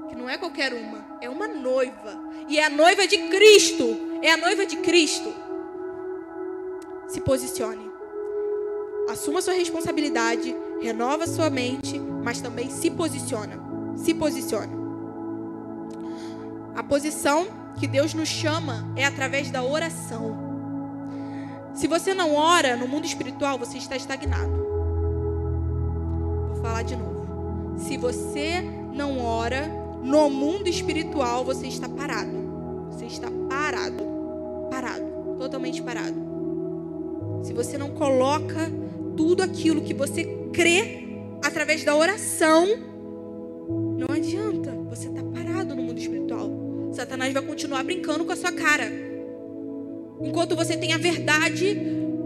Que 0.09 0.15
não 0.15 0.31
é 0.31 0.39
qualquer 0.39 0.73
uma, 0.73 1.19
é 1.21 1.29
uma 1.29 1.49
noiva. 1.49 2.19
E 2.49 2.59
é 2.59 2.65
a 2.65 2.71
noiva 2.71 3.07
de 3.07 3.19
Cristo. 3.29 4.19
É 4.23 4.33
a 4.33 4.37
noiva 4.37 4.65
de 4.65 4.77
Cristo. 4.77 5.35
Se 7.09 7.21
posicione. 7.21 7.91
Assuma 9.09 9.41
sua 9.41 9.55
responsabilidade, 9.55 10.55
renova 10.81 11.27
sua 11.27 11.49
mente, 11.49 11.99
mas 11.99 12.41
também 12.41 12.71
se 12.71 12.91
posiciona. 12.91 13.59
Se 13.97 14.15
posiciona. 14.15 14.73
A 16.75 16.83
posição 16.83 17.47
que 17.79 17.87
Deus 17.87 18.15
nos 18.15 18.29
chama 18.29 18.87
é 18.97 19.05
através 19.05 19.51
da 19.51 19.63
oração. 19.63 20.45
Se 21.77 21.87
você 21.87 22.14
não 22.14 22.35
ora 22.35 22.74
no 22.74 22.89
mundo 22.89 23.05
espiritual, 23.05 23.59
você 23.59 23.77
está 23.77 23.95
estagnado. 23.95 24.51
Vou 26.49 26.62
falar 26.62 26.83
de 26.83 26.97
novo. 26.97 27.77
Se 27.79 27.99
você 27.99 28.62
não 28.95 29.22
ora, 29.22 29.68
no 30.03 30.31
mundo 30.31 30.68
espiritual 30.68 31.45
você 31.45 31.66
está 31.66 31.87
parado. 31.87 32.89
Você 32.91 33.05
está 33.05 33.29
parado. 33.47 34.03
Parado. 34.70 35.37
Totalmente 35.39 35.83
parado. 35.83 36.16
Se 37.45 37.53
você 37.53 37.77
não 37.77 37.91
coloca 37.91 38.72
tudo 39.14 39.43
aquilo 39.43 39.83
que 39.83 39.93
você 39.93 40.24
crê 40.55 41.20
através 41.45 41.85
da 41.85 41.95
oração, 41.95 42.66
não 43.99 44.16
adianta. 44.16 44.72
Você 44.89 45.09
está 45.09 45.22
parado 45.22 45.74
no 45.77 45.83
mundo 45.83 45.99
espiritual. 45.99 46.51
Satanás 46.95 47.35
vai 47.35 47.43
continuar 47.43 47.85
brincando 47.85 48.24
com 48.24 48.33
a 48.33 48.37
sua 48.37 48.53
cara. 48.53 49.06
Enquanto 50.27 50.57
você 50.57 50.77
tem 50.77 50.93
a 50.93 50.99
verdade 50.99 51.79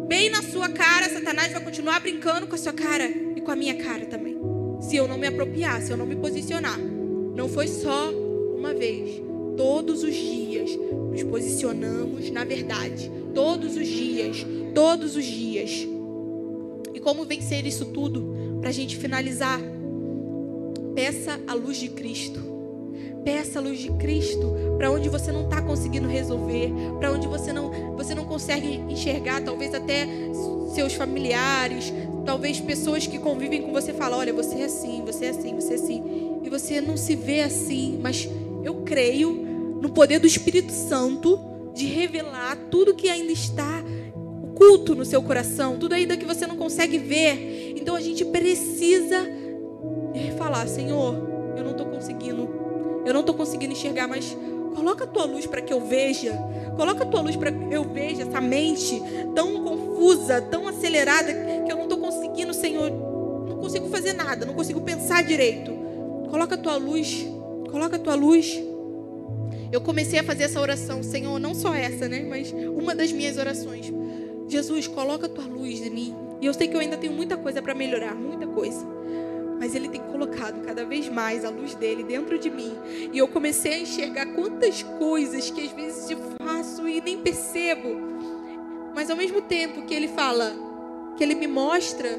bem 0.08 0.30
na 0.30 0.42
sua 0.42 0.70
cara, 0.70 1.06
Satanás 1.10 1.52
vai 1.52 1.62
continuar 1.62 2.00
brincando 2.00 2.46
com 2.46 2.54
a 2.54 2.58
sua 2.58 2.72
cara 2.72 3.06
e 3.06 3.42
com 3.42 3.50
a 3.50 3.56
minha 3.56 3.74
cara 3.74 4.06
também. 4.06 4.38
Se 4.80 4.96
eu 4.96 5.06
não 5.06 5.18
me 5.18 5.26
apropriar, 5.26 5.82
se 5.82 5.92
eu 5.92 5.98
não 5.98 6.06
me 6.06 6.16
posicionar. 6.16 6.78
Não 6.78 7.46
foi 7.46 7.68
só 7.68 8.10
uma 8.10 8.72
vez. 8.72 9.22
Todos 9.54 10.02
os 10.02 10.14
dias 10.14 10.70
nos 11.10 11.22
posicionamos 11.24 12.30
na 12.30 12.42
verdade. 12.42 13.12
Todos 13.34 13.76
os 13.76 13.86
dias. 13.86 14.46
Todos 14.74 15.14
os 15.14 15.24
dias. 15.24 15.86
E 16.94 17.00
como 17.00 17.26
vencer 17.26 17.66
isso 17.66 17.84
tudo? 17.84 18.58
Para 18.60 18.70
a 18.70 18.72
gente 18.72 18.96
finalizar. 18.96 19.60
Peça 20.94 21.38
a 21.46 21.52
luz 21.52 21.76
de 21.76 21.90
Cristo. 21.90 22.49
Peça 23.24 23.58
a 23.58 23.62
luz 23.62 23.78
de 23.78 23.90
Cristo 23.92 24.54
para 24.76 24.90
onde 24.90 25.08
você 25.08 25.30
não 25.30 25.44
está 25.44 25.60
conseguindo 25.60 26.08
resolver, 26.08 26.72
para 26.98 27.12
onde 27.12 27.26
você 27.26 27.52
não, 27.52 27.94
você 27.96 28.14
não 28.14 28.24
consegue 28.24 28.82
enxergar, 28.88 29.42
talvez 29.42 29.74
até 29.74 30.06
seus 30.74 30.94
familiares, 30.94 31.92
talvez 32.24 32.60
pessoas 32.60 33.06
que 33.06 33.18
convivem 33.18 33.62
com 33.62 33.72
você 33.72 33.92
falam, 33.92 34.18
olha, 34.18 34.32
você 34.32 34.56
é 34.56 34.64
assim, 34.64 35.02
você 35.04 35.26
é 35.26 35.28
assim, 35.30 35.54
você 35.54 35.72
é 35.72 35.76
assim, 35.76 36.40
e 36.42 36.48
você 36.48 36.80
não 36.80 36.96
se 36.96 37.14
vê 37.14 37.42
assim, 37.42 37.98
mas 38.02 38.28
eu 38.64 38.76
creio 38.82 39.32
no 39.80 39.90
poder 39.90 40.18
do 40.18 40.26
Espírito 40.26 40.72
Santo 40.72 41.38
de 41.74 41.86
revelar 41.86 42.56
tudo 42.70 42.94
que 42.94 43.08
ainda 43.08 43.32
está 43.32 43.82
oculto 44.60 44.94
no 44.94 45.04
seu 45.04 45.22
coração, 45.22 45.78
tudo 45.78 45.94
ainda 45.94 46.16
que 46.16 46.24
você 46.26 46.46
não 46.46 46.56
consegue 46.56 46.98
ver. 46.98 47.74
Então 47.76 47.96
a 47.96 48.00
gente 48.00 48.24
precisa 48.26 49.26
falar, 50.36 50.66
Senhor, 50.66 51.14
eu 51.56 51.64
não 51.64 51.70
estou 51.72 51.86
conseguindo, 51.86 52.46
eu 53.10 53.14
não 53.14 53.20
estou 53.20 53.34
conseguindo 53.34 53.72
enxergar, 53.72 54.06
mas 54.06 54.36
coloca 54.74 55.04
a 55.04 55.06
tua 55.06 55.24
luz 55.24 55.46
para 55.46 55.60
que 55.60 55.72
eu 55.72 55.80
veja, 55.80 56.32
coloca 56.76 57.02
a 57.02 57.06
tua 57.06 57.20
luz 57.20 57.36
para 57.36 57.50
que 57.50 57.74
eu 57.74 57.84
veja 57.84 58.22
essa 58.22 58.40
mente 58.40 59.02
tão 59.34 59.62
confusa, 59.64 60.40
tão 60.40 60.68
acelerada 60.68 61.32
que 61.64 61.72
eu 61.72 61.76
não 61.76 61.84
estou 61.84 61.98
conseguindo, 61.98 62.54
Senhor, 62.54 62.90
não 62.90 63.58
consigo 63.58 63.88
fazer 63.88 64.12
nada, 64.12 64.46
não 64.46 64.54
consigo 64.54 64.80
pensar 64.80 65.22
direito. 65.22 65.72
Coloca 66.30 66.54
a 66.54 66.58
tua 66.58 66.76
luz, 66.76 67.26
coloca 67.70 67.96
a 67.96 67.98
tua 67.98 68.14
luz. 68.14 68.62
Eu 69.72 69.80
comecei 69.80 70.18
a 70.18 70.24
fazer 70.24 70.44
essa 70.44 70.60
oração, 70.60 71.02
Senhor, 71.02 71.38
não 71.38 71.54
só 71.54 71.74
essa, 71.74 72.08
né, 72.08 72.24
mas 72.28 72.52
uma 72.52 72.94
das 72.94 73.12
minhas 73.12 73.36
orações. 73.36 73.92
Jesus, 74.48 74.88
coloca 74.88 75.26
a 75.26 75.28
tua 75.28 75.44
luz 75.44 75.80
em 75.80 75.90
mim. 75.90 76.14
E 76.40 76.46
eu 76.46 76.54
sei 76.54 76.66
que 76.66 76.74
eu 76.74 76.80
ainda 76.80 76.96
tenho 76.96 77.12
muita 77.12 77.36
coisa 77.36 77.60
para 77.60 77.74
melhorar, 77.74 78.14
muita 78.14 78.46
coisa. 78.46 78.84
Mas 79.60 79.74
ele 79.74 79.90
tem 79.90 80.00
colocado 80.00 80.64
cada 80.64 80.86
vez 80.86 81.08
mais 81.08 81.44
a 81.44 81.50
luz 81.50 81.74
dele 81.74 82.02
dentro 82.02 82.38
de 82.38 82.50
mim. 82.50 82.76
E 83.12 83.18
eu 83.18 83.28
comecei 83.28 83.74
a 83.74 83.78
enxergar 83.78 84.26
quantas 84.34 84.82
coisas 84.82 85.50
que 85.50 85.60
às 85.60 85.70
vezes 85.70 86.10
eu 86.10 86.18
faço 86.42 86.88
e 86.88 87.00
nem 87.02 87.18
percebo. 87.18 88.00
Mas 88.94 89.10
ao 89.10 89.16
mesmo 89.16 89.42
tempo 89.42 89.82
que 89.82 89.94
ele 89.94 90.08
fala, 90.08 90.52
que 91.16 91.22
ele 91.22 91.34
me 91.34 91.46
mostra, 91.46 92.18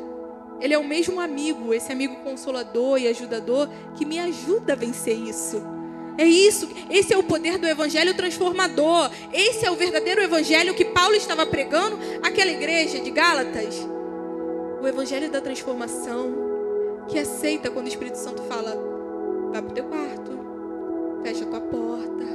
ele 0.59 0.75
é 0.75 0.77
o 0.77 0.83
mesmo 0.83 1.19
amigo, 1.19 1.73
esse 1.73 1.91
amigo 1.91 2.17
consolador 2.17 2.99
e 2.99 3.07
ajudador 3.07 3.67
que 3.95 4.05
me 4.05 4.19
ajuda 4.19 4.73
a 4.73 4.75
vencer 4.75 5.17
isso. 5.17 5.61
É 6.17 6.25
isso, 6.25 6.69
esse 6.91 7.11
é 7.11 7.17
o 7.17 7.23
poder 7.23 7.57
do 7.57 7.65
evangelho 7.65 8.13
transformador. 8.13 9.09
Esse 9.33 9.65
é 9.65 9.71
o 9.71 9.75
verdadeiro 9.75 10.21
evangelho 10.21 10.75
que 10.75 10.85
Paulo 10.85 11.15
estava 11.15 11.47
pregando 11.47 11.97
àquela 12.21 12.51
igreja 12.51 12.99
de 12.99 13.09
Gálatas. 13.09 13.75
O 14.79 14.87
evangelho 14.87 15.31
da 15.31 15.41
transformação, 15.41 16.50
que 17.07 17.19
aceita 17.19 17.69
quando 17.69 17.85
o 17.85 17.89
Espírito 17.89 18.17
Santo 18.17 18.41
fala: 18.43 18.75
vai 19.51 19.61
para 19.61 19.71
o 19.71 19.73
teu 19.73 19.83
quarto, 19.85 20.31
fecha 21.23 21.43
a 21.43 21.47
tua 21.47 21.61
porta, 21.61 22.25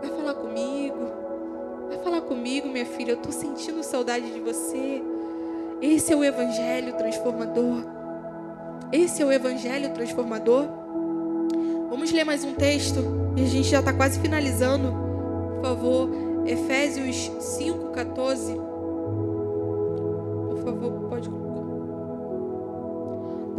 vai 0.00 0.10
falar 0.10 0.34
comigo, 0.34 0.98
vai 1.88 1.98
falar 1.98 2.20
comigo, 2.22 2.68
minha 2.68 2.86
filha. 2.86 3.12
Eu 3.12 3.16
estou 3.16 3.32
sentindo 3.32 3.82
saudade 3.82 4.30
de 4.30 4.40
você. 4.40 5.02
Esse 5.80 6.12
é 6.12 6.16
o 6.16 6.22
evangelho 6.22 6.96
transformador. 6.96 7.84
Esse 8.92 9.22
é 9.22 9.24
o 9.24 9.32
evangelho 9.32 9.92
transformador. 9.94 10.66
Vamos 11.88 12.12
ler 12.12 12.24
mais 12.24 12.44
um 12.44 12.54
texto 12.54 13.00
e 13.36 13.42
a 13.42 13.46
gente 13.46 13.68
já 13.68 13.80
está 13.80 13.92
quase 13.92 14.20
finalizando. 14.20 14.92
Por 15.54 15.62
favor, 15.62 16.10
Efésios 16.46 17.30
5,14. 17.38 18.56
Por 20.48 20.62
favor, 20.64 21.08
pode. 21.08 21.39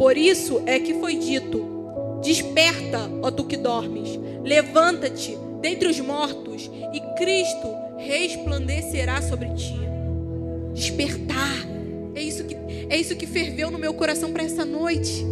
Por 0.02 0.16
isso 0.16 0.60
é 0.66 0.80
que 0.80 0.94
foi 0.94 1.14
dito: 1.14 2.18
Desperta, 2.24 3.08
ó 3.22 3.30
tu 3.30 3.44
que 3.44 3.56
dormes, 3.56 4.18
levanta-te 4.42 5.38
dentre 5.60 5.86
os 5.86 6.00
mortos 6.00 6.68
e 6.92 7.00
Cristo 7.16 7.72
resplandecerá 7.98 9.22
sobre 9.22 9.50
ti. 9.50 9.78
Despertar. 10.74 11.54
É 12.16 12.20
isso 12.20 12.42
que, 12.42 12.56
é 12.90 12.96
isso 12.96 13.14
que 13.14 13.28
ferveu 13.28 13.70
no 13.70 13.78
meu 13.78 13.94
coração 13.94 14.32
para 14.32 14.42
essa 14.42 14.64
noite. 14.64 15.24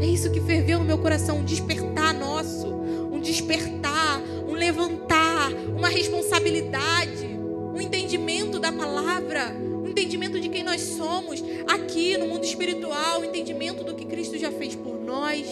É 0.00 0.06
isso 0.06 0.28
que 0.32 0.40
ferveu 0.40 0.80
no 0.80 0.84
meu 0.84 0.98
coração, 0.98 1.38
um 1.38 1.44
despertar 1.44 2.12
nosso, 2.12 2.66
um 2.66 3.20
despertar, 3.20 4.20
um 4.48 4.54
levantar, 4.54 5.52
uma 5.68 5.88
responsabilidade, 5.88 7.24
um 7.72 7.80
entendimento 7.80 8.58
da 8.58 8.72
palavra, 8.72 9.54
entendimento 9.96 10.38
de 10.38 10.50
quem 10.50 10.62
nós 10.62 10.82
somos 10.82 11.42
aqui 11.66 12.18
no 12.18 12.26
mundo 12.26 12.44
espiritual, 12.44 13.24
entendimento 13.24 13.82
do 13.82 13.94
que 13.94 14.04
Cristo 14.04 14.36
já 14.36 14.52
fez 14.52 14.74
por 14.74 15.00
nós. 15.00 15.46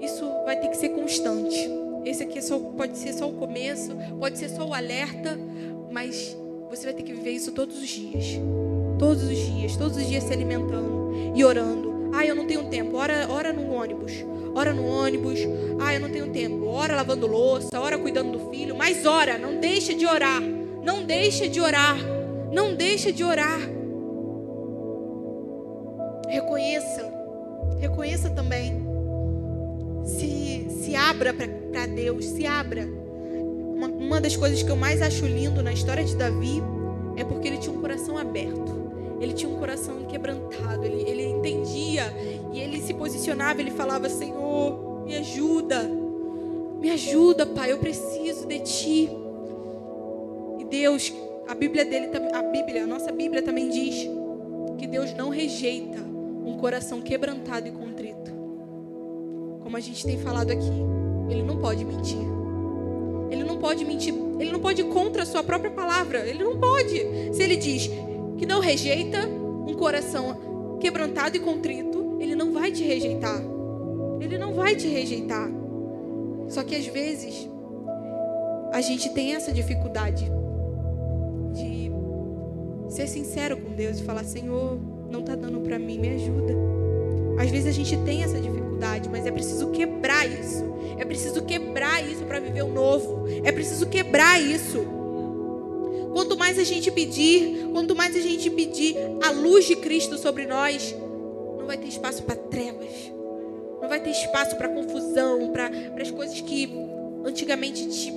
Isso 0.00 0.28
vai 0.44 0.56
ter 0.56 0.68
que 0.68 0.76
ser 0.76 0.88
constante. 0.90 1.56
Esse 2.04 2.24
aqui 2.24 2.42
só, 2.42 2.58
pode 2.58 2.98
ser 2.98 3.12
só 3.12 3.28
o 3.28 3.34
começo, 3.34 3.96
pode 4.18 4.38
ser 4.38 4.48
só 4.48 4.66
o 4.66 4.74
alerta, 4.74 5.38
mas 5.92 6.36
você 6.68 6.86
vai 6.86 6.94
ter 6.94 7.04
que 7.04 7.12
viver 7.12 7.30
isso 7.30 7.52
todos 7.52 7.80
os 7.80 7.88
dias. 7.88 8.40
Todos 8.98 9.22
os 9.22 9.36
dias, 9.36 9.76
todos 9.76 9.96
os 9.96 10.06
dias 10.06 10.24
se 10.24 10.32
alimentando 10.32 11.32
e 11.36 11.44
orando 11.44 11.88
ah, 12.12 12.24
eu 12.24 12.34
não 12.34 12.46
tenho 12.46 12.64
tempo. 12.64 12.96
Ora, 12.96 13.26
ora 13.30 13.52
no 13.52 13.72
ônibus. 13.72 14.12
Ora 14.54 14.72
no 14.72 14.84
ônibus. 14.86 15.38
Ah, 15.80 15.94
eu 15.94 16.00
não 16.00 16.10
tenho 16.10 16.30
tempo. 16.30 16.66
Ora 16.66 16.96
lavando 16.96 17.26
louça, 17.26 17.78
ora 17.78 17.98
cuidando 17.98 18.38
do 18.38 18.50
filho. 18.50 18.74
Mas 18.76 19.04
ora, 19.06 19.38
não 19.38 19.60
deixa 19.60 19.94
de 19.94 20.06
orar. 20.06 20.40
Não 20.82 21.04
deixa 21.04 21.48
de 21.48 21.60
orar. 21.60 21.96
Não 22.52 22.74
deixa 22.74 23.12
de 23.12 23.22
orar. 23.22 23.60
Reconheça. 26.28 27.12
Reconheça 27.78 28.30
também. 28.30 28.86
Se, 30.04 30.66
se 30.70 30.94
abra 30.94 31.34
para 31.34 31.86
Deus. 31.86 32.24
Se 32.24 32.46
abra. 32.46 32.84
Uma, 32.84 33.88
uma 33.88 34.20
das 34.20 34.36
coisas 34.36 34.62
que 34.62 34.70
eu 34.70 34.76
mais 34.76 35.00
acho 35.02 35.26
lindo 35.26 35.62
na 35.62 35.72
história 35.72 36.04
de 36.04 36.16
Davi 36.16 36.62
é 37.16 37.24
porque 37.24 37.48
ele 37.48 37.58
tinha 37.58 37.74
um 37.74 37.80
coração 37.80 38.16
aberto. 38.16 38.78
Ele 39.20 39.32
tinha 39.32 39.50
um 39.50 39.58
coração 39.58 40.04
quebrantado, 40.04 40.84
ele, 40.84 41.02
ele 41.02 41.24
entendia 41.24 42.04
e 42.52 42.60
ele 42.60 42.80
se 42.80 42.94
posicionava, 42.94 43.60
ele 43.60 43.72
falava: 43.72 44.08
Senhor, 44.08 45.04
me 45.04 45.16
ajuda, 45.16 45.82
me 46.80 46.90
ajuda, 46.90 47.44
Pai, 47.44 47.72
eu 47.72 47.78
preciso 47.78 48.46
de 48.46 48.60
Ti. 48.60 49.10
E 50.60 50.64
Deus, 50.64 51.12
a 51.48 51.54
Bíblia 51.54 51.84
dele, 51.84 52.10
a 52.34 52.42
Bíblia, 52.42 52.84
a 52.84 52.86
nossa 52.86 53.10
Bíblia 53.10 53.42
também 53.42 53.70
diz 53.70 54.06
que 54.76 54.86
Deus 54.86 55.14
não 55.14 55.30
rejeita 55.30 55.98
um 56.44 56.58
coração 56.58 57.00
quebrantado 57.00 57.66
e 57.66 57.70
contrito. 57.70 58.30
Como 59.62 59.76
a 59.76 59.80
gente 59.80 60.04
tem 60.04 60.18
falado 60.18 60.50
aqui, 60.50 60.70
Ele 61.30 61.42
não 61.42 61.56
pode 61.56 61.84
mentir. 61.84 62.18
Ele 63.30 63.44
não 63.44 63.58
pode 63.58 63.84
mentir, 63.84 64.14
ele 64.38 64.50
não 64.50 64.60
pode 64.60 64.80
ir 64.80 64.88
contra 64.88 65.22
a 65.22 65.26
sua 65.26 65.42
própria 65.42 65.70
palavra. 65.70 66.26
Ele 66.26 66.42
não 66.42 66.58
pode. 66.58 66.94
Se 67.34 67.42
ele 67.42 67.56
diz, 67.56 67.90
que 68.38 68.46
não 68.46 68.60
rejeita 68.60 69.26
um 69.26 69.74
coração 69.74 70.78
quebrantado 70.80 71.36
e 71.36 71.40
contrito, 71.40 72.16
ele 72.20 72.34
não 72.34 72.52
vai 72.52 72.72
te 72.72 72.84
rejeitar. 72.84 73.42
Ele 74.20 74.38
não 74.38 74.54
vai 74.54 74.74
te 74.76 74.88
rejeitar. 74.88 75.50
Só 76.48 76.62
que 76.62 76.74
às 76.74 76.86
vezes 76.86 77.48
a 78.72 78.80
gente 78.80 79.10
tem 79.10 79.34
essa 79.34 79.52
dificuldade 79.52 80.24
de 80.24 80.47
ser 82.88 83.06
sincero 83.06 83.56
com 83.56 83.74
Deus 83.74 83.98
e 83.98 84.02
falar: 84.02 84.24
Senhor, 84.24 84.78
não 85.10 85.20
está 85.20 85.34
dando 85.34 85.60
para 85.60 85.78
mim, 85.78 85.98
me 85.98 86.08
ajuda. 86.10 86.54
Às 87.38 87.50
vezes 87.50 87.66
a 87.66 87.72
gente 87.72 87.96
tem 87.98 88.24
essa 88.24 88.40
dificuldade, 88.40 89.08
mas 89.08 89.24
é 89.26 89.30
preciso 89.30 89.70
quebrar 89.70 90.26
isso. 90.26 90.64
É 90.98 91.04
preciso 91.04 91.42
quebrar 91.44 92.04
isso 92.06 92.24
para 92.24 92.40
viver 92.40 92.62
o 92.62 92.72
novo. 92.72 93.26
É 93.44 93.52
preciso 93.52 93.86
quebrar 93.86 94.40
isso. 94.42 94.84
Quanto 96.12 96.36
mais 96.36 96.58
a 96.58 96.64
gente 96.64 96.90
pedir, 96.90 97.68
quanto 97.72 97.94
mais 97.94 98.16
a 98.16 98.20
gente 98.20 98.50
pedir 98.50 98.96
a 99.22 99.30
luz 99.30 99.66
de 99.66 99.76
Cristo 99.76 100.18
sobre 100.18 100.46
nós, 100.46 100.94
não 101.56 101.66
vai 101.66 101.76
ter 101.76 101.86
espaço 101.86 102.24
para 102.24 102.34
trevas. 102.34 103.12
Não 103.80 103.88
vai 103.88 104.00
ter 104.00 104.10
espaço 104.10 104.56
para 104.56 104.68
confusão, 104.68 105.52
para 105.52 105.70
as 106.02 106.10
coisas 106.10 106.40
que 106.40 106.68
antigamente 107.24 107.88
te 107.88 108.12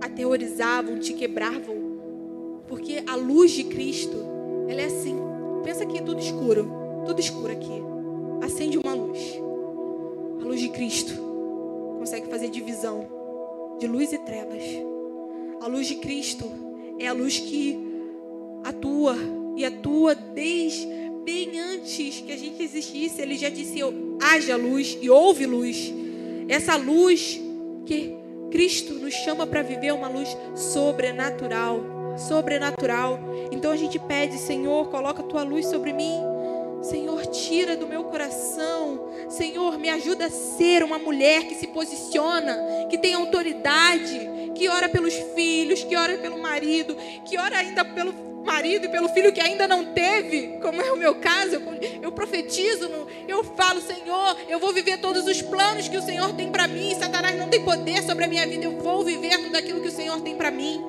aterrorizavam, 0.00 0.98
te 0.98 1.12
quebravam. 1.12 1.83
Porque 2.68 3.02
a 3.06 3.14
luz 3.14 3.52
de 3.52 3.64
Cristo, 3.64 4.16
ela 4.68 4.80
é 4.80 4.84
assim. 4.86 5.16
Pensa 5.62 5.86
que 5.86 5.98
é 5.98 6.02
tudo 6.02 6.20
escuro, 6.20 6.70
tudo 7.06 7.20
escuro 7.20 7.52
aqui. 7.52 7.82
Acende 8.42 8.78
uma 8.78 8.94
luz. 8.94 9.18
A 10.40 10.44
luz 10.44 10.60
de 10.60 10.68
Cristo 10.68 11.14
consegue 11.98 12.28
fazer 12.28 12.48
divisão 12.48 13.08
de 13.78 13.86
luz 13.86 14.12
e 14.12 14.18
trevas. 14.18 14.62
A 15.60 15.66
luz 15.66 15.86
de 15.86 15.96
Cristo 15.96 16.44
é 16.98 17.06
a 17.06 17.12
luz 17.12 17.38
que 17.38 17.78
atua 18.62 19.16
e 19.56 19.64
atua 19.64 20.14
desde 20.14 20.86
bem 21.24 21.58
antes 21.58 22.20
que 22.20 22.32
a 22.32 22.36
gente 22.36 22.62
existisse. 22.62 23.20
Ele 23.20 23.36
já 23.36 23.48
disse: 23.48 23.80
haja 24.20 24.56
luz 24.56 24.98
e 25.00 25.08
houve 25.08 25.46
luz. 25.46 25.92
Essa 26.48 26.76
luz 26.76 27.40
que 27.86 28.14
Cristo 28.50 28.94
nos 28.94 29.14
chama 29.14 29.46
para 29.46 29.62
viver 29.62 29.92
uma 29.92 30.08
luz 30.08 30.36
sobrenatural, 30.54 31.80
sobrenatural. 32.16 33.18
Então 33.50 33.70
a 33.70 33.76
gente 33.76 33.98
pede, 33.98 34.38
Senhor, 34.38 34.88
coloca 34.88 35.22
a 35.22 35.26
tua 35.26 35.42
luz 35.42 35.66
sobre 35.66 35.92
mim. 35.92 36.20
Senhor, 36.82 37.24
tira 37.26 37.76
do 37.76 37.86
meu 37.86 38.04
coração. 38.04 39.08
Senhor, 39.28 39.78
me 39.78 39.88
ajuda 39.88 40.26
a 40.26 40.30
ser 40.30 40.82
uma 40.82 40.98
mulher 40.98 41.44
que 41.44 41.54
se 41.54 41.66
posiciona, 41.66 42.86
que 42.90 42.98
tem 42.98 43.14
autoridade, 43.14 44.30
que 44.54 44.68
ora 44.68 44.88
pelos 44.88 45.14
filhos, 45.34 45.82
que 45.82 45.96
ora 45.96 46.18
pelo 46.18 46.38
marido, 46.38 46.94
que 47.24 47.38
ora 47.38 47.58
ainda 47.58 47.84
pelo 47.84 48.12
marido 48.44 48.84
e 48.84 48.88
pelo 48.88 49.08
filho 49.08 49.32
que 49.32 49.40
ainda 49.40 49.66
não 49.66 49.86
teve, 49.86 50.58
como 50.60 50.80
é 50.80 50.92
o 50.92 50.96
meu 50.96 51.14
caso, 51.14 51.54
eu, 51.54 51.62
eu 52.02 52.12
profetizo, 52.12 52.90
eu 53.26 53.42
falo, 53.42 53.80
Senhor, 53.80 54.36
eu 54.48 54.58
vou 54.58 54.72
viver 54.72 54.98
todos 54.98 55.26
os 55.26 55.40
planos 55.40 55.88
que 55.88 55.96
o 55.96 56.02
Senhor 56.02 56.34
tem 56.34 56.50
para 56.52 56.68
mim. 56.68 56.94
Satanás 56.94 57.36
não 57.38 57.48
tem 57.48 57.64
poder 57.64 58.02
sobre 58.02 58.24
a 58.24 58.28
minha 58.28 58.46
vida, 58.46 58.64
eu 58.64 58.78
vou 58.78 59.02
viver 59.02 59.38
tudo 59.38 59.56
aquilo 59.56 59.80
que 59.80 59.88
o 59.88 59.92
Senhor 59.92 60.20
tem 60.20 60.36
para 60.36 60.50
mim. 60.50 60.84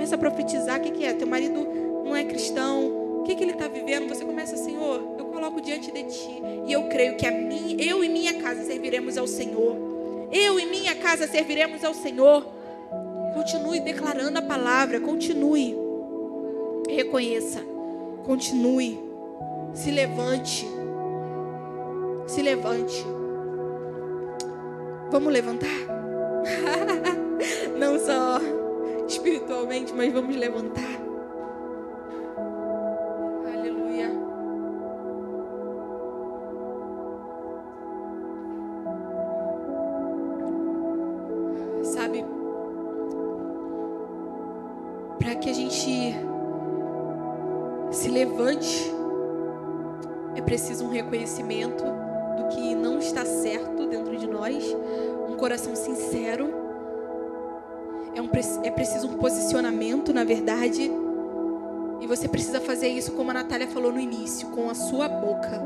Começa 0.00 0.14
a 0.14 0.18
profetizar, 0.18 0.80
o 0.80 0.82
que, 0.82 0.92
que 0.92 1.04
é? 1.04 1.12
Teu 1.12 1.26
marido 1.26 1.62
não 2.02 2.16
é 2.16 2.24
cristão, 2.24 3.20
o 3.20 3.22
que, 3.22 3.34
que 3.34 3.44
ele 3.44 3.52
está 3.52 3.68
vivendo? 3.68 4.08
Você 4.08 4.24
começa, 4.24 4.56
Senhor, 4.56 5.16
eu 5.18 5.26
coloco 5.26 5.60
diante 5.60 5.92
de 5.92 6.04
Ti 6.04 6.42
e 6.66 6.72
eu 6.72 6.84
creio 6.84 7.18
que 7.18 7.26
a 7.26 7.30
mim, 7.30 7.76
eu 7.78 8.02
e 8.02 8.08
minha 8.08 8.40
casa 8.40 8.64
serviremos 8.64 9.18
ao 9.18 9.26
Senhor. 9.26 9.76
Eu 10.32 10.58
e 10.58 10.64
minha 10.64 10.94
casa 10.94 11.28
serviremos 11.28 11.84
ao 11.84 11.92
Senhor. 11.92 12.46
Continue 13.34 13.80
declarando 13.80 14.38
a 14.38 14.42
palavra, 14.42 15.00
continue. 15.00 15.76
Reconheça. 16.88 17.60
Continue. 18.24 18.98
Se 19.74 19.90
levante. 19.90 20.66
Se 22.26 22.40
levante. 22.40 23.04
Vamos 25.10 25.30
levantar? 25.30 25.68
Não 27.78 27.98
só 27.98 28.59
espiritualmente, 29.06 29.92
mas 29.94 30.12
vamos 30.12 30.36
levantar. 30.36 31.00
Aleluia. 33.52 34.10
Sabe, 41.82 42.24
para 45.18 45.34
que 45.34 45.50
a 45.50 45.54
gente 45.54 46.14
se 47.90 48.08
levante, 48.08 48.90
é 50.34 50.40
preciso 50.40 50.84
um 50.84 50.90
reconhecimento 50.90 51.84
do 52.36 52.48
que 52.48 52.74
não 52.74 52.98
está 52.98 53.24
certo 53.24 53.86
dentro 53.88 54.16
de 54.16 54.26
nós, 54.26 54.64
um 55.28 55.36
coração 55.36 55.74
sincero, 55.74 56.59
é, 58.14 58.20
um, 58.20 58.28
é 58.64 58.70
preciso 58.70 59.08
um 59.08 59.14
posicionamento, 59.14 60.12
na 60.12 60.24
verdade, 60.24 60.90
e 62.00 62.06
você 62.06 62.28
precisa 62.28 62.60
fazer 62.60 62.88
isso, 62.88 63.12
como 63.12 63.30
a 63.30 63.34
Natália 63.34 63.68
falou 63.68 63.92
no 63.92 64.00
início, 64.00 64.48
com 64.48 64.70
a 64.70 64.74
sua 64.74 65.08
boca. 65.08 65.60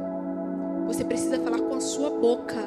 Você 0.87 1.05
precisa 1.05 1.39
falar 1.39 1.61
com 1.61 1.75
a 1.75 1.81
sua 1.81 2.11
boca. 2.11 2.61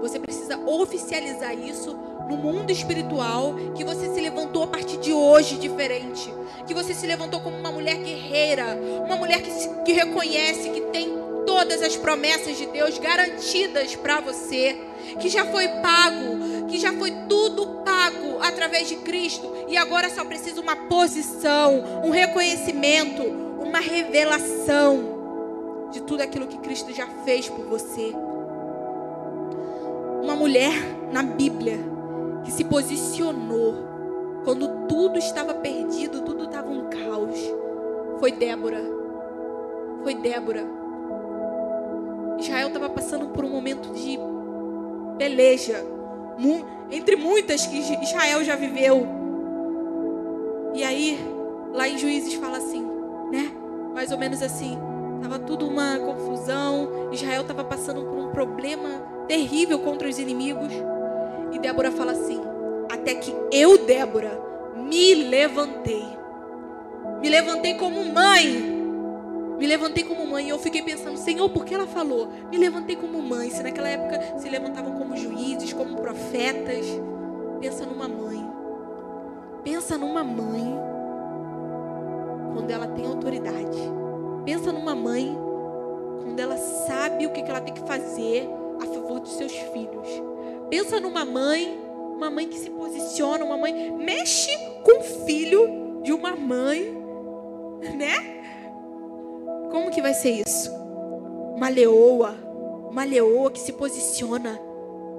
Você 0.00 0.18
precisa 0.18 0.58
oficializar 0.58 1.54
isso 1.58 1.96
no 2.28 2.36
mundo 2.36 2.70
espiritual, 2.70 3.54
que 3.74 3.84
você 3.84 4.12
se 4.12 4.20
levantou 4.20 4.64
a 4.64 4.66
partir 4.66 4.98
de 4.98 5.12
hoje 5.12 5.56
diferente, 5.56 6.32
que 6.66 6.74
você 6.74 6.94
se 6.94 7.06
levantou 7.06 7.40
como 7.40 7.56
uma 7.56 7.72
mulher 7.72 7.96
guerreira, 7.96 8.78
uma 9.04 9.16
mulher 9.16 9.40
que, 9.42 9.50
se, 9.50 9.68
que 9.84 9.92
reconhece 9.92 10.70
que 10.70 10.82
tem 10.92 11.10
todas 11.46 11.82
as 11.82 11.96
promessas 11.96 12.58
de 12.58 12.66
Deus 12.66 12.98
garantidas 12.98 13.96
para 13.96 14.20
você, 14.20 14.78
que 15.18 15.28
já 15.28 15.46
foi 15.46 15.66
pago, 15.68 16.57
que 16.68 16.78
já 16.78 16.92
foi 16.92 17.10
tudo 17.28 17.66
pago 17.84 18.38
através 18.40 18.88
de 18.88 18.96
Cristo 18.96 19.50
e 19.68 19.76
agora 19.76 20.08
só 20.10 20.24
precisa 20.24 20.60
uma 20.60 20.76
posição, 20.76 22.02
um 22.04 22.10
reconhecimento, 22.10 23.22
uma 23.22 23.80
revelação 23.80 25.88
de 25.90 26.02
tudo 26.02 26.22
aquilo 26.22 26.46
que 26.46 26.58
Cristo 26.58 26.92
já 26.92 27.06
fez 27.24 27.48
por 27.48 27.64
você. 27.64 28.14
Uma 30.22 30.36
mulher 30.36 30.72
na 31.12 31.22
Bíblia 31.22 31.78
que 32.44 32.52
se 32.52 32.64
posicionou 32.64 33.88
quando 34.44 34.86
tudo 34.86 35.18
estava 35.18 35.54
perdido, 35.54 36.22
tudo 36.22 36.44
estava 36.44 36.70
um 36.70 36.88
caos. 36.88 37.38
Foi 38.20 38.32
Débora. 38.32 38.82
Foi 40.02 40.14
Débora. 40.14 40.64
Israel 42.38 42.68
estava 42.68 42.88
passando 42.88 43.28
por 43.28 43.44
um 43.44 43.50
momento 43.50 43.92
de 43.92 44.18
peleja, 45.18 45.84
entre 46.90 47.16
muitas 47.16 47.66
que 47.66 47.78
Israel 47.78 48.44
já 48.44 48.56
viveu. 48.56 49.06
E 50.74 50.84
aí, 50.84 51.18
lá 51.72 51.88
em 51.88 51.98
Juízes 51.98 52.34
fala 52.34 52.58
assim, 52.58 52.86
né? 53.30 53.50
Mais 53.94 54.12
ou 54.12 54.18
menos 54.18 54.42
assim. 54.42 54.78
Tava 55.22 55.38
tudo 55.38 55.66
uma 55.66 55.98
confusão. 55.98 57.10
Israel 57.12 57.42
estava 57.42 57.64
passando 57.64 58.02
por 58.02 58.18
um 58.18 58.30
problema 58.30 58.88
terrível 59.26 59.78
contra 59.80 60.08
os 60.08 60.18
inimigos. 60.18 60.72
E 61.52 61.58
Débora 61.58 61.90
fala 61.90 62.12
assim: 62.12 62.40
Até 62.90 63.14
que 63.14 63.34
eu, 63.50 63.84
Débora, 63.84 64.40
me 64.76 65.14
levantei. 65.14 66.06
Me 67.20 67.28
levantei 67.28 67.74
como 67.74 68.04
mãe. 68.04 68.77
Me 69.58 69.66
levantei 69.66 70.04
como 70.04 70.26
mãe. 70.26 70.46
E 70.46 70.50
eu 70.50 70.58
fiquei 70.58 70.82
pensando, 70.82 71.16
Senhor, 71.16 71.48
por 71.50 71.64
que 71.64 71.74
ela 71.74 71.86
falou? 71.86 72.28
Me 72.50 72.56
levantei 72.56 72.96
como 72.96 73.20
mãe. 73.20 73.50
Se 73.50 73.62
naquela 73.62 73.88
época 73.88 74.38
se 74.38 74.48
levantavam 74.48 74.92
como 74.92 75.16
juízes, 75.16 75.72
como 75.72 75.96
profetas. 75.96 76.86
Pensa 77.60 77.84
numa 77.84 78.08
mãe. 78.08 78.48
Pensa 79.64 79.98
numa 79.98 80.22
mãe. 80.22 80.78
Quando 82.54 82.70
ela 82.70 82.86
tem 82.86 83.06
autoridade. 83.06 83.78
Pensa 84.44 84.72
numa 84.72 84.94
mãe. 84.94 85.36
Quando 86.22 86.38
ela 86.38 86.56
sabe 86.56 87.26
o 87.26 87.32
que 87.32 87.40
ela 87.40 87.60
tem 87.60 87.74
que 87.74 87.80
fazer 87.80 88.48
a 88.80 88.86
favor 88.86 89.20
dos 89.20 89.32
seus 89.32 89.52
filhos. 89.52 90.08
Pensa 90.70 91.00
numa 91.00 91.24
mãe, 91.24 91.80
uma 92.14 92.30
mãe 92.30 92.46
que 92.46 92.58
se 92.58 92.70
posiciona, 92.70 93.44
uma 93.44 93.56
mãe 93.56 93.90
mexe 93.92 94.50
com 94.84 95.00
o 95.00 95.02
filho 95.26 96.00
de 96.02 96.12
uma 96.12 96.36
mãe, 96.36 96.94
né? 97.96 98.37
Como 99.78 99.92
que 99.92 100.02
vai 100.02 100.12
ser 100.12 100.42
isso? 100.44 100.72
Uma 101.54 101.68
leoa, 101.68 102.34
uma 102.90 103.04
leoa 103.04 103.48
que 103.48 103.60
se 103.60 103.72
posiciona. 103.72 104.60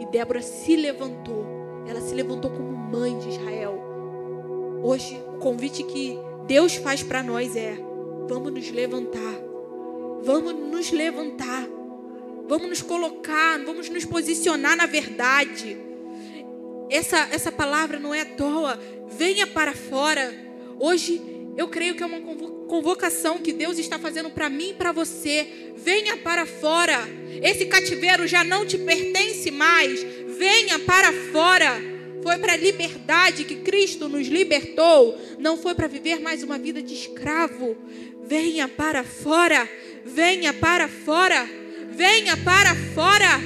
E 0.02 0.06
Débora 0.08 0.42
se 0.42 0.76
levantou. 0.76 1.46
Ela 1.88 2.02
se 2.02 2.14
levantou 2.14 2.52
como 2.52 2.70
mãe 2.70 3.18
de 3.20 3.30
Israel. 3.30 3.82
Hoje, 4.84 5.18
o 5.34 5.40
convite 5.40 5.82
que 5.84 6.20
Deus 6.46 6.76
faz 6.76 7.02
para 7.02 7.24
nós 7.24 7.56
é: 7.56 7.78
vamos 8.28 8.52
nos 8.52 8.70
levantar. 8.70 9.40
Vamos 10.24 10.54
nos 10.54 10.92
levantar. 10.92 11.66
Vamos 12.46 12.68
nos 12.68 12.82
colocar, 12.82 13.64
vamos 13.64 13.88
nos 13.90 14.04
posicionar 14.04 14.76
na 14.76 14.88
verdade. 14.88 15.78
Essa, 16.90 17.30
essa 17.32 17.52
palavra 17.52 17.98
não 17.98 18.14
é 18.14 18.22
à 18.22 18.26
toa. 18.26 18.78
Venha 19.08 19.48
para 19.48 19.74
fora. 19.74 20.34
Hoje 20.78 21.39
eu 21.60 21.68
creio 21.68 21.94
que 21.94 22.02
é 22.02 22.06
uma 22.06 22.22
convocação 22.70 23.38
que 23.38 23.52
Deus 23.52 23.78
está 23.78 24.00
fazendo 24.00 24.30
para 24.30 24.50
mim 24.50 24.70
e 24.70 24.74
para 24.76 24.94
você. 24.94 25.74
Venha 25.76 26.16
para 26.16 26.46
fora. 26.46 26.98
Esse 27.44 27.66
cativeiro 27.66 28.26
já 28.26 28.46
não 28.46 28.66
te 28.66 28.78
pertence 28.78 29.52
mais. 29.52 30.02
Venha 30.38 30.80
para 30.80 31.12
fora. 31.34 31.68
Foi 32.24 32.38
para 32.38 32.54
a 32.54 32.56
liberdade 32.56 33.44
que 33.44 33.58
Cristo 33.58 34.08
nos 34.08 34.30
libertou. 34.30 35.20
Não 35.38 35.58
foi 35.58 35.76
para 35.76 35.90
viver 35.90 36.22
mais 36.22 36.44
uma 36.44 36.58
vida 36.58 36.82
de 36.82 36.94
escravo. 36.94 37.76
Venha 38.24 38.70
para 38.70 39.04
fora. 39.04 39.68
Venha 40.06 40.54
para 40.54 40.88
fora. 40.88 41.46
Venha 41.92 42.38
para 42.38 42.74
fora. 42.96 43.38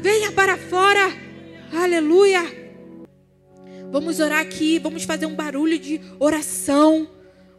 Venha 0.00 0.32
para 0.32 0.56
fora. 0.56 1.12
Aleluia. 1.74 2.42
Vamos 3.92 4.18
orar 4.18 4.40
aqui. 4.40 4.78
Vamos 4.78 5.02
fazer 5.04 5.26
um 5.26 5.34
barulho 5.34 5.78
de 5.78 6.00
oração. 6.18 7.06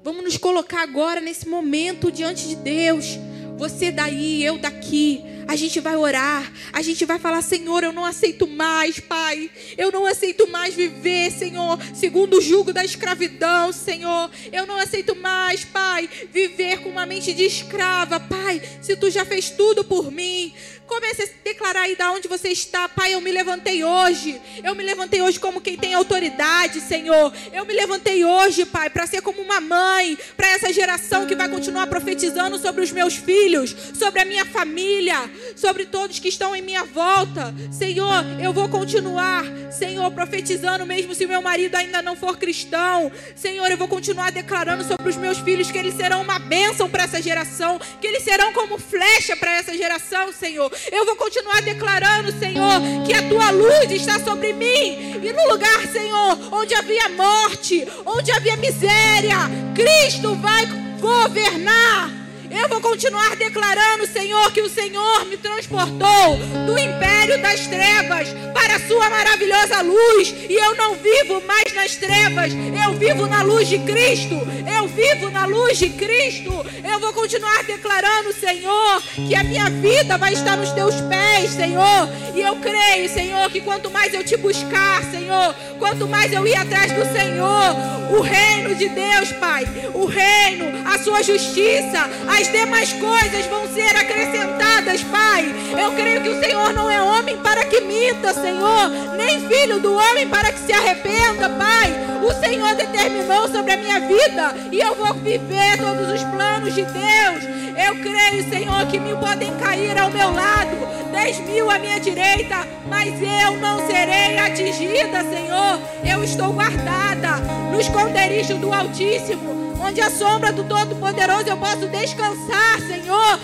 Vamos 0.06 0.24
nos 0.24 0.38
colocar 0.38 0.84
agora 0.84 1.20
nesse 1.20 1.50
momento 1.50 2.12
diante 2.12 2.48
de 2.48 2.56
Deus. 2.58 3.18
Você 3.58 3.92
daí, 3.92 4.44
eu 4.46 4.56
daqui. 4.56 5.24
a 5.48 5.56
gente 5.56 5.80
vai 5.80 5.96
orar, 5.96 6.52
a 6.72 6.82
gente 6.84 7.06
vai 7.06 7.18
falar: 7.18 7.42
Senhor, 7.42 7.84
eu 7.84 7.92
não 7.92 8.06
aceito 8.06 8.46
mais, 8.48 9.00
Pai, 9.00 9.50
eu 9.76 9.92
não 9.92 10.06
aceito 10.06 10.48
mais 10.48 10.76
viver, 10.76 11.32
Senhor, 11.32 11.80
segundo 11.96 12.38
o 12.38 12.42
jugo 12.42 12.72
da 12.72 12.86
escravidão, 12.86 13.72
Senhor, 13.72 14.30
eu 14.52 14.68
não 14.68 14.76
aceito 14.76 15.16
mais, 15.16 15.66
Pai, 15.66 16.08
viver 16.32 16.82
com 16.82 16.90
uma 16.90 17.06
mente 17.08 17.34
de 17.34 17.44
escrava, 17.44 18.20
Pai, 18.20 18.62
se 18.82 18.96
tu 18.96 19.10
já 19.10 19.26
fez 19.26 19.50
tudo 19.50 19.84
por 19.84 20.12
mim. 20.12 20.54
Comece 20.88 21.24
a 21.24 21.44
declarar 21.44 21.82
aí 21.82 21.96
da 21.96 22.12
onde 22.12 22.28
você 22.28 22.50
está. 22.50 22.88
Pai, 22.88 23.14
eu 23.14 23.22
me 23.22 23.32
levantei 23.32 23.84
hoje. 23.84 24.40
Eu 24.64 24.76
me 24.76 24.84
levantei 24.84 25.22
hoje 25.22 25.40
como 25.40 25.60
quem 25.60 25.76
tem 25.76 25.94
autoridade, 25.94 26.80
Senhor. 26.80 27.34
Eu 27.52 27.66
me 27.66 27.74
levantei 27.74 28.24
hoje, 28.24 28.66
Pai, 28.66 28.90
para 28.90 29.08
ser 29.08 29.22
como 29.22 29.42
uma 29.42 29.60
mãe, 29.60 30.18
para 30.38 30.48
essa 30.50 30.72
geração 30.72 31.26
que 31.26 31.36
vai 31.36 31.50
continuar 31.50 31.88
profetizando 31.88 32.60
sobre 32.60 32.84
os 32.84 32.92
meus 32.92 33.16
filhos, 33.16 33.76
sobre 33.96 34.22
a 34.22 34.26
minha 34.26 34.46
família, 34.46 35.30
sobre 35.56 35.86
todos 35.86 36.20
que 36.20 36.28
estão 36.28 36.56
em 36.56 36.62
minha 36.62 36.84
volta. 36.84 37.54
Senhor, 37.72 38.24
eu 38.42 38.54
vou 38.54 38.70
continuar, 38.70 39.44
Senhor, 39.72 40.12
profetizando 40.12 40.86
mesmo 40.86 41.16
se 41.16 41.26
meu 41.26 41.42
marido 41.42 41.76
ainda 41.76 42.02
não 42.02 42.16
for 42.16 42.38
cristão. 42.38 43.12
Senhor, 43.36 43.70
eu 43.72 43.78
vou 43.78 43.88
continuar 43.88 44.32
declarando 44.32 44.84
sobre 44.84 45.10
os 45.10 45.18
meus 45.18 45.40
filhos 45.40 45.72
que 45.72 45.78
eles 45.78 45.96
serão 45.96 46.22
uma 46.22 46.38
bênção 46.38 46.90
para 46.90 47.04
essa 47.04 47.22
geração, 47.22 47.80
que 48.00 48.06
eles 48.06 48.24
serão 48.24 48.54
como 48.54 48.78
flecha 48.78 49.36
para 49.36 49.52
essa 49.52 49.76
geração, 49.76 50.32
Senhor. 50.32 50.75
Eu 50.92 51.06
vou 51.06 51.16
continuar 51.16 51.62
declarando, 51.62 52.32
Senhor, 52.38 52.82
que 53.06 53.14
a 53.14 53.28
tua 53.28 53.52
luz 53.52 53.92
está 53.92 54.20
sobre 54.20 54.54
mim. 54.54 55.22
E 55.24 55.34
no 55.34 55.50
lugar, 55.50 55.88
Senhor, 55.92 56.38
onde 56.52 56.74
havia 56.74 57.10
morte, 57.10 57.88
onde 58.06 58.32
havia 58.32 58.56
miséria, 58.58 59.38
Cristo 59.76 60.36
vai 60.36 60.66
governar. 61.00 62.25
Eu 62.58 62.70
vou 62.70 62.80
continuar 62.80 63.36
declarando, 63.36 64.08
Senhor, 64.08 64.50
que 64.54 64.62
o 64.62 64.70
Senhor 64.70 65.26
me 65.26 65.36
transportou 65.36 66.38
do 66.66 66.80
império 66.80 67.42
das 67.42 67.68
trevas 67.68 68.30
para 68.54 68.76
a 68.76 68.88
sua 68.88 69.10
maravilhosa 69.10 69.82
luz. 69.82 70.34
E 70.50 70.54
eu 70.54 70.74
não 70.76 70.96
vivo 70.96 71.42
mais 71.46 71.74
nas 71.74 71.96
trevas, 71.98 72.54
eu 72.54 72.94
vivo 72.94 73.28
na 73.28 73.42
luz 73.42 73.68
de 73.68 73.80
Cristo. 73.80 74.36
Eu 74.66 74.88
vivo 74.88 75.30
na 75.30 75.46
luz 75.46 75.78
de 75.78 75.90
Cristo. 75.90 76.52
Eu 76.84 77.00
vou 77.00 77.12
continuar 77.12 77.64
declarando, 77.64 78.34
Senhor, 78.34 79.02
que 79.28 79.36
a 79.36 79.44
minha 79.44 79.70
vida 79.70 80.18
vai 80.18 80.34
estar 80.34 80.56
nos 80.56 80.72
teus 80.72 80.96
pés, 81.02 81.52
Senhor. 81.52 82.10
E 82.34 82.42
eu 82.42 82.56
creio, 82.58 83.10
Senhor, 83.10 83.50
que 83.50 83.62
quanto 83.62 83.92
mais 83.92 84.14
eu 84.14 84.24
te 84.24 84.38
buscar, 84.38 85.04
Senhor, 85.12 85.54
quanto 85.78 86.08
mais 86.08 86.32
eu 86.32 86.48
ir 86.48 86.56
atrás 86.56 86.92
do 86.92 87.06
Senhor, 87.12 87.76
o 88.18 88.22
reino 88.22 88.76
de 88.76 88.90
Deus, 88.90 89.32
Pai, 89.34 89.66
o 89.94 90.06
reino, 90.06 90.88
a 90.88 90.98
sua 91.00 91.22
justiça, 91.22 92.10
as 92.28 92.45
as 92.46 92.52
demais 92.52 92.94
coisas 92.94 93.46
vão 93.48 93.68
ser 93.70 93.96
acrescentadas, 93.96 95.02
Pai. 95.04 95.44
Eu 95.82 95.92
creio 95.94 96.22
que 96.22 96.30
o 96.30 96.40
Senhor 96.40 96.74
não 96.74 96.92
é 96.92 97.02
homem 97.02 97.38
para 97.38 97.66
que 97.66 97.82
minta, 97.82 98.34
Senhor, 98.34 98.90
nem 99.18 99.48
filho 99.48 99.80
do 99.80 99.96
homem 99.96 100.28
para 100.28 100.52
que 100.52 100.60
se 100.60 100.72
arrependa, 100.72 101.50
Pai. 101.50 101.92
O 102.24 102.32
Senhor 102.34 102.76
determinou 102.76 103.48
sobre 103.48 103.72
a 103.72 103.78
minha 103.78 104.00
vida 104.00 104.54
e 104.72 104.80
eu 104.80 104.94
vou 104.94 105.14
viver 105.16 105.78
todos 105.78 106.12
os 106.12 106.24
planos 106.26 106.76
de 106.76 106.84
Deus. 106.84 107.44
Eu 107.84 107.96
creio, 107.96 108.48
Senhor, 108.48 108.86
que 108.88 109.00
mil 109.00 109.18
podem 109.18 109.52
cair 109.56 109.98
ao 109.98 110.12
meu 110.12 110.32
lado, 110.32 111.12
dez 111.12 111.40
mil 111.40 111.70
à 111.72 111.80
minha 111.80 112.00
direita, 112.00 112.68
mas 112.88 113.12
eu 113.22 113.58
não 113.58 113.88
serei 113.88 114.38
atingida, 114.38 115.24
Senhor. 115.24 115.80
Eu 116.08 116.24
estou 116.24 116.54
guardada 116.54 117.38
no 117.72 117.82
esconderijo 117.82 118.56
do 118.58 118.72
Altíssimo 118.72 119.65
onde 119.86 120.02
a 120.02 120.10
sombra 120.10 120.52
do 120.52 120.64
Todo-Poderoso 120.64 121.48
eu 121.48 121.58
posso 121.58 121.88
descansar, 121.88 122.80
Senhor. 122.88 123.40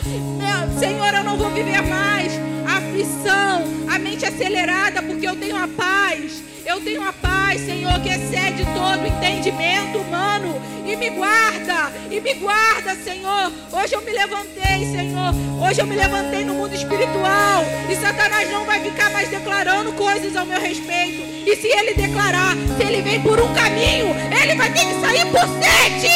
Senhor, 0.79 1.13
eu 1.13 1.23
não 1.23 1.37
vou 1.37 1.51
viver 1.51 1.81
mais 1.83 2.33
a 2.67 2.77
aflição, 2.77 3.63
a 3.87 3.99
mente 3.99 4.25
acelerada, 4.25 5.03
porque 5.03 5.27
eu 5.27 5.35
tenho 5.35 5.55
a 5.55 5.67
paz. 5.67 6.41
Eu 6.65 6.81
tenho 6.81 7.07
a 7.07 7.13
paz, 7.13 7.61
Senhor, 7.61 7.99
que 8.01 8.09
excede 8.09 8.65
todo 8.73 9.05
entendimento 9.05 9.99
humano. 9.99 10.59
E 10.85 10.95
me 10.95 11.11
guarda, 11.11 11.91
e 12.09 12.19
me 12.19 12.33
guarda, 12.35 12.95
Senhor. 12.95 13.51
Hoje 13.71 13.93
eu 13.93 14.01
me 14.01 14.11
levantei, 14.11 14.85
Senhor. 14.91 15.33
Hoje 15.63 15.79
eu 15.79 15.85
me 15.85 15.95
levantei 15.95 16.43
no 16.43 16.55
mundo 16.55 16.73
espiritual. 16.73 17.63
E 17.89 17.95
Satanás 17.95 18.49
não 18.51 18.65
vai 18.65 18.81
ficar 18.81 19.11
mais 19.11 19.29
declarando 19.29 19.93
coisas 19.93 20.35
ao 20.35 20.45
meu 20.45 20.59
respeito. 20.59 21.30
E 21.45 21.55
se 21.55 21.67
ele 21.67 21.93
declarar, 21.93 22.55
se 22.77 22.83
ele 22.83 23.01
vem 23.01 23.19
por 23.21 23.39
um 23.39 23.53
caminho, 23.53 24.15
ele 24.41 24.55
vai 24.55 24.71
ter 24.71 24.85
que 24.85 25.01
sair 25.01 25.25
por 25.25 25.47
sete. 25.61 26.11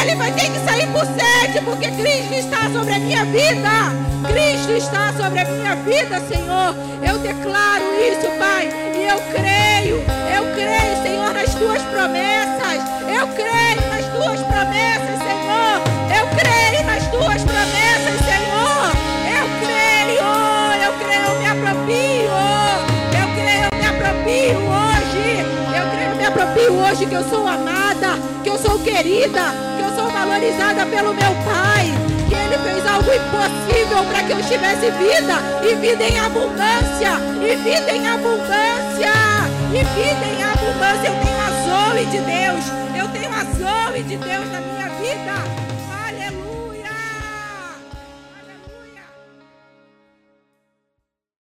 Ele 0.00 0.14
vai 0.16 0.32
ter 0.32 0.50
que 0.50 0.58
sair 0.60 0.86
por 0.88 1.04
sete, 1.06 1.64
porque 1.64 1.90
Cristo 1.90 2.34
está 2.34 2.70
sobre 2.70 2.94
a 2.94 2.98
minha 2.98 3.24
vida. 3.26 3.70
Cristo 4.28 4.72
está 4.72 5.12
sobre 5.12 5.40
a 5.40 5.44
minha 5.44 5.74
vida, 5.76 6.20
Senhor. 6.28 6.74
Eu 7.06 7.18
declaro 7.18 7.84
isso, 8.00 8.28
Pai. 8.38 8.68
E 8.94 9.04
eu 9.04 9.20
creio, 9.32 9.96
eu 10.34 10.54
creio, 10.54 11.02
Senhor, 11.02 11.32
nas 11.34 11.54
tuas 11.54 11.82
promessas. 11.82 12.82
Eu 13.08 13.26
creio 13.28 13.80
nas 13.88 14.04
tuas 14.12 14.40
promessas, 14.42 15.18
Senhor. 15.18 15.82
Eu 16.18 16.26
creio 16.38 16.86
nas 16.86 17.06
tuas 17.08 17.42
promessas, 17.42 17.63
eu 26.64 26.72
apropio 26.72 26.84
hoje 26.84 27.06
que 27.06 27.14
eu 27.14 27.24
sou 27.28 27.46
amada, 27.46 28.18
que 28.42 28.48
eu 28.48 28.58
sou 28.58 28.78
querida, 28.80 29.64
valorizada 30.34 30.86
pelo 30.86 31.14
meu 31.14 31.32
Pai. 31.44 31.92
Que 32.28 32.34
Ele 32.34 32.58
fez 32.58 32.86
algo 32.86 33.10
impossível 33.12 34.04
para 34.10 34.22
que 34.24 34.32
eu 34.32 34.42
tivesse 34.42 34.90
vida 34.92 35.36
e 35.62 35.74
vida 35.74 36.04
em 36.04 36.18
abundância. 36.18 37.12
E 37.42 37.56
vida 37.56 37.92
em 37.92 38.08
abundância. 38.08 39.12
E 39.72 39.84
vida 39.94 40.26
em 40.26 40.42
abundância. 40.42 41.08
Eu 41.08 41.16
tenho 41.22 41.40
a 41.40 41.50
zoe 41.64 42.04
de 42.06 42.18
Deus. 42.18 42.64
Eu 42.96 43.08
tenho 43.08 43.30
a 43.32 43.44
zoe 43.44 44.02
de 44.02 44.16
Deus 44.16 44.52
na 44.52 44.60
minha 44.60 44.73